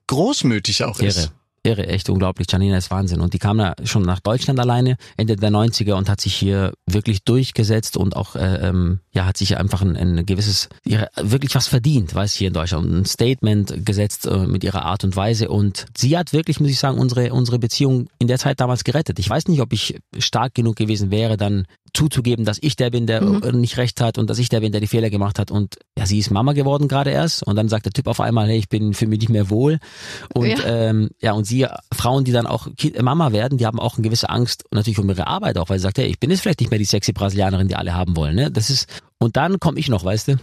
großmütig 0.06 0.84
auch 0.84 1.00
irre. 1.00 1.08
ist 1.08 1.32
irre, 1.62 1.86
echt 1.86 2.08
unglaublich. 2.10 2.46
Janina 2.50 2.76
ist 2.76 2.90
Wahnsinn. 2.90 3.20
Und 3.20 3.34
die 3.34 3.38
kam 3.38 3.58
ja 3.58 3.74
schon 3.84 4.02
nach 4.02 4.20
Deutschland 4.20 4.60
alleine, 4.60 4.96
Ende 5.16 5.36
der 5.36 5.50
90er 5.50 5.94
und 5.94 6.08
hat 6.08 6.20
sich 6.20 6.34
hier 6.34 6.72
wirklich 6.86 7.22
durchgesetzt 7.24 7.96
und 7.96 8.16
auch, 8.16 8.36
äh, 8.36 8.68
ähm, 8.68 9.00
ja, 9.12 9.26
hat 9.26 9.36
sich 9.36 9.56
einfach 9.56 9.82
ein, 9.82 9.96
ein 9.96 10.26
gewisses, 10.26 10.68
ihre, 10.84 11.08
wirklich 11.16 11.54
was 11.54 11.66
verdient, 11.66 12.14
weiß 12.14 12.34
hier 12.34 12.48
in 12.48 12.54
Deutschland. 12.54 12.90
Ein 12.90 13.04
Statement 13.04 13.86
gesetzt 13.86 14.26
äh, 14.26 14.46
mit 14.46 14.64
ihrer 14.64 14.84
Art 14.84 15.04
und 15.04 15.16
Weise. 15.16 15.48
Und 15.48 15.86
sie 15.96 16.16
hat 16.16 16.32
wirklich, 16.32 16.60
muss 16.60 16.70
ich 16.70 16.78
sagen, 16.78 16.98
unsere, 16.98 17.32
unsere 17.32 17.58
Beziehung 17.58 18.08
in 18.18 18.28
der 18.28 18.38
Zeit 18.38 18.60
damals 18.60 18.84
gerettet. 18.84 19.18
Ich 19.18 19.28
weiß 19.28 19.48
nicht, 19.48 19.60
ob 19.60 19.72
ich 19.72 19.98
stark 20.18 20.54
genug 20.54 20.76
gewesen 20.76 21.10
wäre, 21.10 21.36
dann 21.36 21.66
zuzugeben, 21.94 22.44
dass 22.44 22.58
ich 22.60 22.76
der 22.76 22.90
bin, 22.90 23.06
der 23.06 23.22
mhm. 23.22 23.60
nicht 23.60 23.76
recht 23.76 24.00
hat 24.00 24.18
und 24.18 24.28
dass 24.30 24.38
ich 24.38 24.48
der 24.48 24.60
bin, 24.60 24.72
der 24.72 24.80
die 24.80 24.86
Fehler 24.86 25.10
gemacht 25.10 25.38
hat. 25.38 25.50
Und 25.50 25.76
ja, 25.98 26.06
sie 26.06 26.18
ist 26.18 26.30
Mama 26.30 26.52
geworden 26.52 26.88
gerade 26.88 27.10
erst. 27.10 27.42
Und 27.42 27.56
dann 27.56 27.68
sagt 27.68 27.86
der 27.86 27.92
Typ 27.92 28.06
auf 28.06 28.20
einmal, 28.20 28.48
hey, 28.48 28.58
ich 28.58 28.68
bin 28.68 28.94
für 28.94 29.06
mich 29.06 29.20
nicht 29.20 29.30
mehr 29.30 29.50
wohl. 29.50 29.78
Und 30.34 30.46
ja, 30.46 30.64
ähm, 30.66 31.10
ja 31.20 31.32
und 31.32 31.44
sie, 31.44 31.66
Frauen, 31.94 32.24
die 32.24 32.32
dann 32.32 32.46
auch 32.46 32.68
Mama 33.00 33.32
werden, 33.32 33.58
die 33.58 33.66
haben 33.66 33.80
auch 33.80 33.96
eine 33.96 34.02
gewisse 34.02 34.28
Angst 34.30 34.64
natürlich 34.70 34.98
um 34.98 35.08
ihre 35.08 35.26
Arbeit 35.26 35.58
auch, 35.58 35.68
weil 35.68 35.78
sie 35.78 35.84
sagt, 35.84 35.98
hey, 35.98 36.06
ich 36.06 36.20
bin 36.20 36.30
jetzt 36.30 36.40
vielleicht 36.40 36.60
nicht 36.60 36.70
mehr 36.70 36.78
die 36.78 36.84
sexy 36.84 37.12
Brasilianerin, 37.12 37.68
die 37.68 37.76
alle 37.76 37.94
haben 37.94 38.16
wollen. 38.16 38.34
Ne? 38.34 38.50
Das 38.50 38.70
ist 38.70 38.86
und 39.20 39.36
dann 39.36 39.58
komme 39.58 39.80
ich 39.80 39.88
noch, 39.88 40.04
weißt 40.04 40.28
du? 40.28 40.32
Mhm. 40.32 40.40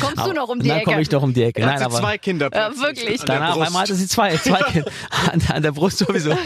Kommst 0.00 0.26
du 0.26 0.32
noch 0.34 0.48
um 0.48 0.60
die 0.60 0.68
dann 0.68 0.78
Ecke? 0.78 0.84
Dann 0.84 0.92
komme 0.92 1.02
ich 1.02 1.10
noch 1.10 1.22
um 1.22 1.32
die 1.32 1.44
Ecke. 1.44 1.62
Nein, 1.62 1.82
aber 1.82 1.96
zwei 1.96 2.18
Kinder. 2.18 2.50
Ja, 2.52 2.70
wirklich. 2.76 3.22
Dann 3.22 3.42
auf 3.42 3.58
einmal 3.58 3.82
hatte 3.82 3.94
sie 3.94 4.06
zwei, 4.06 4.36
zwei 4.36 4.60
Kinder. 4.64 4.90
An, 5.32 5.40
an, 5.48 5.62
der 5.62 5.72
Brust 5.72 5.98
sowieso. 5.98 6.30
also, 6.30 6.44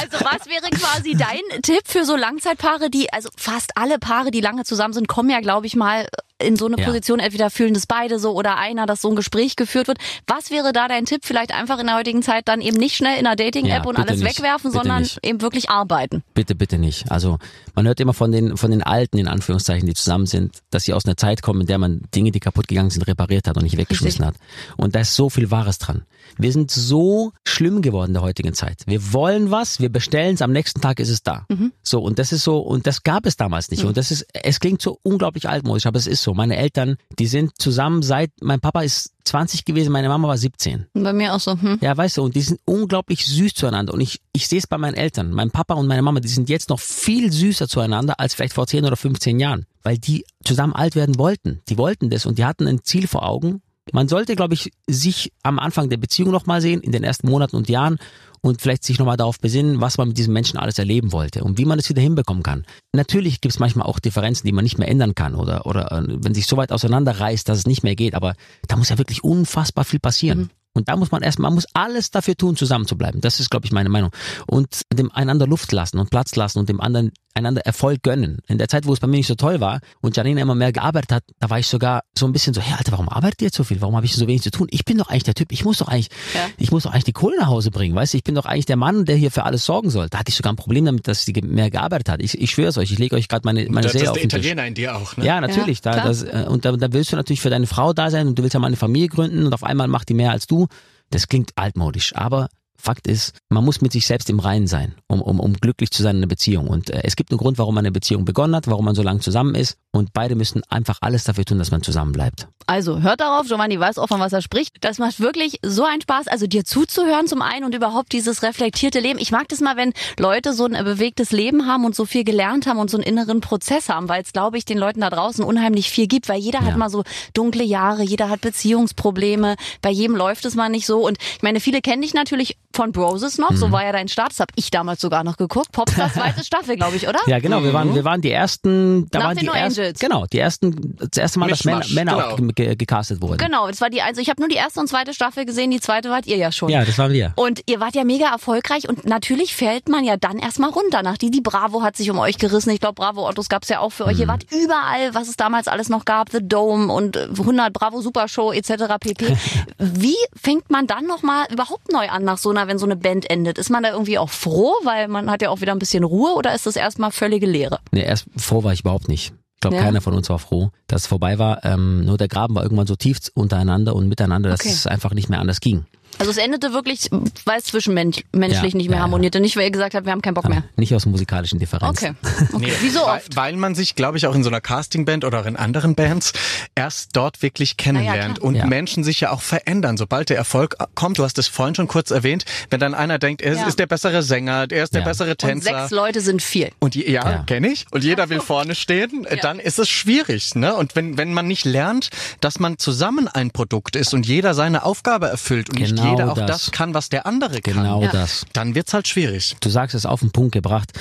also 0.00 0.24
was 0.24 0.46
wäre 0.46 0.70
quasi 0.70 1.14
dein 1.14 1.62
Tipp 1.62 1.82
für 1.86 2.04
so 2.04 2.16
Langzeitpaare, 2.16 2.90
die, 2.90 3.12
also 3.12 3.28
fast 3.36 3.76
alle 3.76 3.98
Paare, 3.98 4.30
die 4.30 4.40
lange 4.40 4.64
zusammen 4.64 4.94
sind, 4.94 5.08
kommen 5.08 5.30
ja, 5.30 5.40
glaube 5.40 5.66
ich, 5.66 5.76
mal 5.76 6.08
in 6.44 6.56
so 6.56 6.66
eine 6.66 6.78
ja. 6.78 6.84
Position, 6.84 7.18
entweder 7.18 7.50
fühlen 7.50 7.74
das 7.74 7.86
beide 7.86 8.18
so 8.18 8.32
oder 8.32 8.56
einer, 8.56 8.86
dass 8.86 9.02
so 9.02 9.08
ein 9.08 9.16
Gespräch 9.16 9.56
geführt 9.56 9.88
wird. 9.88 9.98
Was 10.26 10.50
wäre 10.50 10.72
da 10.72 10.88
dein 10.88 11.04
Tipp? 11.04 11.22
Vielleicht 11.24 11.52
einfach 11.52 11.78
in 11.78 11.86
der 11.86 11.96
heutigen 11.96 12.22
Zeit 12.22 12.48
dann 12.48 12.60
eben 12.60 12.76
nicht 12.76 12.96
schnell 12.96 13.18
in 13.18 13.26
einer 13.26 13.36
Dating-App 13.36 13.84
ja, 13.84 13.88
und 13.88 13.98
alles 13.98 14.20
nicht. 14.20 14.38
wegwerfen, 14.38 14.70
bitte 14.70 14.82
sondern 14.82 15.02
nicht. 15.02 15.18
eben 15.24 15.40
wirklich 15.40 15.70
arbeiten. 15.70 16.22
Bitte, 16.34 16.54
bitte 16.54 16.78
nicht. 16.78 17.10
Also 17.10 17.38
man 17.74 17.86
hört 17.86 18.00
immer 18.00 18.14
von 18.14 18.32
den, 18.32 18.56
von 18.56 18.70
den 18.70 18.82
Alten, 18.82 19.18
in 19.18 19.28
Anführungszeichen, 19.28 19.86
die 19.86 19.94
zusammen 19.94 20.26
sind, 20.26 20.62
dass 20.70 20.84
sie 20.84 20.92
aus 20.92 21.04
einer 21.04 21.16
Zeit 21.16 21.42
kommen, 21.42 21.62
in 21.62 21.66
der 21.66 21.78
man 21.78 22.02
Dinge, 22.14 22.30
die 22.30 22.40
kaputt 22.40 22.68
gegangen 22.68 22.90
sind, 22.90 23.06
repariert 23.06 23.48
hat 23.48 23.56
und 23.56 23.64
nicht 23.64 23.76
weggeschmissen 23.76 24.24
Richtig. 24.24 24.40
hat. 24.40 24.76
Und 24.76 24.94
da 24.94 25.00
ist 25.00 25.14
so 25.14 25.30
viel 25.30 25.50
Wahres 25.50 25.78
dran. 25.78 26.02
Wir 26.36 26.52
sind 26.52 26.70
so 26.70 27.32
schlimm 27.46 27.82
geworden 27.82 28.10
in 28.10 28.14
der 28.14 28.22
heutigen 28.22 28.54
Zeit. 28.54 28.82
Wir 28.86 29.12
wollen 29.12 29.50
was, 29.50 29.80
wir 29.80 29.88
bestellen 29.88 30.34
es, 30.34 30.42
am 30.42 30.52
nächsten 30.52 30.80
Tag 30.80 30.98
ist 31.00 31.10
es 31.10 31.22
da. 31.22 31.46
Mhm. 31.48 31.72
So, 31.82 32.00
und 32.00 32.18
das 32.18 32.32
ist 32.32 32.44
so, 32.44 32.58
und 32.58 32.86
das 32.86 33.02
gab 33.02 33.26
es 33.26 33.36
damals 33.36 33.70
nicht. 33.70 33.82
Mhm. 33.82 33.90
Und 33.90 33.96
das 33.96 34.10
ist, 34.10 34.26
es 34.32 34.60
klingt 34.60 34.82
so 34.82 34.98
unglaublich 35.02 35.48
altmodisch, 35.48 35.86
aber 35.86 35.98
es 35.98 36.06
ist 36.06 36.22
so. 36.22 36.33
Meine 36.34 36.56
Eltern, 36.56 36.96
die 37.18 37.26
sind 37.26 37.52
zusammen 37.58 38.02
seit, 38.02 38.30
mein 38.40 38.60
Papa 38.60 38.82
ist 38.82 39.12
20 39.24 39.64
gewesen, 39.64 39.92
meine 39.92 40.08
Mama 40.08 40.28
war 40.28 40.36
17. 40.36 40.86
Bei 40.94 41.12
mir 41.12 41.34
auch 41.34 41.40
so. 41.40 41.58
Hm. 41.58 41.78
Ja, 41.80 41.96
weißt 41.96 42.18
du, 42.18 42.22
und 42.22 42.34
die 42.36 42.42
sind 42.42 42.60
unglaublich 42.64 43.24
süß 43.24 43.54
zueinander. 43.54 43.94
Und 43.94 44.00
ich, 44.00 44.20
ich 44.32 44.48
sehe 44.48 44.58
es 44.58 44.66
bei 44.66 44.78
meinen 44.78 44.94
Eltern. 44.94 45.30
Mein 45.30 45.50
Papa 45.50 45.74
und 45.74 45.86
meine 45.86 46.02
Mama, 46.02 46.20
die 46.20 46.28
sind 46.28 46.48
jetzt 46.48 46.68
noch 46.68 46.80
viel 46.80 47.32
süßer 47.32 47.68
zueinander 47.68 48.20
als 48.20 48.34
vielleicht 48.34 48.54
vor 48.54 48.66
10 48.66 48.84
oder 48.84 48.96
15 48.96 49.40
Jahren. 49.40 49.66
Weil 49.82 49.98
die 49.98 50.24
zusammen 50.44 50.74
alt 50.74 50.94
werden 50.94 51.18
wollten. 51.18 51.62
Die 51.68 51.78
wollten 51.78 52.10
das 52.10 52.26
und 52.26 52.38
die 52.38 52.44
hatten 52.44 52.66
ein 52.66 52.82
Ziel 52.84 53.06
vor 53.06 53.26
Augen. 53.26 53.62
Man 53.92 54.08
sollte, 54.08 54.34
glaube 54.34 54.54
ich, 54.54 54.72
sich 54.86 55.32
am 55.42 55.58
Anfang 55.58 55.90
der 55.90 55.98
Beziehung 55.98 56.30
nochmal 56.30 56.60
sehen, 56.60 56.80
in 56.80 56.92
den 56.92 57.04
ersten 57.04 57.28
Monaten 57.28 57.56
und 57.56 57.68
Jahren 57.68 57.98
und 58.44 58.60
vielleicht 58.60 58.84
sich 58.84 58.98
nochmal 58.98 59.16
darauf 59.16 59.40
besinnen, 59.40 59.80
was 59.80 59.96
man 59.96 60.08
mit 60.08 60.18
diesem 60.18 60.34
Menschen 60.34 60.58
alles 60.58 60.78
erleben 60.78 61.12
wollte 61.12 61.42
und 61.42 61.56
wie 61.56 61.64
man 61.64 61.78
es 61.78 61.88
wieder 61.88 62.02
hinbekommen 62.02 62.42
kann. 62.42 62.66
Natürlich 62.92 63.40
gibt 63.40 63.54
es 63.54 63.58
manchmal 63.58 63.86
auch 63.86 63.98
Differenzen, 63.98 64.46
die 64.46 64.52
man 64.52 64.64
nicht 64.64 64.76
mehr 64.78 64.88
ändern 64.88 65.14
kann 65.14 65.34
oder, 65.34 65.64
oder 65.64 65.90
äh, 65.92 66.02
wenn 66.06 66.34
sich 66.34 66.46
so 66.46 66.58
weit 66.58 66.70
auseinanderreißt, 66.70 67.48
dass 67.48 67.56
es 67.56 67.66
nicht 67.66 67.84
mehr 67.84 67.96
geht, 67.96 68.14
aber 68.14 68.34
da 68.68 68.76
muss 68.76 68.90
ja 68.90 68.98
wirklich 68.98 69.24
unfassbar 69.24 69.86
viel 69.86 69.98
passieren. 69.98 70.38
Mhm. 70.38 70.50
Und 70.74 70.88
da 70.88 70.96
muss 70.96 71.10
man 71.10 71.22
erstmal, 71.22 71.50
man 71.50 71.54
muss 71.54 71.66
alles 71.72 72.10
dafür 72.10 72.36
tun, 72.36 72.54
zusammen 72.56 72.86
zu 72.86 72.98
bleiben. 72.98 73.22
Das 73.22 73.40
ist, 73.40 73.48
glaube 73.48 73.64
ich, 73.64 73.72
meine 73.72 73.88
Meinung. 73.88 74.10
Und 74.46 74.82
dem 74.92 75.10
einander 75.12 75.46
Luft 75.46 75.72
lassen 75.72 75.98
und 75.98 76.10
Platz 76.10 76.36
lassen 76.36 76.58
und 76.58 76.68
dem 76.68 76.80
anderen 76.80 77.12
einander 77.34 77.62
Erfolg 77.62 78.02
gönnen. 78.02 78.38
In 78.46 78.58
der 78.58 78.68
Zeit, 78.68 78.86
wo 78.86 78.92
es 78.92 79.00
bei 79.00 79.06
mir 79.06 79.16
nicht 79.16 79.26
so 79.26 79.34
toll 79.34 79.60
war 79.60 79.80
und 80.00 80.16
Janine 80.16 80.40
immer 80.40 80.54
mehr 80.54 80.72
gearbeitet 80.72 81.12
hat, 81.12 81.24
da 81.40 81.50
war 81.50 81.58
ich 81.58 81.66
sogar 81.66 82.02
so 82.16 82.26
ein 82.26 82.32
bisschen 82.32 82.54
so, 82.54 82.60
hey 82.60 82.74
Alter, 82.78 82.92
warum 82.92 83.08
arbeitet 83.08 83.42
ihr 83.42 83.46
jetzt 83.46 83.56
so 83.56 83.64
viel? 83.64 83.80
Warum 83.80 83.96
habe 83.96 84.06
ich 84.06 84.14
so 84.14 84.26
wenig 84.26 84.42
zu 84.42 84.50
tun? 84.50 84.68
Ich 84.70 84.84
bin 84.84 84.98
doch 84.98 85.08
eigentlich 85.08 85.24
der 85.24 85.34
Typ, 85.34 85.50
ich 85.50 85.64
muss 85.64 85.78
doch 85.78 85.88
eigentlich, 85.88 86.08
ja. 86.34 86.46
ich 86.58 86.70
muss 86.70 86.84
doch 86.84 86.92
eigentlich 86.92 87.04
die 87.04 87.12
Kohle 87.12 87.36
nach 87.38 87.48
Hause 87.48 87.70
bringen, 87.70 87.94
weißt 87.94 88.14
du? 88.14 88.18
Ich 88.18 88.24
bin 88.24 88.34
doch 88.34 88.46
eigentlich 88.46 88.66
der 88.66 88.76
Mann, 88.76 89.04
der 89.04 89.16
hier 89.16 89.30
für 89.30 89.44
alles 89.44 89.64
sorgen 89.64 89.90
soll. 89.90 90.08
Da 90.08 90.18
hatte 90.18 90.30
ich 90.30 90.36
sogar 90.36 90.52
ein 90.52 90.56
Problem 90.56 90.84
damit, 90.84 91.08
dass 91.08 91.24
sie 91.24 91.32
mehr 91.42 91.70
gearbeitet 91.70 92.08
hat. 92.08 92.22
Ich, 92.22 92.40
ich 92.40 92.50
schwöre 92.50 92.68
es 92.68 92.78
euch, 92.78 92.92
ich 92.92 92.98
lege 92.98 93.16
euch 93.16 93.28
gerade 93.28 93.42
meine, 93.44 93.66
meine 93.68 93.88
Serie 93.88 94.10
auf 94.10 94.18
den 94.18 94.28
Tisch. 94.28 94.38
Italiener 94.38 94.66
in 94.66 94.74
dir 94.74 94.96
auch, 94.96 95.16
ne? 95.16 95.24
Ja, 95.24 95.40
natürlich. 95.40 95.80
Ja, 95.84 95.92
da, 95.92 96.04
das, 96.04 96.22
äh, 96.22 96.46
und 96.48 96.64
da, 96.64 96.72
da 96.72 96.92
willst 96.92 97.12
du 97.12 97.16
natürlich 97.16 97.40
für 97.40 97.50
deine 97.50 97.66
Frau 97.66 97.92
da 97.92 98.10
sein 98.10 98.28
und 98.28 98.38
du 98.38 98.42
willst 98.42 98.54
ja 98.54 98.60
mal 98.60 98.68
eine 98.68 98.76
Familie 98.76 99.08
gründen 99.08 99.44
und 99.44 99.52
auf 99.52 99.64
einmal 99.64 99.88
macht 99.88 100.08
die 100.08 100.14
mehr 100.14 100.30
als 100.30 100.46
du. 100.46 100.68
Das 101.10 101.28
klingt 101.28 101.50
altmodisch, 101.56 102.14
aber 102.14 102.48
Fakt 102.84 103.06
ist, 103.06 103.38
man 103.48 103.64
muss 103.64 103.80
mit 103.80 103.92
sich 103.92 104.06
selbst 104.06 104.28
im 104.28 104.40
Reinen 104.40 104.66
sein, 104.66 104.94
um, 105.08 105.22
um, 105.22 105.40
um 105.40 105.54
glücklich 105.54 105.90
zu 105.90 106.02
sein 106.02 106.16
in 106.16 106.22
einer 106.22 106.28
Beziehung. 106.28 106.68
Und 106.68 106.90
äh, 106.90 107.00
es 107.04 107.16
gibt 107.16 107.30
einen 107.30 107.38
Grund, 107.38 107.56
warum 107.56 107.74
man 107.74 107.84
eine 107.84 107.92
Beziehung 107.92 108.26
begonnen 108.26 108.54
hat, 108.54 108.66
warum 108.66 108.84
man 108.84 108.94
so 108.94 109.02
lange 109.02 109.20
zusammen 109.20 109.54
ist. 109.54 109.78
Und 109.90 110.12
beide 110.12 110.34
müssen 110.34 110.62
einfach 110.68 110.98
alles 111.00 111.24
dafür 111.24 111.46
tun, 111.46 111.58
dass 111.58 111.70
man 111.70 111.82
zusammen 111.82 112.12
bleibt. 112.12 112.48
Also 112.66 113.02
hört 113.02 113.20
darauf, 113.20 113.46
Giovanni 113.46 113.78
weiß 113.78 113.98
auch, 113.98 114.08
von 114.08 114.20
was 114.20 114.32
er 114.32 114.42
spricht. 114.42 114.72
Das 114.80 114.98
macht 114.98 115.20
wirklich 115.20 115.58
so 115.62 115.84
einen 115.84 116.00
Spaß, 116.00 116.28
also 116.28 116.46
dir 116.46 116.64
zuzuhören 116.64 117.26
zum 117.26 117.42
einen 117.42 117.64
und 117.64 117.74
überhaupt 117.74 118.12
dieses 118.12 118.42
reflektierte 118.42 119.00
Leben. 119.00 119.18
Ich 119.18 119.30
mag 119.30 119.48
das 119.48 119.60
mal, 119.60 119.76
wenn 119.76 119.92
Leute 120.18 120.52
so 120.52 120.64
ein 120.64 120.72
bewegtes 120.84 121.30
Leben 121.30 121.66
haben 121.66 121.84
und 121.84 121.94
so 121.94 122.06
viel 122.06 122.24
gelernt 122.24 122.66
haben 122.66 122.78
und 122.78 122.90
so 122.90 122.96
einen 122.96 123.04
inneren 123.04 123.40
Prozess 123.40 123.88
haben, 123.88 124.08
weil 124.08 124.22
es, 124.22 124.32
glaube 124.32 124.58
ich, 124.58 124.64
den 124.64 124.78
Leuten 124.78 125.00
da 125.00 125.10
draußen 125.10 125.44
unheimlich 125.44 125.90
viel 125.90 126.06
gibt, 126.06 126.28
weil 126.28 126.40
jeder 126.40 126.60
ja. 126.60 126.66
hat 126.66 126.76
mal 126.76 126.90
so 126.90 127.04
dunkle 127.34 127.64
Jahre, 127.64 128.02
jeder 128.02 128.30
hat 128.30 128.40
Beziehungsprobleme, 128.40 129.56
bei 129.82 129.90
jedem 129.90 130.16
läuft 130.16 130.44
es 130.44 130.54
mal 130.54 130.68
nicht 130.68 130.86
so. 130.86 131.06
Und 131.06 131.18
ich 131.36 131.42
meine, 131.42 131.60
viele 131.60 131.80
kennen 131.82 132.02
dich 132.02 132.14
natürlich 132.14 132.56
von 132.74 132.92
Broses 132.92 133.38
noch, 133.38 133.52
so 133.52 133.70
war 133.72 133.84
ja 133.84 133.92
dein 133.92 134.08
Start, 134.08 134.30
das 134.30 134.40
habe 134.40 134.52
ich 134.56 134.70
damals 134.70 135.00
sogar 135.00 135.24
noch 135.24 135.36
geguckt. 135.36 135.72
Popstars 135.72 136.12
zweite 136.14 136.44
Staffel, 136.44 136.76
glaube 136.76 136.96
ich, 136.96 137.08
oder? 137.08 137.20
Ja, 137.26 137.38
genau. 137.38 137.62
Wir 137.62 137.72
waren, 137.72 137.94
wir 137.94 138.04
waren 138.04 138.20
die 138.20 138.30
ersten. 138.30 139.08
Da 139.10 139.18
Nach 139.18 139.26
waren 139.26 139.36
den 139.36 139.42
die 139.42 139.46
No 139.46 139.52
ersten. 139.52 139.80
Angels. 139.80 139.98
Genau, 139.98 140.26
die 140.26 140.38
ersten. 140.38 140.96
Das 140.98 141.16
erste 141.16 141.38
Mal, 141.38 141.48
dass 141.48 141.64
Männer, 141.64 141.82
genau. 141.86 142.20
auch 142.20 142.36
ge 142.36 142.52
ge 142.52 142.76
gecastet 142.76 143.20
wurden. 143.20 143.38
Genau, 143.38 143.68
das 143.68 143.80
war 143.80 143.90
die, 143.90 144.02
also 144.02 144.20
ich 144.20 144.28
habe 144.28 144.40
nur 144.40 144.48
die 144.48 144.56
erste 144.56 144.80
und 144.80 144.88
zweite 144.88 145.14
Staffel 145.14 145.44
gesehen, 145.44 145.70
die 145.70 145.80
zweite 145.80 146.10
wart 146.10 146.26
ihr 146.26 146.36
ja 146.36 146.52
schon. 146.52 146.68
Ja, 146.68 146.84
das 146.84 146.98
waren 146.98 147.12
wir. 147.12 147.32
Und 147.36 147.62
ihr 147.66 147.80
wart 147.80 147.94
ja 147.94 148.04
mega 148.04 148.30
erfolgreich 148.30 148.88
und 148.88 149.06
natürlich 149.06 149.54
fällt 149.54 149.88
man 149.88 150.04
ja 150.04 150.16
dann 150.16 150.38
erstmal 150.38 150.70
runter. 150.70 151.02
Nach 151.02 151.16
die, 151.16 151.30
die 151.30 151.40
Bravo 151.40 151.82
hat 151.82 151.96
sich 151.96 152.10
um 152.10 152.18
euch 152.18 152.38
gerissen. 152.38 152.70
Ich 152.70 152.80
glaube, 152.80 152.94
Bravo 152.94 153.28
Autos 153.28 153.48
gab's 153.48 153.68
ja 153.68 153.80
auch 153.80 153.90
für 153.90 154.06
euch. 154.06 154.18
Ihr 154.18 154.28
wart 154.28 154.44
überall, 154.52 155.14
was 155.14 155.28
es 155.28 155.36
damals 155.36 155.68
alles 155.68 155.88
noch 155.88 156.04
gab, 156.04 156.30
The 156.30 156.40
Dome 156.42 156.92
und 156.92 157.16
äh, 157.16 157.28
100 157.30 157.72
Bravo 157.72 158.00
Super 158.00 158.28
Show 158.28 158.52
etc. 158.52 158.94
pp. 159.00 159.36
Wie 159.78 160.16
fängt 160.40 160.70
man 160.70 160.86
dann 160.86 161.06
nochmal 161.06 161.46
überhaupt 161.50 161.92
neu 161.92 162.08
an 162.08 162.24
nach 162.24 162.38
so 162.38 162.50
einer, 162.50 162.63
wenn 162.68 162.78
so 162.78 162.86
eine 162.86 162.96
Band 162.96 163.28
endet? 163.30 163.58
Ist 163.58 163.70
man 163.70 163.82
da 163.82 163.90
irgendwie 163.92 164.18
auch 164.18 164.30
froh, 164.30 164.72
weil 164.84 165.08
man 165.08 165.30
hat 165.30 165.42
ja 165.42 165.50
auch 165.50 165.60
wieder 165.60 165.72
ein 165.72 165.78
bisschen 165.78 166.04
Ruhe 166.04 166.34
oder 166.34 166.54
ist 166.54 166.66
das 166.66 166.76
erstmal 166.76 167.10
völlige 167.10 167.46
Leere? 167.46 167.78
Nee, 167.92 168.02
erst 168.04 168.26
froh 168.36 168.62
war 168.64 168.72
ich 168.72 168.80
überhaupt 168.80 169.08
nicht. 169.08 169.32
Ich 169.54 169.60
glaube, 169.60 169.76
Ja. 169.76 169.82
keiner 169.82 170.00
von 170.02 170.12
uns 170.14 170.28
war 170.28 170.38
froh, 170.38 170.70
dass 170.88 171.02
es 171.02 171.06
vorbei 171.06 171.38
war. 171.38 171.64
Ähm, 171.64 172.04
nur 172.04 172.18
der 172.18 172.28
Graben 172.28 172.54
war 172.54 172.62
irgendwann 172.64 172.86
so 172.86 172.96
tief 172.96 173.18
untereinander 173.34 173.94
und 173.96 174.08
miteinander, 174.08 174.50
dass 174.50 174.60
Okay. 174.60 174.68
es 174.70 174.86
einfach 174.86 175.14
nicht 175.14 175.30
mehr 175.30 175.40
anders 175.40 175.60
ging. 175.60 175.84
Also 176.18 176.30
es 176.30 176.36
endete 176.36 176.72
wirklich, 176.72 177.08
weil 177.44 177.58
es 177.58 177.64
zwischenmenschlich 177.64 178.24
nicht 178.32 178.42
Ja, 178.42 178.60
mehr 178.62 178.90
ja, 178.90 178.90
ja. 178.96 178.98
harmonierte. 179.00 179.40
Nicht, 179.40 179.56
weil 179.56 179.64
ihr 179.64 179.70
gesagt 179.70 179.94
habt, 179.94 180.06
wir 180.06 180.12
haben 180.12 180.22
keinen 180.22 180.34
Bock 180.34 180.48
mehr. 180.48 180.64
Nicht 180.76 180.94
aus 180.94 181.06
musikalischen 181.06 181.58
Differenzen. 181.58 182.16
Okay. 182.22 182.46
okay. 182.52 182.72
Wie 182.80 182.88
so 182.88 183.00
weil, 183.00 183.16
oft. 183.18 183.36
weil 183.36 183.56
man 183.56 183.74
sich, 183.74 183.94
glaube 183.94 184.16
ich, 184.18 184.26
auch 184.26 184.34
in 184.34 184.42
so 184.42 184.48
einer 184.48 184.60
Castingband 184.60 185.24
oder 185.24 185.40
auch 185.40 185.46
in 185.46 185.56
anderen 185.56 185.94
Bands 185.94 186.32
erst 186.74 187.10
dort 187.16 187.42
wirklich 187.42 187.76
kennenlernt 187.76 188.38
klar. 188.38 188.46
und 188.48 188.54
Ja. 188.54 188.66
Menschen 188.66 189.02
sich 189.04 189.20
ja 189.20 189.30
auch 189.30 189.40
verändern. 189.42 189.96
Sobald 189.96 190.30
der 190.30 190.36
Erfolg 190.36 190.76
kommt, 190.94 191.18
du 191.18 191.24
hast 191.24 191.38
es 191.38 191.48
vorhin 191.48 191.74
schon 191.74 191.88
kurz 191.88 192.10
erwähnt, 192.10 192.44
wenn 192.70 192.80
dann 192.80 192.94
einer 192.94 193.18
denkt, 193.18 193.42
er 193.42 193.54
Ja. 193.54 193.66
ist 193.66 193.78
der 193.78 193.86
bessere 193.86 194.22
Sänger, 194.22 194.66
er 194.70 194.84
ist 194.84 194.94
der 194.94 195.00
Ja. 195.02 195.06
bessere 195.08 195.30
Und 195.30 195.38
Tänzer. 195.38 195.78
sechs 195.80 195.90
Leute 195.90 196.20
sind 196.20 196.42
viel. 196.42 196.70
Und 196.78 196.94
je, 196.94 197.10
ja, 197.10 197.28
Ja. 197.28 197.38
kenne 197.44 197.68
ich. 197.68 197.86
Und 197.90 198.04
jeder 198.04 198.28
will 198.28 198.40
vorne 198.40 198.74
stehen, 198.74 199.24
äh, 199.24 199.36
dann 199.36 199.58
ist 199.58 199.78
es 199.78 199.88
schwierig. 199.88 200.54
Ne? 200.54 200.74
Und 200.74 200.94
wenn, 200.96 201.16
wenn 201.18 201.32
man 201.34 201.46
nicht 201.46 201.64
lernt, 201.64 202.10
dass 202.40 202.60
man 202.60 202.78
zusammen 202.78 203.28
ein 203.28 203.50
Produkt 203.50 203.96
ist 203.96 204.14
und 204.14 204.26
jeder 204.26 204.54
seine 204.54 204.84
Aufgabe 204.84 205.26
erfüllt 205.28 205.70
und 205.70 205.80
nicht 205.80 206.03
Genau 206.04 206.12
jeder 206.18 206.32
auch 206.32 206.36
das. 206.36 206.46
das 206.64 206.70
kann, 206.72 206.94
was 206.94 207.08
der 207.08 207.26
andere 207.26 207.60
kann, 207.60 207.74
Genau 207.74 208.02
Ja. 208.02 208.10
das. 208.12 208.46
dann 208.52 208.74
wird's 208.74 208.92
halt 208.94 209.08
schwierig. 209.08 209.56
Du 209.60 209.68
sagst 209.68 209.94
es 209.94 210.06
auf 210.06 210.20
den 210.20 210.30
Punkt 210.30 210.52
gebracht. 210.52 210.92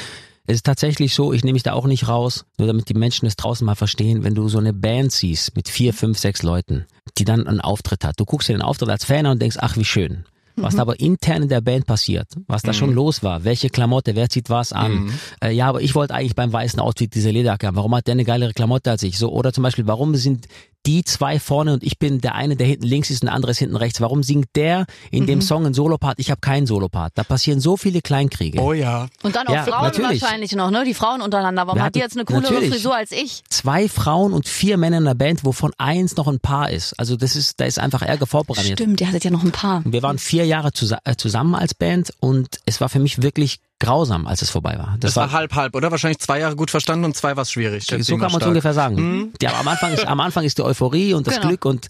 Es 0.45 0.55
ist 0.55 0.65
tatsächlich 0.65 1.15
so, 1.15 1.31
ich 1.31 1.43
nehme 1.45 1.53
mich 1.53 1.63
da 1.63 1.71
auch 1.71 1.85
nicht 1.85 2.09
raus, 2.09 2.43
nur 2.57 2.67
damit 2.67 2.89
die 2.89 2.93
Menschen 2.95 3.25
es 3.27 3.37
draußen 3.37 3.65
mal 3.65 3.75
verstehen, 3.75 4.25
wenn 4.25 4.35
du 4.35 4.49
so 4.49 4.57
eine 4.57 4.73
Band 4.73 5.11
siehst 5.13 5.55
mit 5.55 5.69
vier, 5.69 5.93
fünf, 5.93 6.17
sechs 6.17 6.43
Leuten, 6.43 6.85
die 7.17 7.23
dann 7.23 7.47
einen 7.47 7.61
Auftritt 7.61 8.03
hat. 8.03 8.19
Du 8.19 8.25
guckst 8.25 8.49
dir 8.49 8.53
den 8.53 8.61
Auftritt 8.61 8.89
als 8.89 9.05
Fan 9.05 9.25
an 9.25 9.33
und 9.33 9.41
denkst, 9.41 9.55
ach 9.59 9.77
wie 9.77 9.85
schön. 9.85 10.25
Was 10.55 10.75
da 10.75 10.83
aber 10.83 10.99
intern 10.99 11.41
in 11.41 11.49
der 11.49 11.61
Band 11.61 11.87
passiert, 11.87 12.27
was 12.45 12.61
da 12.61 12.73
schon 12.73 12.93
los 12.93 13.23
war, 13.23 13.43
welche 13.43 13.69
Klamotte, 13.71 14.15
wer 14.15 14.29
zieht 14.29 14.51
was 14.51 14.71
an. 14.71 15.11
Äh, 15.43 15.49
ja, 15.51 15.65
aber 15.67 15.81
ich 15.81 15.95
wollte 15.95 16.13
eigentlich 16.13 16.35
beim 16.35 16.53
weißen 16.53 16.79
Outfit 16.79 17.15
diese 17.15 17.31
Lederjacke 17.31 17.65
haben. 17.65 17.75
Warum 17.75 17.95
hat 17.95 18.05
der 18.05 18.11
eine 18.11 18.23
geilere 18.23 18.53
Klamotte 18.53 18.91
als 18.91 19.01
ich? 19.01 19.17
So 19.17 19.31
oder 19.31 19.51
zum 19.51 19.63
Beispiel, 19.63 19.87
warum 19.87 20.13
sind 20.13 20.45
die 20.85 21.03
zwei 21.03 21.39
vorne 21.39 21.73
und 21.73 21.83
ich 21.83 21.97
bin 21.97 22.19
der 22.19 22.35
eine, 22.35 22.55
der 22.55 22.67
hinten 22.67 22.85
links 22.85 23.09
ist 23.09 23.21
und 23.21 23.27
der 23.27 23.35
andere 23.35 23.51
ist 23.51 23.59
hinten 23.59 23.75
rechts. 23.75 24.01
Warum 24.01 24.23
singt 24.23 24.47
der 24.55 24.85
in 25.11 25.25
dem 25.25 25.41
Song 25.41 25.65
einen 25.65 25.73
Solopart? 25.73 26.19
Ich 26.19 26.29
habe 26.29 26.41
keinen 26.41 26.67
Solopart. 26.67 27.13
Da 27.15 27.23
passieren 27.23 27.59
so 27.59 27.77
viele 27.77 28.01
Kleinkriege. 28.01 28.59
Oh 28.59 28.73
ja. 28.73 29.07
Und 29.23 29.35
dann 29.35 29.47
auch 29.47 29.53
Ja, 29.53 29.63
Frauen 29.63 29.83
natürlich. 29.83 30.21
wahrscheinlich 30.21 30.51
noch, 30.53 30.71
ne? 30.71 30.83
Die 30.85 30.93
Frauen 30.93 31.21
untereinander. 31.21 31.67
Warum 31.67 31.81
hat 31.81 31.95
die 31.95 31.99
jetzt 31.99 32.15
eine 32.17 32.25
coolere 32.25 32.53
natürlich. 32.53 32.69
Frisur 32.71 32.95
als 32.95 33.11
ich? 33.11 33.43
zwei 33.49 33.87
Frauen 33.87 34.33
und 34.33 34.47
vier 34.47 34.77
Männer 34.77 34.97
in 34.97 35.05
der 35.05 35.13
Band, 35.13 35.45
wovon 35.45 35.71
eins 35.77 36.15
noch 36.17 36.27
ein 36.27 36.39
Paar 36.39 36.69
ist. 36.69 36.93
Also 36.99 37.15
das 37.15 37.35
ist, 37.35 37.59
da 37.59 37.65
ist 37.65 37.79
einfach 37.79 38.01
Ärger 38.01 38.27
vorprogrammiert. 38.27 38.79
Stimmt, 38.79 38.99
ihr 39.01 39.07
hattet 39.07 39.23
ja 39.23 39.31
noch 39.31 39.43
ein 39.43 39.51
paar. 39.51 39.81
Wir 39.85 40.03
waren 40.03 40.17
vier 40.17 40.45
Jahre 40.45 40.73
zusa 40.73 40.99
äh, 41.05 41.15
zusammen 41.15 41.55
als 41.55 41.73
Band 41.73 42.11
und 42.19 42.59
es 42.65 42.81
war 42.81 42.89
für 42.89 42.99
mich 42.99 43.21
wirklich 43.21 43.59
grausam, 43.79 44.27
als 44.27 44.41
es 44.41 44.49
vorbei 44.49 44.77
war. 44.77 44.95
Das 44.99 45.15
war 45.15 45.31
halb 45.31 45.55
halb, 45.55 45.75
oder? 45.75 45.91
Wahrscheinlich 45.91 46.19
zwei 46.19 46.39
Jahre 46.39 46.55
gut 46.55 46.71
verstanden 46.71 47.05
und 47.05 47.17
zwei 47.17 47.35
war 47.35 47.43
schwierig. 47.45 47.83
schätze 47.83 48.03
so 48.03 48.17
kann 48.17 48.31
man 48.31 48.41
es 48.41 48.47
ungefähr 48.47 48.73
sagen. 48.73 49.33
Ja, 49.41 49.59
am 49.59 49.67
Anfang 49.67 49.91
ist 49.91 50.05
am 50.07 50.19
Anfang 50.19 50.45
ist 50.45 50.57
die 50.57 50.61
Euphorie 50.63 51.13
und 51.13 51.27
das 51.27 51.35
Genau. 51.35 51.47
Glück 51.49 51.65
und 51.65 51.87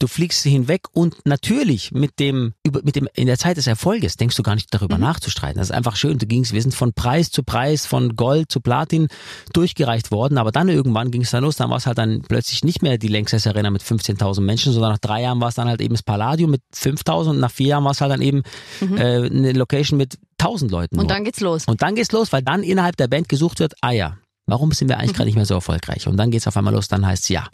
du 0.00 0.06
fliegst 0.08 0.42
hinweg 0.42 0.82
und 0.92 1.14
natürlich 1.24 1.92
mit 1.92 2.18
dem 2.18 2.54
über 2.64 2.80
mit 2.82 2.96
dem 2.96 3.08
in 3.14 3.26
der 3.26 3.38
Zeit 3.38 3.56
des 3.58 3.66
Erfolges 3.66 4.16
denkst 4.16 4.34
du 4.36 4.42
gar 4.42 4.54
nicht 4.56 4.74
darüber 4.74 4.98
nachzustreiten. 4.98 5.58
Das 5.58 5.68
ist 5.70 5.76
einfach 5.76 5.96
schön. 5.96 6.18
Du 6.18 6.26
gingst, 6.26 6.52
wir 6.52 6.62
sind 6.62 6.74
von 6.74 6.92
Preis 6.92 7.30
zu 7.30 7.42
Preis, 7.42 7.86
von 7.86 8.16
Gold 8.16 8.50
zu 8.50 8.60
Platin 8.60 9.06
durchgereicht 9.52 10.10
worden, 10.10 10.38
aber 10.38 10.50
dann 10.50 10.68
irgendwann 10.68 11.10
ging 11.10 11.22
es 11.22 11.30
dann 11.30 11.44
los. 11.44 11.56
Dann 11.56 11.70
war 11.70 11.76
es 11.76 11.86
halt 11.86 11.98
dann 11.98 12.22
plötzlich 12.22 12.64
nicht 12.64 12.82
mehr 12.82 12.98
die 12.98 13.08
Lanxess 13.08 13.46
Arena 13.46 13.70
mit 13.70 13.82
15.000 13.82 14.40
Menschen, 14.40 14.72
sondern 14.72 14.92
nach 14.92 14.98
drei 14.98 15.22
Jahren 15.22 15.40
war 15.40 15.48
es 15.48 15.54
dann 15.54 15.68
halt 15.68 15.80
eben 15.80 15.94
das 15.94 16.02
Palladium 16.02 16.50
mit 16.50 16.62
5.000 16.74 17.30
und 17.30 17.40
nach 17.40 17.50
vier 17.52 17.68
Jahren 17.68 17.84
war 17.84 17.92
es 17.92 18.00
halt 18.00 18.10
dann 18.10 18.22
eben 18.22 18.42
äh, 18.80 19.26
eine 19.26 19.52
Location 19.52 19.96
mit 19.96 20.18
1.000 20.46 20.70
Leuten. 20.70 20.96
Und 20.96 21.06
nur. 21.06 21.08
dann 21.08 21.24
geht's 21.24 21.40
los. 21.40 21.64
Und 21.66 21.82
dann 21.82 21.94
geht's 21.94 22.12
los, 22.12 22.32
weil 22.32 22.42
dann 22.42 22.62
innerhalb 22.62 22.96
der 22.96 23.08
Band 23.08 23.28
gesucht 23.28 23.60
wird, 23.60 23.74
ah 23.80 23.92
ja, 23.92 24.16
warum 24.46 24.72
sind 24.72 24.88
wir 24.88 24.98
eigentlich 24.98 25.14
gerade 25.14 25.26
nicht 25.26 25.36
mehr 25.36 25.46
so 25.46 25.54
erfolgreich? 25.54 26.06
Und 26.06 26.16
dann 26.16 26.30
geht's 26.30 26.46
auf 26.46 26.56
einmal 26.56 26.74
los, 26.74 26.88
dann 26.88 27.06
heißt's 27.06 27.28
ja. 27.28 27.48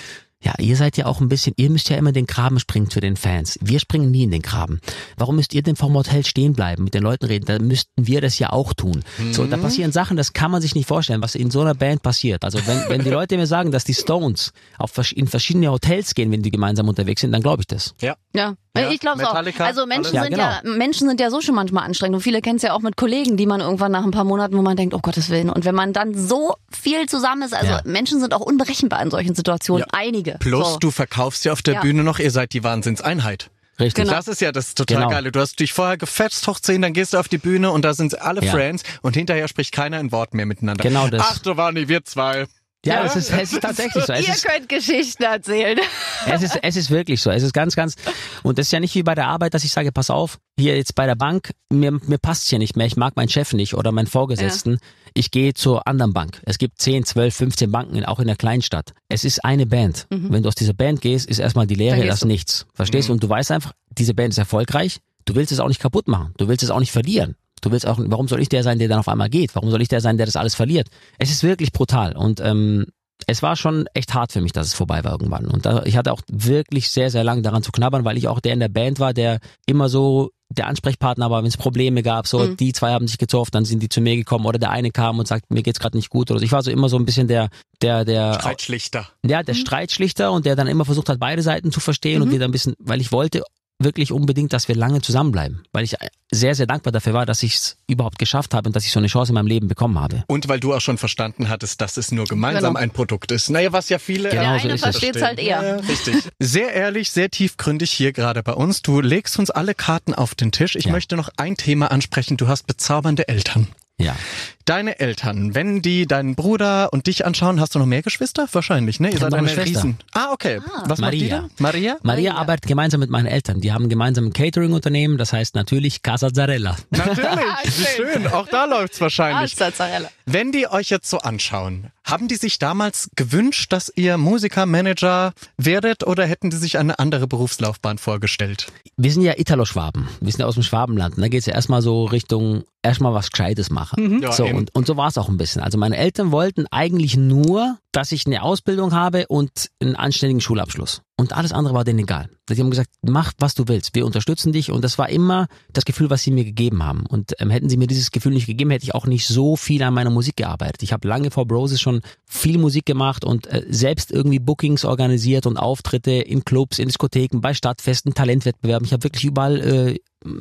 Ja, 0.45 0.55
ihr 0.59 0.77
seid 0.77 0.97
ja 0.97 1.07
auch 1.07 1.21
ein 1.21 1.29
bisschen, 1.29 1.55
ihr 1.57 1.71
müsst 1.71 1.89
ja 1.89 1.97
immer 1.97 2.11
den 2.11 2.27
Graben 2.27 2.59
springen 2.59 2.91
zu 2.91 2.99
den 2.99 3.17
Fans. 3.17 3.59
Wir 3.63 3.79
springen 3.79 4.11
nie 4.11 4.25
in 4.25 4.33
den 4.33 4.43
Graben. 4.43 4.81
Warum 5.17 5.37
müsst 5.37 5.55
ihr 5.55 5.63
denn 5.63 5.77
vom 5.77 5.95
Hotel 5.95 6.27
stehen 6.27 6.53
bleiben, 6.53 6.83
mit 6.83 6.95
den 6.95 7.03
Leuten 7.05 7.27
reden? 7.27 7.45
Da 7.47 7.61
müssten 7.61 8.09
wir 8.09 8.21
das 8.21 8.41
ja 8.41 8.51
auch 8.51 8.73
tun. 8.73 9.05
So, 9.31 9.47
da 9.47 9.57
passieren 9.57 9.93
Sachen, 9.93 10.17
das 10.17 10.33
kann 10.33 10.51
man 10.51 10.61
sich 10.61 10.75
nicht 10.75 10.89
vorstellen, 10.89 11.23
was 11.23 11.37
in 11.37 11.53
so 11.53 11.61
einer 11.61 11.75
Band 11.75 12.03
passiert. 12.03 12.45
Also 12.45 12.59
wenn, 12.67 12.89
wenn 12.89 13.05
die 13.05 13.11
Leute 13.11 13.37
mir 13.37 13.47
sagen, 13.47 13.71
dass 13.71 13.85
die 13.85 13.95
Stones 13.95 14.53
auf, 14.79 14.99
in 15.13 15.29
verschiedene 15.29 15.71
Hotels 15.71 16.15
gehen, 16.15 16.33
wenn 16.33 16.43
die 16.43 16.51
gemeinsam 16.51 16.89
unterwegs 16.89 17.21
sind, 17.21 17.31
dann 17.31 17.43
glaube 17.43 17.63
ich 17.63 17.69
das. 17.69 17.95
Ja. 18.01 18.17
Ja, 18.35 18.55
Ja, 18.77 18.91
ich 18.91 19.01
glaube 19.01 19.29
auch. 19.29 19.35
Also 19.35 19.85
Menschen 19.87 20.17
alles. 20.17 20.29
sind 20.31 20.39
Ja, 20.39 20.61
ja, 20.65 20.71
Menschen 20.71 21.07
sind 21.09 21.21
ja 21.21 21.31
so 21.31 21.41
schon 21.43 21.55
manchmal 21.55 21.85
anstrengend 21.85 22.17
und 22.17 22.23
viele 22.23 22.41
kennen 22.41 22.57
es 22.57 22.63
ja 22.63 22.73
auch 22.73 22.81
mit 22.81 22.97
Kollegen, 22.97 23.37
die 23.37 23.45
man 23.47 23.61
irgendwann 23.61 23.93
nach 23.93 24.05
ein 24.05 24.11
paar 24.11 24.25
Monaten, 24.25 24.57
wo 24.57 24.63
man 24.63 24.77
denkt, 24.77 24.95
oh 24.95 25.01
Gottes 25.01 25.29
Willen. 25.29 25.51
Und 25.51 25.65
wenn 25.67 25.75
man 25.75 25.93
dann 25.93 26.15
so 26.17 26.55
viel 26.71 27.07
zusammen 27.07 27.43
ist, 27.43 27.53
also 27.55 27.71
Ja. 27.73 27.81
Menschen 27.85 28.21
sind 28.21 28.33
auch 28.33 28.41
unberechenbar 28.41 29.03
in 29.03 29.11
solchen 29.11 29.35
Situationen. 29.35 29.87
Ja. 29.93 29.99
Einige. 29.99 30.37
Plus, 30.41 30.73
so. 30.75 30.79
du 30.79 30.91
verkaufst 30.91 31.45
ja 31.45 31.53
auf 31.53 31.61
der 31.63 31.75
Ja. 31.75 31.81
Bühne 31.81 32.03
noch, 32.05 32.19
ihr 32.19 32.31
seid 32.31 32.55
die 32.55 32.65
Wahnsinnseinheit. 32.65 33.51
Richtig. 33.81 34.05
Genau. 34.05 34.17
Das 34.17 34.29
ist 34.29 34.41
ja 34.41 34.53
das 34.53 34.75
total 34.75 34.99
Genau. 34.99 35.09
Geile. 35.11 35.33
Du 35.33 35.41
hast 35.41 35.59
dich 35.59 35.73
vorher 35.73 35.97
gefetzt 35.97 36.47
hoch 36.47 36.61
10, 36.61 36.83
dann 36.83 36.93
gehst 36.93 37.15
du 37.15 37.19
auf 37.19 37.29
die 37.29 37.39
Bühne 37.39 37.71
und 37.71 37.85
da 37.85 37.95
sind 37.95 38.21
alle 38.21 38.43
Ja. 38.45 38.53
Friends 38.53 38.83
und 39.03 39.15
hinterher 39.17 39.49
spricht 39.49 39.73
keiner 39.73 39.99
ein 39.99 40.13
Wort 40.13 40.35
mehr 40.35 40.47
miteinander. 40.47 40.83
Genau 40.83 41.09
das. 41.09 41.23
Ach, 41.25 41.43
Giovanni, 41.43 41.89
wir 41.89 42.05
zwei. 42.05 42.47
Ja, 42.85 43.05
es 43.05 43.15
ist, 43.15 43.31
es 43.31 43.53
ist 43.53 43.61
tatsächlich 43.61 44.05
so. 44.05 44.13
Es 44.13 44.27
Ihr 44.27 44.35
ist, 44.35 44.45
könnt 44.45 44.69
Geschichten 44.69 45.23
erzählen. 45.23 45.79
Es 46.27 46.43
ist, 46.43 46.59
es 46.63 46.77
ist 46.77 46.91
wirklich 46.91 47.21
so. 47.21 47.31
Es 47.31 47.43
ist 47.43 47.53
ganz, 47.53 47.77
ganz, 47.77 47.95
und 48.43 48.59
das 48.59 48.67
ist 48.67 48.73
ja 48.73 48.81
nicht 48.81 48.95
wie 48.95 49.05
bei 49.05 49.15
der 49.15 49.29
Arbeit, 49.29 49.55
dass 49.55 49.63
ich 49.65 49.73
sage, 49.73 49.93
pass 49.93 50.11
auf, 50.11 50.39
hier 50.59 50.77
jetzt 50.77 50.95
bei 50.95 51.07
der 51.07 51.15
Bank, 51.15 51.53
mir, 51.71 51.93
mir 51.93 52.19
passt's 52.19 52.49
hier 52.49 52.59
nicht 52.59 52.77
mehr, 52.77 52.87
ich 52.87 52.97
mag 52.97 53.15
meinen 53.17 53.29
Chef 53.29 53.53
nicht 53.53 53.75
oder 53.75 53.93
meinen 53.93 54.07
Vorgesetzten. 54.09 54.79
Ich 55.15 55.31
gehe 55.31 55.55
zur 55.55 55.87
anderen 55.87 56.13
Bank. 56.13 56.41
Es 56.45 56.59
gibt 56.59 56.81
10, 56.81 57.05
12, 57.05 57.35
15 57.35 57.71
Banken, 57.71 58.05
auch 58.05 58.19
in 58.19 58.27
der 58.27 58.37
Kleinstadt. 58.37 58.95
Es 59.09 59.25
ist 59.25 59.45
eine 59.45 59.67
Band. 59.67 60.07
Wenn 60.09 60.43
du 60.43 60.49
aus 60.49 60.55
dieser 60.55 60.73
Band 60.73 61.01
gehst, 61.03 61.29
ist 61.29 61.39
erstmal 61.39 61.67
die 61.67 61.77
gehst 61.77 62.09
das 62.09 62.21
du. 62.21 62.27
nichts. 62.27 62.67
Verstehst 62.75 63.09
du? 63.09 63.13
Und 63.13 63.23
du 63.23 63.29
weißt 63.29 63.51
einfach, 63.51 63.73
diese 63.91 64.15
Band 64.15 64.33
ist 64.33 64.39
erfolgreich. 64.39 64.99
Du 65.25 65.35
willst 65.35 65.53
es 65.53 65.61
auch 65.61 65.69
nicht 65.69 65.81
kaputt 65.81 66.09
machen. 66.09 66.33
Du 66.37 66.49
willst 66.49 66.65
es 66.65 66.71
auch 66.71 66.81
nicht 66.81 66.93
verlieren. 66.93 67.37
Du 67.63 67.71
willst 67.71 67.87
auch, 67.87 67.99
warum 67.99 68.29
soll 68.29 68.43
ich 68.43 68.49
der 68.49 68.63
sein, 68.63 68.79
der 68.79 68.89
dann 68.89 68.99
auf 68.99 69.09
einmal 69.09 69.31
geht? 69.31 69.55
Warum 69.55 69.71
soll 69.71 69.81
ich 69.81 69.89
der 69.89 70.01
sein, 70.01 70.19
der 70.19 70.27
das 70.27 70.37
alles 70.37 70.55
verliert? 70.55 70.89
Es 71.19 71.31
ist 71.31 71.43
wirklich 71.43 71.73
brutal. 71.73 72.15
Und 72.17 72.41
ähm, 72.41 72.87
es 73.27 73.43
war 73.43 73.57
schon 73.57 73.87
echt 73.95 74.15
hart 74.15 74.33
für 74.33 74.41
mich, 74.41 74.53
dass 74.53 74.67
es 74.67 74.75
vorbei 74.75 75.05
war 75.05 75.13
irgendwann. 75.13 75.47
Und 75.47 75.65
da, 75.65 75.83
ich 75.85 75.97
hatte 75.97 76.13
auch 76.13 76.21
wirklich 76.31 76.91
sehr, 76.91 77.11
sehr 77.11 77.25
lange 77.25 77.43
daran 77.43 77.63
zu 77.63 77.73
knabbern, 77.73 78.05
weil 78.05 78.19
ich 78.19 78.29
auch 78.29 78.41
der 78.41 78.53
in 78.53 78.61
der 78.61 78.69
Band 78.69 79.01
war, 79.01 79.15
der 79.15 79.39
immer 79.67 79.89
so 79.89 80.31
der 80.51 80.67
Ansprechpartner 80.67 81.31
war, 81.31 81.43
wenn 81.43 81.49
es 81.49 81.57
Probleme 81.57 82.03
gab, 82.03 82.27
so 82.27 82.55
die 82.55 82.73
zwei 82.73 82.93
haben 82.93 83.09
sich 83.09 83.17
gezofft, 83.17 83.55
dann 83.55 83.65
sind 83.65 83.83
die 83.83 83.89
zu 83.89 84.01
mir 84.01 84.17
gekommen 84.17 84.45
oder 84.45 84.59
der 84.59 84.71
eine 84.71 84.91
kam 84.91 85.19
und 85.19 85.27
sagt, 85.27 85.51
mir 85.51 85.63
geht's 85.63 85.81
gerade 85.81 85.97
nicht 85.97 86.11
gut 86.11 86.31
oder 86.31 86.41
so. 86.41 86.45
Ich 86.45 86.53
war 86.53 86.63
so 86.63 86.71
immer 86.71 86.91
so 86.91 86.99
ein 86.99 87.07
bisschen 87.07 87.27
der, 87.27 87.49
der, 87.81 88.05
der, 88.05 88.35
Streitschlichter. 88.35 89.09
ja, 89.25 89.43
der 89.43 89.55
Streitschlichter 89.55 90.31
und 90.31 90.45
der 90.45 90.57
dann 90.57 90.67
immer 90.67 90.85
versucht 90.85 91.09
hat, 91.09 91.19
beide 91.19 91.43
Seiten 91.43 91.73
zu 91.73 91.81
verstehen 91.81 92.21
und 92.21 92.33
wieder 92.33 92.45
ein 92.45 92.51
bisschen, 92.51 92.75
weil 92.79 93.01
ich 93.01 93.13
wollte 93.13 93.43
wirklich 93.85 94.13
unbedingt, 94.13 94.53
dass 94.53 94.69
wir 94.69 94.75
lange 94.75 95.01
zusammenbleiben, 95.01 95.63
weil 95.73 95.85
ich 95.85 95.97
sehr, 96.31 96.55
sehr 96.55 96.67
dankbar 96.67 96.93
dafür 96.93 97.13
war, 97.13 97.27
dass 97.27 97.43
ich 97.43 97.55
es 97.57 97.77
überhaupt 97.87 98.19
geschafft 98.19 98.55
habe 98.55 98.69
und 98.69 98.77
dass 98.77 98.85
ich 98.85 98.93
so 98.93 98.99
eine 98.99 99.09
Chance 99.09 99.31
in 99.33 99.35
meinem 99.35 99.47
Leben 99.47 99.69
bekommen 99.69 99.99
habe. 100.01 100.25
Und 100.29 100.49
weil 100.49 100.61
du 100.61 100.75
auch 100.75 100.81
schon 100.81 100.99
verstanden 100.99 101.49
hattest, 101.49 101.81
dass 101.81 101.97
es 101.97 102.11
nur 102.13 102.25
gemeinsam 102.25 102.75
Genau. 102.75 102.81
ein 102.81 102.91
Produkt 102.91 103.33
ist. 103.33 103.51
Naja, 103.51 103.73
was 103.73 103.89
ja 103.89 103.99
viele 103.99 104.31
Genau 104.31 104.43
Der 104.43 104.59
so 104.59 104.65
eine 104.65 104.75
ist 104.75 104.85
es. 104.87 104.91
versteht's 104.97 105.23
halt 105.23 105.39
eher. 105.39 105.63
Ja, 105.63 105.77
richtig. 105.77 106.15
Sehr 106.39 106.73
ehrlich, 106.73 107.11
sehr 107.11 107.31
tiefgründig 107.31 107.91
hier 107.91 108.13
gerade 108.13 108.43
bei 108.43 108.53
uns. 108.55 108.83
Du 108.83 109.01
legst 109.01 109.39
uns 109.39 109.51
alle 109.51 109.75
Karten 109.75 110.15
auf 110.15 110.35
den 110.35 110.53
Tisch. 110.53 110.77
Ich 110.77 110.85
Ja. 110.87 110.93
möchte 110.93 111.17
noch 111.17 111.29
ein 111.37 111.57
Thema 111.57 111.91
ansprechen. 111.91 112.37
Du 112.37 112.49
hast 112.49 112.67
bezaubernde 112.67 113.29
Eltern. 113.29 113.69
Ja. 114.03 114.17
Deine 114.65 115.01
Eltern, 115.01 115.57
wenn 115.57 115.83
die 115.83 116.07
deinen 116.07 116.37
Bruder 116.37 116.93
und 116.93 117.09
dich 117.09 117.27
anschauen, 117.27 117.61
hast 117.61 117.75
du 117.75 117.81
noch 117.81 117.87
mehr 117.87 118.03
Geschwister? 118.03 118.47
Wahrscheinlich, 118.53 119.01
ne? 119.01 119.11
Ihr 119.11 119.19
seid 119.19 119.33
noch 119.33 119.39
eine 119.39 119.49
Schwester. 119.49 119.65
Riesen. 119.65 119.99
Ah, 120.13 120.29
okay. 120.33 120.61
Was 120.87 121.01
macht 121.01 121.15
die 121.15 121.23
Maria. 121.23 121.41
denn? 121.41 121.51
Maria? 121.59 121.97
Maria 122.03 122.35
arbeitet 122.35 122.69
gemeinsam 122.69 123.01
mit 123.01 123.11
meinen 123.11 123.27
Eltern. 123.27 123.61
Die 123.61 123.73
haben 123.73 123.89
gemeinsam 123.89 124.27
ein 124.27 124.33
Catering-Unternehmen, 124.33 125.19
das 125.19 125.33
heißt 125.33 125.57
natürlich 125.57 126.03
Casa 126.03 126.33
Zarella. 126.33 126.77
Natürlich. 126.91 127.27
Wie 127.65 127.85
schön. 127.97 128.27
Auch 128.29 128.47
da 128.47 128.67
läuft's 128.67 129.01
wahrscheinlich. 129.01 129.59
Mozzarella. 129.59 130.09
Wenn 130.27 130.53
die 130.53 130.69
euch 130.69 130.91
jetzt 130.91 131.11
so 131.11 131.19
anschauen, 131.19 131.89
Haben 132.05 132.27
die 132.29 132.37
sich 132.37 132.59
damals 132.59 133.11
gewünscht, 133.15 133.73
dass 133.73 133.93
ihr 133.95 134.19
Musikermanager 134.19 135.33
werdet 135.57 136.05
oder 136.05 136.27
hätten 136.27 136.51
die 136.51 136.57
sich 136.57 136.79
eine 136.79 136.99
andere 136.99 137.29
Berufslaufbahn 137.29 137.99
vorgestellt? 137.99 138.67
Wir 138.97 139.13
sind 139.13 139.23
ja 139.23 139.35
Italo-Schwaben. 139.37 140.09
Wir 140.21 140.33
sind 140.33 140.41
ja 140.41 140.47
aus 140.47 140.55
dem 140.55 140.65
Schwabenland. 140.65 141.15
Da 141.17 141.29
geht's 141.29 141.47
ja 141.47 141.55
erstmal 141.55 141.81
so 141.81 142.05
Richtung 142.05 142.65
erstmal 142.83 143.15
was 143.15 143.31
Gescheites 143.31 143.71
machen. 143.71 144.21
Ja, 144.21 144.33
so, 144.33 144.47
eben. 144.47 144.59
und, 144.59 144.75
und 144.75 144.87
so 144.87 144.97
war 144.97 145.09
es 145.09 145.17
auch 145.17 145.29
ein 145.29 145.37
bisschen. 145.37 145.63
Also 145.63 145.79
meine 145.79 145.97
Eltern 145.97 146.33
wollten 146.33 146.67
eigentlich 146.71 147.17
nur, 147.17 147.79
dass 147.93 148.11
ich 148.11 148.27
eine 148.27 148.43
Ausbildung 148.43 148.93
habe 148.93 149.27
und 149.29 149.71
einen 149.81 149.97
anständigen 149.97 150.41
Schulabschluss. 150.41 151.03
Und 151.17 151.35
alles 151.35 151.53
andere 151.53 151.75
war 151.75 151.85
denen 151.85 152.01
egal. 152.01 152.31
Die 152.51 152.59
haben 152.59 152.71
gesagt, 152.71 152.91
mach, 153.03 153.33
was 153.39 153.55
du 153.55 153.69
willst. 153.69 153.95
Wir 153.95 154.05
unterstützen 154.05 154.53
dich. 154.53 154.73
Und 154.73 154.83
das 154.83 154.99
war 154.99 155.09
immer 155.09 155.47
das 155.73 155.85
Gefühl, 155.85 156.11
was 156.11 156.23
sie 156.23 156.31
mir 156.33 156.45
gegeben 156.45 156.83
haben. 156.83 157.07
Und 157.07 157.35
ähm, 157.39 157.51
hätten 157.51 157.69
sie 157.69 157.77
mir 157.77 157.87
dieses 157.87 158.11
Gefühl 158.11 158.33
nicht 158.33 158.47
gegeben, 158.47 158.71
hätte 158.71 158.85
ich 158.85 158.95
auch 158.95 159.07
nicht 159.07 159.27
so 159.27 159.55
viel 159.55 159.83
an 159.83 159.95
meiner 159.95 160.11
Musik 160.11 160.37
gearbeitet. 160.37 160.83
Ich 160.83 160.93
habe 160.93 161.07
lange 161.07 161.31
vor 161.31 161.47
Broses 161.47 161.81
schon 161.81 162.01
viel 162.27 162.59
Musik 162.59 162.87
gemacht 162.87 163.25
und 163.25 163.47
äh, 163.47 163.65
selbst 163.69 164.11
irgendwie 164.11 164.39
Bookings 164.41 164.85
organisiert 164.85 165.47
und 165.47 165.59
Auftritte 165.59 166.13
in 166.13 166.45
Clubs, 166.45 166.79
in 166.79 166.89
Diskotheken, 166.89 167.41
bei 167.41 167.55
Stadtfesten, 167.55 168.15
Talentwettbewerben. 168.15 168.85
Ich 168.87 168.93
habe 168.93 169.05
wirklich 169.05 169.25
überall, 169.25 169.61
äh, 169.61 169.99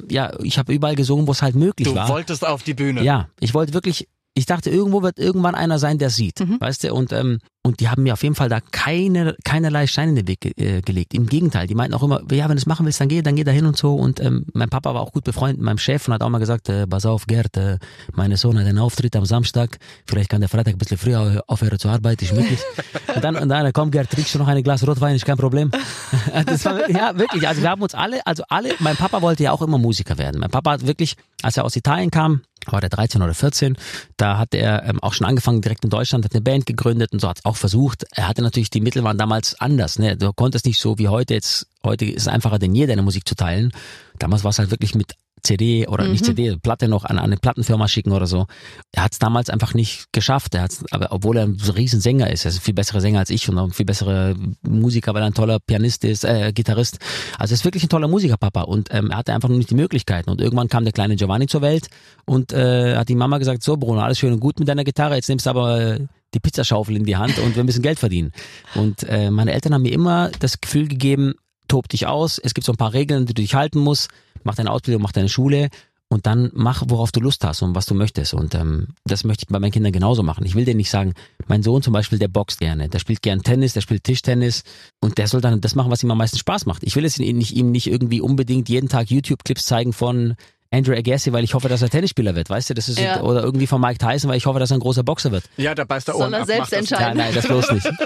ja, 0.10 0.32
ich 0.42 0.58
habe 0.58 0.74
überall 0.74 0.96
gesungen, 0.96 1.28
wo 1.28 1.32
es 1.32 1.42
halt 1.42 1.56
möglich 1.56 1.88
Du 1.88 1.96
war. 1.96 2.08
wolltest 2.10 2.46
auf 2.48 2.64
die 2.64 2.74
Bühne. 2.74 3.04
Ja, 3.04 3.28
ich 3.40 3.54
wollte 3.54 3.74
wirklich, 3.74 4.08
ich 4.34 4.46
dachte, 4.46 4.70
irgendwo 4.70 5.02
wird 5.02 5.20
irgendwann 5.20 5.56
einer 5.56 5.80
sein, 5.80 5.98
der 5.98 6.10
sieht, 6.10 6.40
weißt 6.60 6.84
du, 6.86 6.94
und, 6.94 7.12
ähm, 7.12 7.40
und 7.64 7.80
die 7.80 7.90
haben 7.90 8.04
mir 8.04 8.14
auf 8.14 8.24
jeden 8.24 8.34
Fall 8.34 8.50
da 8.50 8.60
keine, 8.60 9.36
keinerlei 9.44 9.86
Steine 9.86 10.12
in 10.12 10.16
den 10.16 10.28
Weg 10.28 10.42
ge 10.42 10.54
äh, 10.58 10.82
gelegt. 10.82 11.14
Im 11.14 11.28
Gegenteil, 11.28 11.68
die 11.68 11.76
meinten 11.76 11.94
auch 11.94 12.02
immer, 12.02 12.22
ja, 12.32 12.46
wenn 12.46 12.56
du 12.56 12.62
es 12.62 12.66
machen 12.66 12.86
willst, 12.88 13.00
dann 13.00 13.08
geh, 13.08 13.22
dann 13.22 13.36
geh 13.36 13.44
da 13.44 13.52
hin 13.52 13.68
und 13.68 13.78
so. 13.78 13.96
Und 13.96 14.20
ähm, 14.20 14.46
mein 14.54 14.70
Papa 14.70 14.96
war 14.96 15.02
auch 15.02 15.12
gut 15.12 15.26
befreundet 15.26 15.58
mit 15.58 15.66
meinem 15.66 15.78
Chef 15.78 16.08
und 16.08 16.14
hat 16.14 16.24
auch 16.24 16.30
mal 16.30 16.40
gesagt, 16.40 16.70
äh, 16.70 16.88
pass 16.88 17.06
auf, 17.06 17.28
Gerd, 17.28 17.56
äh, 17.58 17.78
mein 18.14 18.36
Sohn 18.36 18.58
hat 18.58 18.66
einen 18.66 18.80
Auftritt 18.80 19.16
am 19.16 19.26
Samstag, 19.26 19.78
vielleicht 20.08 20.30
kann 20.30 20.42
der 20.42 20.50
Freitag 20.50 20.74
ein 20.74 20.80
bisschen 20.80 20.98
früher 20.98 21.44
aufhören 21.46 21.78
zur 21.78 21.92
Arbeit, 21.92 22.22
ist 22.24 22.34
möglich. 22.34 22.60
und 23.16 23.24
dann, 23.24 23.36
und 23.36 23.50
dann, 23.50 23.72
komm 23.74 23.92
Gerd, 23.92 24.10
trinkst 24.10 24.34
du 24.34 24.40
noch 24.40 24.48
ein 24.48 24.64
Glas 24.64 24.86
Rotwein, 24.88 25.16
ist 25.16 25.26
kein 25.26 25.38
Problem. 25.38 25.70
war, 26.66 26.90
ja, 26.90 27.16
wirklich, 27.18 27.48
also 27.48 27.62
wir 27.62 27.70
haben 27.70 27.82
uns 27.84 27.94
alle, 27.94 28.26
also 28.26 28.44
alle, 28.50 28.74
mein 28.80 28.96
Papa 28.96 29.22
wollte 29.22 29.44
ja 29.44 29.52
auch 29.52 29.62
immer 29.62 29.78
Musiker 29.78 30.18
werden. 30.18 30.40
Mein 30.40 30.50
Papa 30.50 30.72
hat 30.72 30.88
wirklich, 30.88 31.16
als 31.44 31.58
er 31.58 31.66
aus 31.66 31.76
Italien 31.76 32.10
kam, 32.10 32.42
war 32.68 32.82
der 32.82 32.90
13 32.90 33.22
oder 33.22 33.34
14, 33.34 33.78
da 34.18 34.38
hat 34.38 34.54
er 34.54 34.84
ähm, 34.86 35.02
auch 35.02 35.14
schon 35.14 35.26
angefangen 35.26 35.62
direkt 35.62 35.84
in 35.84 35.90
Deutschland, 35.90 36.26
hat 36.26 36.34
eine 36.34 36.42
Band 36.42 36.66
gegründet 36.66 37.12
und 37.12 37.20
so 37.20 37.28
hat 37.28 37.40
es 37.40 37.46
auch 37.52 37.58
versucht. 37.58 38.06
Er 38.12 38.28
hatte 38.28 38.42
natürlich, 38.42 38.70
die 38.70 38.82
Mittel 38.82 39.04
waren 39.04 39.18
damals 39.18 39.60
anders, 39.60 40.00
ne? 40.00 40.18
Du 40.18 40.32
konntest 40.34 40.66
nicht 40.66 40.80
so 40.80 40.98
wie 40.98 41.10
heute 41.10 41.34
jetzt, 41.34 41.68
heute 41.84 42.06
ist 42.06 42.24
es 42.24 42.28
einfacher 42.28 42.60
denn 42.60 42.74
je, 42.74 42.88
deine 42.88 43.02
Musik 43.02 43.28
zu 43.28 43.36
teilen. 43.36 43.72
Damals 44.20 44.44
war 44.44 44.50
es 44.50 44.60
halt 44.60 44.72
wirklich 44.72 44.96
mit 44.96 45.16
CD 45.44 45.88
oder 45.88 46.08
nicht 46.08 46.24
CD, 46.24 46.56
Platte 46.58 46.88
noch 46.88 47.04
an, 47.04 47.18
eine 47.18 47.38
Plattenfirma 47.38 47.88
schicken 47.88 48.12
oder 48.12 48.28
so. 48.28 48.46
Er 48.92 49.04
hat 49.04 49.14
es 49.14 49.20
damals 49.20 49.50
einfach 49.50 49.74
nicht 49.74 50.12
geschafft. 50.12 50.54
Er 50.56 50.64
hat's, 50.64 50.84
aber 50.92 51.08
obwohl 51.12 51.38
er 51.38 51.44
ein 51.44 51.58
so 51.58 51.72
riesen 51.72 52.00
Sänger 52.00 52.30
ist, 52.30 52.46
er 52.46 52.50
ist 52.50 52.58
ein 52.58 52.62
viel 52.62 52.74
besserer 52.74 53.02
Sänger 53.02 53.20
als 53.20 53.30
ich 53.30 53.50
und 53.50 53.58
auch 53.58 53.66
ein 53.66 53.72
viel 53.72 53.86
bessere 53.86 54.36
Musiker, 54.62 55.14
weil 55.14 55.24
er 55.24 55.28
ein 55.28 55.34
toller 55.34 55.60
Pianist 55.60 56.04
ist, 56.04 56.24
äh, 56.24 56.52
Gitarrist. 56.54 57.00
Also 57.38 57.54
er 57.54 57.56
ist 57.56 57.66
wirklich 57.66 57.84
ein 57.84 57.90
toller 57.90 58.08
Musikerpapa 58.08 58.62
und 58.62 58.90
ähm, 58.92 59.10
er 59.10 59.18
hatte 59.18 59.34
einfach 59.34 59.50
nur 59.50 59.58
nicht 59.58 59.72
die 59.72 59.76
Möglichkeiten. 59.76 60.30
Und 60.30 60.42
irgendwann 60.42 60.68
kam 60.68 60.84
der 60.84 60.94
kleine 60.94 61.16
Giovanni 61.16 61.48
zur 61.48 61.62
Welt 61.62 61.88
und 62.26 62.54
äh, 62.54 62.96
hat 62.96 63.10
die 63.10 63.16
Mama 63.16 63.40
gesagt, 63.40 63.64
so 63.64 63.78
Bruno, 63.78 64.02
alles 64.02 64.20
schön 64.20 64.34
und 64.34 64.40
gut 64.40 64.60
mit 64.60 64.68
deiner 64.68 64.84
Gitarre, 64.84 65.16
jetzt 65.16 65.30
nimmst 65.30 65.48
du 65.48 65.50
aber 65.50 65.82
äh, 65.82 66.08
die 66.34 66.40
Pizzaschaufel 66.40 66.96
in 66.96 67.06
die 67.06 67.18
Hand 67.18 67.40
und 67.40 67.56
wir 67.56 67.64
müssen 67.64 67.82
Geld 67.82 68.00
verdienen. 68.00 68.32
Und 68.76 69.04
äh, 69.04 69.32
meine 69.32 69.54
Eltern 69.54 69.74
haben 69.74 69.82
mir 69.82 69.94
immer 69.94 70.32
das 70.40 70.62
Gefühl 70.62 70.88
gegeben, 70.88 71.34
tob 71.68 71.90
dich 71.90 72.08
aus, 72.08 72.38
es 72.38 72.54
gibt 72.54 72.66
so 72.66 72.74
ein 72.74 72.78
paar 72.78 72.94
Regeln, 72.94 73.26
die 73.26 73.34
du 73.34 73.42
dich 73.42 73.56
halten 73.56 73.80
musst, 73.80 74.10
mach 74.44 74.56
deine 74.56 74.72
Ausbildung, 74.72 75.02
mach 75.02 75.12
deine 75.12 75.30
Schule 75.30 75.70
und 76.12 76.26
dann 76.26 76.52
mach, 76.54 76.84
worauf 76.88 77.14
du 77.14 77.22
Lust 77.22 77.46
hast 77.46 77.62
und 77.62 77.74
was 77.74 77.86
du 77.86 77.96
möchtest. 77.96 78.34
Und 78.34 78.54
ähm, 78.54 78.90
das 79.06 79.24
möchte 79.24 79.46
ich 79.46 79.48
bei 79.48 79.60
meinen 79.60 79.72
Kindern 79.72 79.94
genauso 79.94 80.24
machen. 80.24 80.46
Ich 80.46 80.56
will 80.56 80.66
denen 80.66 80.78
nicht 80.78 80.90
sagen, 80.90 81.14
mein 81.48 81.64
Sohn 81.64 81.82
zum 81.82 81.94
Beispiel, 81.94 82.20
der 82.20 82.28
boxt 82.28 82.60
gerne, 82.60 82.90
der 82.90 83.00
spielt 83.00 83.22
gern 83.22 83.44
Tennis, 83.44 83.74
der 83.74 83.82
spielt 83.82 84.04
Tischtennis 84.04 84.64
und 85.00 85.18
der 85.18 85.30
soll 85.30 85.40
dann 85.40 85.62
das 85.62 85.74
machen, 85.74 85.90
was 85.90 86.04
ihm 86.04 86.12
am 86.12 86.18
meisten 86.18 86.38
Spaß 86.38 86.66
macht. 86.66 86.84
Ich 86.84 86.98
will 86.98 87.06
es 87.06 87.18
ihm 87.18 87.38
nicht, 87.38 87.56
ihm 87.56 87.72
nicht 87.72 87.88
irgendwie 87.88 88.20
unbedingt 88.20 88.68
jeden 88.68 88.90
Tag 88.90 89.10
YouTube-Clips 89.10 89.66
zeigen 89.66 89.94
von 89.94 90.36
Andrew 90.74 90.94
Agassi, 90.94 91.34
weil 91.34 91.44
ich 91.44 91.54
hoffe, 91.54 91.68
dass 91.68 91.82
er 91.82 91.90
Tennisspieler 91.90 92.34
wird, 92.34 92.50
weißt 92.50 92.70
du? 92.70 92.74
Das 92.74 92.88
ist 92.88 92.98
Ja. 93.00 93.22
oder 93.22 93.44
irgendwie 93.44 93.68
von 93.68 93.82
Mike 93.82 93.98
Tyson, 93.98 94.30
weil 94.30 94.38
ich 94.38 94.46
hoffe, 94.46 94.60
dass 94.60 94.72
er 94.72 94.78
ein 94.78 94.80
großer 94.80 95.04
Boxer 95.04 95.32
wird. 95.32 95.44
Ja, 95.58 95.76
da 95.76 95.84
beißt 95.84 96.08
der 96.08 96.16
Soll 96.16 96.34
er 96.34 96.46
selbst 96.46 96.72
entscheiden? 96.74 97.18
Ja, 97.20 97.26
nein, 97.26 97.34
das 97.36 97.46
bloß 97.46 97.72
nicht. 97.72 97.90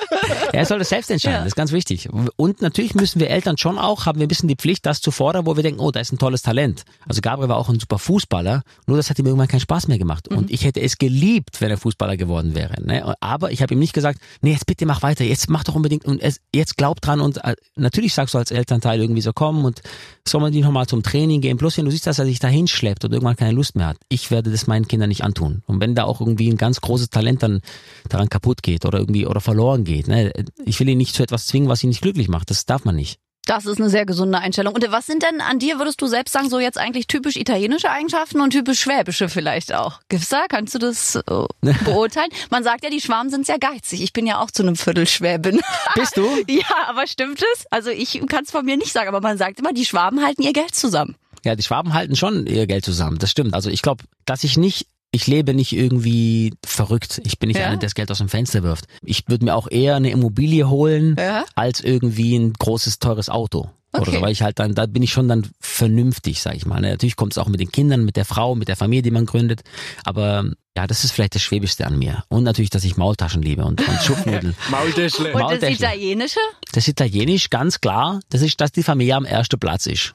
Er 0.54 0.66
soll 0.66 0.80
das 0.80 0.90
selbst 0.90 1.12
entscheiden, 1.12 1.36
Ja. 1.36 1.40
das 1.40 1.48
ist 1.50 1.56
ganz 1.56 1.72
wichtig. 1.74 2.08
Und 2.38 2.62
natürlich 2.62 2.96
müssen 2.96 3.20
wir 3.20 3.30
Eltern 3.30 3.58
schon 3.58 3.78
auch, 3.78 4.06
haben 4.06 4.20
wir 4.20 4.26
ein 4.26 4.30
bisschen 4.30 4.48
die 4.48 4.56
Pflicht, 4.56 4.86
das 4.86 5.02
zu 5.02 5.12
fordern, 5.12 5.46
wo 5.46 5.56
wir 5.58 5.64
denken, 5.64 5.82
oh, 5.82 5.92
da 5.92 6.00
ist 6.00 6.14
ein 6.14 6.18
tolles 6.18 6.44
Talent. 6.44 6.84
Also 7.08 7.20
Gabriel 7.22 7.50
war 7.50 7.58
auch 7.58 7.68
ein 7.68 7.80
super 7.80 8.00
Fußballer, 8.00 8.64
nur 8.88 8.96
das 8.98 9.10
hat 9.10 9.20
ihm 9.20 9.26
irgendwann 9.26 9.48
keinen 9.50 9.60
Spaß 9.60 9.88
mehr 9.90 9.98
gemacht. 9.98 10.30
Und 10.30 10.50
ich 10.52 10.64
hätte 10.64 10.80
es 10.82 10.98
geliebt, 10.98 11.60
wenn 11.60 11.72
er 11.72 11.78
Fußballer 11.78 12.16
geworden 12.16 12.56
wäre. 12.56 12.82
Ne? 12.82 13.16
Aber 13.20 13.52
ich 13.52 13.62
habe 13.62 13.74
ihm 13.74 13.80
nicht 13.80 13.94
gesagt, 13.94 14.20
nee, 14.42 14.52
jetzt 14.54 14.66
bitte 14.66 14.86
mach 14.86 15.02
weiter, 15.02 15.26
jetzt 15.26 15.50
mach 15.50 15.64
doch 15.66 15.76
unbedingt 15.76 16.06
und 16.06 16.22
es, 16.22 16.40
jetzt 16.54 16.78
glaub 16.78 17.02
dran. 17.02 17.20
Und 17.20 17.44
äh, 17.44 17.56
natürlich 17.76 18.14
sagst 18.14 18.34
du 18.34 18.38
als 18.38 18.52
Elternteil 18.52 19.02
irgendwie 19.02 19.22
so, 19.22 19.34
komm 19.34 19.66
und 19.66 19.82
soll 20.28 20.42
man 20.42 20.52
die 20.52 20.62
nochmal 20.62 20.88
zum 20.88 21.04
Training 21.04 21.42
gehen. 21.42 21.58
Bloß 21.58 21.78
wenn 21.78 21.86
du 21.86 21.92
siehst, 21.92 22.08
dass 22.08 22.20
er 22.20 22.26
sich 22.26 22.40
da 22.40 22.48
hinschleppt 22.48 23.06
und 23.06 23.14
irgendwann 23.14 23.36
keine 23.36 23.52
Lust 23.52 23.76
mehr 23.76 23.88
hat. 23.88 23.98
Ich 24.10 24.32
werde 24.32 24.52
das 24.52 24.68
meinen 24.68 24.88
Kindern 24.88 25.10
nicht 25.10 25.24
antun. 25.24 25.62
Und 25.68 25.80
wenn 25.82 25.96
da 25.96 26.06
auch 26.06 26.20
irgendwie 26.20 26.50
ein 26.50 26.58
ganz 26.58 26.82
großes 26.82 27.10
Talent 27.10 27.44
dann 27.44 27.62
daran 28.10 28.30
kaputt 28.30 28.64
geht 28.64 28.86
oder 28.86 29.00
irgendwie 29.00 29.26
oder 29.26 29.42
verloren 29.42 29.84
geht, 29.84 30.08
ne? 30.08 30.34
ich 30.66 30.80
will 30.80 30.90
ihn 30.90 30.98
nicht 30.98 31.16
zu 31.16 31.24
etwas 31.24 31.48
zwingen, 31.48 31.70
was 31.70 31.84
ihn 31.84 31.90
nicht 31.90 32.02
glücklich 32.02 32.28
macht. 32.28 32.50
Das 32.50 32.66
darf 32.66 32.86
man 32.86 32.96
nicht. 32.96 33.20
Das 33.46 33.66
ist 33.66 33.80
eine 33.80 33.90
sehr 33.90 34.06
gesunde 34.06 34.40
Einstellung. 34.40 34.74
Und 34.74 34.92
was 34.92 35.06
sind 35.06 35.24
denn 35.24 35.42
an 35.42 35.60
dir, 35.60 35.78
würdest 35.78 36.02
du 36.02 36.08
selbst 36.08 36.32
sagen, 36.32 36.50
so 36.50 36.60
jetzt 36.60 36.78
eigentlich 36.78 37.08
typisch 37.08 37.36
italienische 37.36 37.90
Eigenschaften 37.90 38.42
und 38.42 38.52
typisch 38.52 38.80
schwäbische 38.80 39.30
vielleicht 39.30 39.74
auch? 39.74 40.00
Gibt's 40.10 40.30
da? 40.30 40.46
Kannst 40.48 40.74
du 40.76 40.80
das 40.80 41.16
äh, 41.16 41.22
beurteilen? 41.86 42.30
Man 42.50 42.64
sagt 42.64 42.84
ja, 42.84 42.90
die 42.90 43.02
Schwaben 43.02 43.30
sind 43.30 43.46
sehr 43.46 43.60
geizig. 43.60 44.02
Ich 44.02 44.14
bin 44.14 44.26
ja 44.26 44.42
auch 44.42 44.52
zu 44.52 44.64
einem 44.64 44.76
Viertel 44.76 45.08
Schwäbin. 45.08 45.62
Bist 45.96 46.18
du? 46.18 46.24
ja, 46.48 46.88
aber 46.88 47.08
stimmt 47.08 47.44
es? 47.54 47.66
Also 47.70 47.90
ich 47.90 48.22
kann 48.28 48.44
es 48.44 48.52
von 48.52 48.66
mir 48.66 48.78
nicht 48.78 48.92
sagen, 48.92 49.08
aber 49.08 49.22
man 49.22 49.38
sagt 49.38 49.60
immer, 49.60 49.74
die 49.74 49.86
Schwaben 49.86 50.24
halten 50.24 50.42
ihr 50.42 50.54
Geld 50.54 50.74
zusammen. 50.74 51.16
Ja, 51.44 51.56
die 51.56 51.64
Schwaben 51.64 51.94
halten 51.94 52.16
schon 52.16 52.48
ihr 52.48 52.66
Geld 52.66 52.84
zusammen. 52.84 53.20
Das 53.20 53.30
stimmt. 53.30 53.54
Also 53.54 53.70
ich 53.70 53.84
glaube, 53.84 54.04
dass 54.26 54.44
ich 54.44 54.58
nicht 54.58 54.88
ich 55.16 55.28
lebe 55.28 55.54
nicht 55.54 55.72
irgendwie 55.74 56.54
verrückt. 56.66 57.22
Ich 57.26 57.40
bin 57.40 57.48
nicht 57.48 57.58
Ja. 57.60 57.66
einer, 57.68 57.78
der 57.78 57.88
das 57.88 57.96
Geld 57.96 58.12
aus 58.12 58.20
dem 58.20 58.30
Fenster 58.30 58.64
wirft. 58.64 58.86
Ich 59.04 59.24
würde 59.28 59.46
mir 59.46 59.56
auch 59.56 59.70
eher 59.70 59.96
eine 59.96 60.12
Immobilie 60.12 60.70
holen, 60.70 61.16
Ja. 61.18 61.46
als 61.56 61.82
irgendwie 61.82 62.36
ein 62.38 62.54
großes, 62.54 63.00
teures 63.00 63.30
Auto. 63.30 63.70
Oder 63.94 64.02
Okay. 64.10 64.16
so, 64.18 64.22
weil 64.22 64.32
ich 64.34 64.42
halt 64.42 64.60
dann, 64.60 64.76
da 64.76 64.88
bin 64.88 65.04
ich 65.04 65.14
schon 65.14 65.30
dann 65.30 65.48
vernünftig, 65.62 66.42
sag 66.42 66.56
ich 66.56 66.66
mal. 66.66 66.82
Ne, 66.82 66.90
Natürlich 66.92 67.16
kommt 67.16 67.32
es 67.32 67.38
auch 67.38 67.48
mit 67.48 67.60
den 67.62 67.72
Kindern, 67.72 68.04
mit 68.04 68.18
der 68.18 68.26
Frau, 68.26 68.54
mit 68.56 68.68
der 68.68 68.76
Familie, 68.76 69.04
die 69.04 69.12
man 69.12 69.26
gründet. 69.26 69.62
Aber 70.04 70.44
ja, 70.76 70.86
das 70.88 71.06
ist 71.06 71.12
vielleicht 71.14 71.36
das 71.36 71.42
Schwäbischste 71.42 71.88
an 71.88 71.98
mir. 71.98 72.24
Und 72.28 72.44
natürlich, 72.44 72.70
dass 72.70 72.84
ich 72.84 72.98
Maultaschen 72.98 73.42
liebe 73.42 73.64
und, 73.64 73.88
und 73.88 74.02
Schupfnudeln. 74.04 74.54
Maultäschle. 74.70 75.34
Und 75.34 75.62
das. 75.62 75.70
Italienische? 75.70 76.40
Das 76.74 76.88
Italienisch, 76.90 77.50
ganz 77.50 77.80
klar, 77.80 78.20
das 78.30 78.42
ist, 78.42 78.60
dass 78.60 78.74
die 78.74 78.84
Familie 78.84 79.16
am 79.16 79.24
ersten 79.26 79.58
Platz 79.60 79.86
ist. 79.86 80.14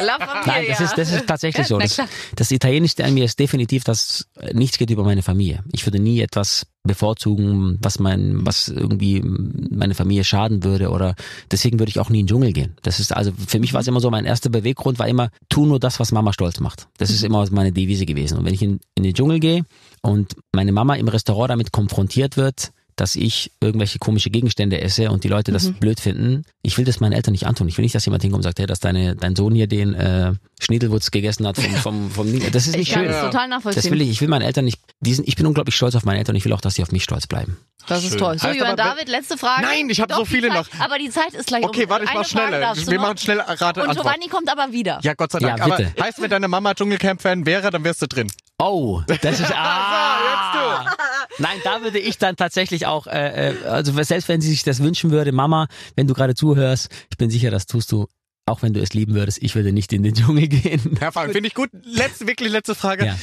La 0.00 0.18
Familia. 0.18 0.42
Nein, 0.46 0.64
das 0.68 0.80
ist, 0.80 0.98
das 0.98 1.12
ist 1.12 1.26
tatsächlich 1.26 1.66
so. 1.68 1.78
Das, 1.78 2.00
das 2.34 2.50
Italienischste 2.50 3.04
an 3.04 3.14
mir 3.14 3.24
ist 3.24 3.38
definitiv, 3.38 3.84
dass 3.84 4.26
äh, 4.38 4.54
nichts 4.54 4.78
geht 4.78 4.90
über 4.90 5.04
meine 5.04 5.22
Familie. 5.22 5.62
Ich 5.72 5.86
würde 5.86 5.98
nie 5.98 6.20
etwas 6.20 6.66
bevorzugen, 6.84 7.78
was 7.80 7.98
mein, 8.00 8.44
was 8.44 8.68
irgendwie 8.68 9.22
meine 9.22 9.94
Familie 9.94 10.24
schaden 10.24 10.64
würde 10.64 10.90
oder 10.90 11.14
deswegen 11.50 11.78
würde 11.78 11.90
ich 11.90 12.00
auch 12.00 12.10
nie 12.10 12.20
in 12.20 12.26
den 12.26 12.30
Dschungel 12.30 12.52
gehen. 12.52 12.74
Das 12.82 12.98
ist 12.98 13.14
also 13.14 13.32
für 13.46 13.60
mich 13.60 13.72
war 13.72 13.82
es 13.82 13.86
immer 13.86 14.00
so, 14.00 14.10
mein 14.10 14.24
erster 14.24 14.50
Beweggrund 14.50 14.98
war 14.98 15.06
immer, 15.06 15.30
tu 15.48 15.64
nur 15.64 15.78
das, 15.78 16.00
was 16.00 16.10
Mama 16.10 16.32
stolz 16.32 16.58
macht. 16.58 16.88
Das 16.98 17.10
ist 17.10 17.22
immer 17.22 17.46
meine 17.50 17.72
Devise 17.72 18.04
gewesen. 18.04 18.38
Und 18.38 18.44
wenn 18.46 18.54
ich 18.54 18.62
in, 18.62 18.80
in 18.96 19.04
den 19.04 19.14
Dschungel 19.14 19.38
gehe 19.38 19.64
und 20.00 20.34
meine 20.52 20.72
Mama 20.72 20.94
im 20.96 21.06
Restaurant 21.06 21.50
damit 21.50 21.70
konfrontiert 21.70 22.36
wird, 22.36 22.72
dass 23.02 23.16
ich 23.16 23.50
irgendwelche 23.60 23.98
komische 23.98 24.30
Gegenstände 24.30 24.80
esse 24.80 25.10
und 25.10 25.24
die 25.24 25.28
Leute 25.28 25.50
das 25.50 25.64
Mhm. 25.64 25.74
blöd 25.74 25.98
finden. 25.98 26.44
Ich 26.62 26.78
will 26.78 26.84
das 26.84 27.00
meinen 27.00 27.12
Eltern 27.12 27.32
nicht 27.32 27.46
antun. 27.48 27.66
Ich 27.66 27.76
will 27.76 27.82
nicht, 27.82 27.96
dass 27.96 28.04
jemand 28.06 28.22
hinkommt 28.22 28.38
und 28.38 28.42
sagt, 28.44 28.60
hey, 28.60 28.66
dass 28.66 28.78
deine, 28.78 29.16
dein 29.16 29.34
Sohn 29.34 29.54
hier 29.56 29.66
den 29.66 29.92
äh, 29.94 30.32
Schniedelwurz 30.60 31.10
gegessen 31.10 31.44
hat 31.46 31.56
vom, 31.56 31.74
vom, 31.74 32.10
vom. 32.12 32.52
Das 32.52 32.68
ist 32.68 32.76
nicht 32.76 32.88
Ich 32.88 32.94
kann 32.94 33.02
schön. 33.02 33.10
das 33.12 33.22
total 33.24 33.48
Das 33.50 33.64
nachvollziehen. 33.64 33.90
will 33.90 34.00
ich. 34.02 34.10
Ich 34.10 34.20
will 34.20 34.28
meinen 34.28 34.42
Eltern 34.42 34.64
nicht. 34.64 34.78
Die 35.00 35.14
sind, 35.14 35.26
ich 35.26 35.34
bin 35.34 35.46
unglaublich 35.46 35.74
stolz 35.74 35.96
auf 35.96 36.04
meine 36.04 36.18
Eltern 36.20 36.34
und 36.34 36.38
ich 36.38 36.44
will 36.44 36.52
auch, 36.52 36.60
dass 36.60 36.74
sie 36.76 36.82
auf 36.82 36.92
mich 36.92 37.02
stolz 37.02 37.26
bleiben. 37.26 37.56
Das 37.88 38.04
ist 38.04 38.10
Schön. 38.10 38.18
toll. 38.20 38.38
So, 38.38 38.46
Heißt 38.46 38.60
Johann 38.60 38.78
aber, 38.78 38.90
David, 38.94 39.08
letzte 39.08 39.36
Frage. 39.36 39.62
Nein, 39.62 39.90
ich 39.90 40.00
hab 40.00 40.08
Doch, 40.08 40.18
so 40.18 40.24
viele 40.24 40.48
Zeit, 40.50 40.56
noch. 40.56 40.68
Aber 40.80 40.98
die 40.98 41.10
Zeit 41.10 41.34
ist 41.34 41.48
gleich 41.48 41.64
Okay, 41.64 41.82
um. 41.84 41.90
warte, 41.90 42.04
ich 42.04 42.14
mach 42.14 42.24
schneller. 42.24 42.74
du 42.76 42.86
Wir 42.88 43.00
machen 43.00 43.18
schnell 43.18 43.40
Rate 43.40 43.80
Und 43.82 43.88
Antwort. 43.88 43.96
Giovanni 43.96 44.28
kommt 44.28 44.48
aber 44.48 44.70
wieder. 44.72 45.00
Ja, 45.02 45.14
Gott 45.14 45.32
sei 45.32 45.40
Dank. 45.40 45.58
Ja, 45.58 45.64
Aber 45.64 45.76
bitte. 45.78 45.92
heißt, 46.00 46.22
wenn 46.22 46.30
deine 46.30 46.46
Mama 46.46 46.74
Dschungelcamp-Fan 46.74 47.44
wäre, 47.44 47.70
dann 47.72 47.82
wärst 47.82 48.00
du 48.02 48.06
drin. 48.06 48.30
Oh, 48.64 49.02
das 49.20 49.40
ist 49.40 49.52
ah. 49.56 50.94
Nein, 51.38 51.58
da 51.64 51.82
würde 51.82 51.98
ich 51.98 52.18
dann 52.18 52.36
tatsächlich 52.36 52.86
auch, 52.86 53.08
äh, 53.08 53.50
äh, 53.50 53.64
also 53.64 54.00
selbst 54.04 54.28
wenn 54.28 54.40
sie 54.40 54.50
sich 54.50 54.62
das 54.62 54.80
wünschen 54.80 55.10
würde, 55.10 55.32
Mama, 55.32 55.66
wenn 55.96 56.06
du 56.06 56.14
gerade 56.14 56.36
zuhörst, 56.36 56.88
ich 57.10 57.16
bin 57.16 57.28
sicher, 57.28 57.50
das 57.50 57.66
tust 57.66 57.90
du, 57.90 58.06
auch 58.46 58.62
wenn 58.62 58.72
du 58.72 58.80
es 58.80 58.92
lieben 58.94 59.14
würdest, 59.14 59.42
ich 59.42 59.56
würde 59.56 59.72
nicht 59.72 59.92
in 59.92 60.04
den 60.04 60.14
Dschungel 60.14 60.46
gehen. 60.46 60.96
Hervorragend, 61.00 61.34
finde 61.34 61.48
ich 61.48 61.54
gut. 61.54 61.70
Letzte, 61.82 62.28
wirklich 62.28 62.52
letzte 62.52 62.76
Frage. 62.76 63.06
Ja. 63.06 63.16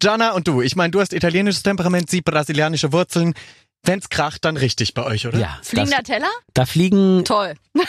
Jana 0.00 0.32
und 0.32 0.48
du, 0.48 0.62
ich 0.62 0.74
meine, 0.74 0.90
du 0.90 1.00
hast 1.00 1.12
italienisches 1.12 1.62
Temperament, 1.62 2.08
sie 2.08 2.22
brasilianische 2.22 2.90
Wurzeln. 2.90 3.34
Wenn's 3.84 4.08
kracht, 4.10 4.44
dann 4.44 4.56
richtig 4.56 4.92
bei 4.92 5.04
euch, 5.04 5.26
oder? 5.26 5.38
Ja. 5.38 5.58
Fliegender 5.62 5.98
das, 5.98 6.06
Teller? 6.08 6.28
da 6.52 6.66
fliegen, 6.66 7.24
Toll. 7.24 7.54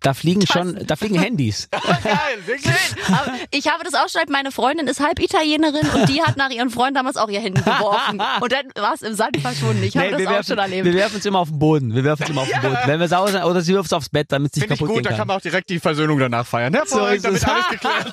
da 0.00 0.14
fliegen 0.14 0.46
schon, 0.46 0.86
da 0.86 0.96
fliegen 0.96 1.18
Handys. 1.18 1.68
Geil, 2.04 2.14
wirklich? 2.44 2.72
Aber 3.08 3.32
ich 3.50 3.66
habe 3.68 3.82
das 3.84 3.94
auch 3.94 4.08
schon, 4.08 4.20
meine 4.30 4.52
Freundin 4.52 4.86
ist 4.86 5.00
halb 5.00 5.18
Italienerin 5.18 5.88
und 5.88 6.08
die 6.08 6.22
hat 6.22 6.36
nach 6.36 6.50
ihrem 6.50 6.70
Freund 6.70 6.94
damals 6.96 7.16
auch 7.16 7.28
ihr 7.30 7.40
Handy 7.40 7.60
geworfen. 7.62 8.20
Und 8.40 8.52
dann 8.52 8.66
war 8.76 8.94
es 8.94 9.02
im 9.02 9.14
Sand 9.14 9.38
verschwunden. 9.40 9.82
Ich 9.82 9.96
habe 9.96 10.06
Nee, 10.06 10.12
das 10.12 10.26
auch 10.26 10.30
werfen, 10.30 10.46
schon 10.46 10.58
erlebt. 10.58 10.84
wir 10.84 10.94
werfen 10.94 11.18
es 11.18 11.24
immer 11.26 11.38
auf 11.40 11.48
den 11.48 11.58
Boden. 11.58 11.94
Wir 11.94 12.04
werfen 12.04 12.22
es 12.24 12.28
immer 12.30 12.42
auf 12.42 12.48
den 12.50 12.60
Boden. 12.60 12.78
Wenn 12.84 13.00
wir 13.00 13.08
sauer 13.08 13.28
sind, 13.28 13.42
oder 13.44 13.60
sie 13.62 13.72
wirft 13.74 13.86
es 13.86 13.92
aufs 13.94 14.10
Bett, 14.10 14.30
damit 14.30 14.52
es 14.52 14.56
nicht 14.56 14.62
Finde 14.64 14.74
ich 14.74 14.78
kaputt 14.80 14.88
gut, 14.88 14.96
gehen 14.98 15.04
da 15.04 15.10
kann. 15.10 15.18
kann 15.20 15.28
man 15.28 15.36
auch 15.38 15.40
direkt 15.42 15.70
die 15.70 15.80
Versöhnung 15.80 16.18
danach 16.18 16.46
feiern. 16.46 16.74
Hervorragend, 16.74 17.22
So 17.22 17.28
ist 17.30 17.42
damit 17.46 17.56
alles 17.56 17.68
geklärt. 17.70 18.12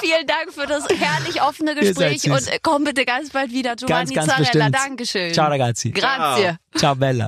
Vielen 0.00 0.26
Dank 0.26 0.52
für 0.52 0.66
das 0.66 0.84
herrlich 0.96 1.40
offene 1.42 1.74
Gespräch 1.74 2.30
und 2.30 2.46
äh, 2.46 2.58
komm 2.62 2.84
bitte 2.84 3.04
ganz 3.06 3.30
bald 3.30 3.50
wieder. 3.52 3.74
Giovanni 3.74 4.14
ganz 4.14 4.28
Zarella, 4.28 4.44
bestimmt. 4.50 4.74
Dankeschön. 4.74 5.32
Ciao 5.32 5.48
ragazzi. 5.48 5.93
Grazie. 5.94 6.60
Ciao 6.72 6.94
Bella. 6.96 7.26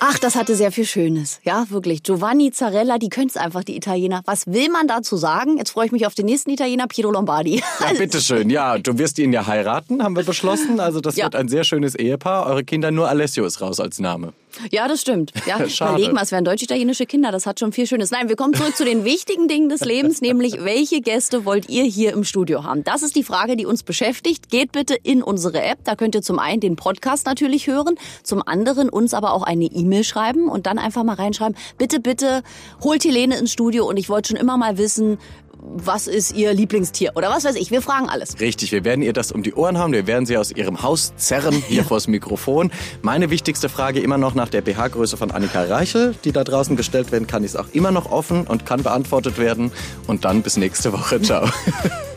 Ach, 0.00 0.18
das 0.18 0.34
hatte 0.34 0.54
sehr 0.54 0.70
viel 0.70 0.84
Schönes. 0.84 1.40
Ja, 1.44 1.64
wirklich. 1.70 2.02
Giovanni 2.02 2.50
Zarella, 2.50 2.98
die 2.98 3.08
können 3.08 3.28
es 3.28 3.38
einfach, 3.38 3.64
die 3.64 3.74
Italiener. 3.74 4.20
Was 4.26 4.46
will 4.46 4.68
man 4.70 4.86
dazu 4.86 5.16
sagen? 5.16 5.56
Jetzt 5.56 5.70
freue 5.70 5.86
ich 5.86 5.92
mich 5.92 6.06
auf 6.06 6.14
den 6.14 6.26
nächsten 6.26 6.50
Italiener, 6.50 6.86
Piero 6.88 7.10
Lombardi. 7.10 7.62
Ja, 7.80 7.92
bitteschön. 7.96 8.50
Ja, 8.50 8.76
du 8.76 8.98
wirst 8.98 9.18
ihn 9.18 9.32
ja 9.32 9.46
heiraten, 9.46 10.02
haben 10.02 10.14
wir 10.14 10.24
beschlossen. 10.24 10.78
Also 10.78 11.00
das 11.00 11.16
Ja. 11.16 11.24
wird 11.24 11.36
ein 11.36 11.48
sehr 11.48 11.64
schönes 11.64 11.94
Ehepaar. 11.94 12.46
Eure 12.46 12.64
Kinder, 12.64 12.90
nur 12.90 13.08
Alessio 13.08 13.46
ist 13.46 13.62
raus 13.62 13.80
als 13.80 13.98
Name. 13.98 14.34
Ja, 14.70 14.86
das 14.88 15.00
stimmt. 15.00 15.32
Ja, 15.46 15.66
Schade. 15.68 15.92
überleg 15.94 16.12
mal, 16.12 16.22
es 16.22 16.30
wären 16.32 16.44
deutsch-italienische 16.44 17.06
Kinder. 17.06 17.32
Das 17.32 17.46
hat 17.46 17.58
schon 17.58 17.72
viel 17.72 17.86
Schönes. 17.86 18.10
Nein, 18.10 18.28
wir 18.28 18.36
kommen 18.36 18.52
zurück 18.54 18.76
zu 18.76 18.84
den 18.84 19.04
wichtigen 19.04 19.48
Dingen 19.48 19.68
des 19.70 19.80
Lebens, 19.80 20.20
nämlich 20.20 20.62
welche 20.64 21.00
Gäste 21.00 21.44
wollt 21.46 21.68
ihr 21.70 21.84
hier 21.84 22.12
im 22.12 22.24
Studio 22.24 22.62
haben? 22.62 22.84
Das 22.84 23.02
ist 23.02 23.16
die 23.16 23.24
Frage, 23.24 23.56
die 23.56 23.64
uns 23.66 23.82
beschäftigt. 23.82 24.50
Geht 24.50 24.70
bitte 24.72 24.94
in 24.94 25.22
unsere 25.22 25.62
App. 25.62 25.78
Da 25.84 25.96
könnt 25.96 26.14
ihr 26.14 26.22
zum 26.22 26.38
einen 26.38 26.60
den 26.60 26.76
Podcast 26.76 27.26
natürlich 27.26 27.66
hören, 27.68 27.96
zum 28.22 28.46
anderen 28.46 28.90
uns 28.90 29.14
aber 29.14 29.32
auch 29.32 29.42
eine 29.42 29.64
E-Mail 29.64 29.83
schreiben 30.04 30.48
und 30.48 30.66
dann 30.66 30.78
einfach 30.78 31.04
mal 31.04 31.14
reinschreiben, 31.14 31.56
bitte, 31.78 32.00
bitte 32.00 32.42
holt 32.82 33.04
Helene 33.04 33.36
ins 33.36 33.52
Studio 33.52 33.86
und 33.88 33.96
ich 33.96 34.08
wollte 34.08 34.28
schon 34.28 34.36
immer 34.36 34.56
mal 34.56 34.78
wissen, 34.78 35.18
was 35.64 36.06
ist 36.06 36.34
ihr 36.34 36.52
Lieblingstier 36.52 37.12
oder 37.14 37.30
was 37.30 37.44
weiß 37.44 37.56
ich. 37.56 37.70
Wir 37.70 37.80
fragen 37.80 38.08
alles. 38.08 38.38
Richtig, 38.38 38.70
wir 38.72 38.84
werden 38.84 39.02
ihr 39.02 39.12
das 39.12 39.32
um 39.32 39.42
die 39.42 39.54
Ohren 39.54 39.78
haben. 39.78 39.92
Wir 39.92 40.06
werden 40.06 40.26
sie 40.26 40.36
aus 40.36 40.52
ihrem 40.52 40.82
Haus 40.82 41.14
zerren, 41.16 41.54
hier 41.68 41.84
vors 41.88 42.06
Mikrofon. 42.06 42.70
Meine 43.02 43.30
wichtigste 43.30 43.68
Frage 43.68 44.00
immer 44.00 44.18
noch 44.18 44.34
nach 44.34 44.48
der 44.48 44.60
BH-Größe 44.60 45.16
von 45.16 45.30
Annika 45.30 45.62
Reichel, 45.62 46.14
die 46.24 46.32
da 46.32 46.44
draußen 46.44 46.76
gestellt 46.76 47.12
werden 47.12 47.26
kann, 47.26 47.44
ist 47.44 47.56
auch 47.56 47.68
immer 47.72 47.90
noch 47.90 48.10
offen 48.10 48.46
und 48.46 48.66
kann 48.66 48.82
beantwortet 48.82 49.38
werden. 49.38 49.72
Und 50.06 50.24
dann 50.24 50.42
bis 50.42 50.56
nächste 50.56 50.92
Woche. 50.92 51.20
Ciao. 51.22 51.48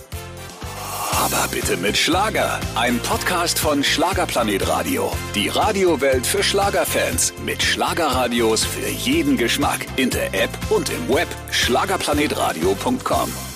Aber 1.17 1.47
bitte 1.49 1.77
mit 1.77 1.97
Schlager. 1.97 2.59
Ein 2.75 2.99
Podcast 2.99 3.57
von 3.57 3.83
Schlagerplanet 3.83 4.67
Radio. 4.67 5.11
Die 5.33 5.49
Radiowelt 5.49 6.27
für 6.27 6.43
Schlagerfans. 6.43 7.33
Mit 7.43 7.63
Schlagerradios 7.63 8.63
für 8.63 8.87
jeden 8.87 9.35
Geschmack. 9.35 9.87
In 9.95 10.11
der 10.11 10.27
App 10.35 10.51
und 10.69 10.91
im 10.91 11.09
Web. 11.09 11.27
Schlagerplanetradio.com. 11.49 13.46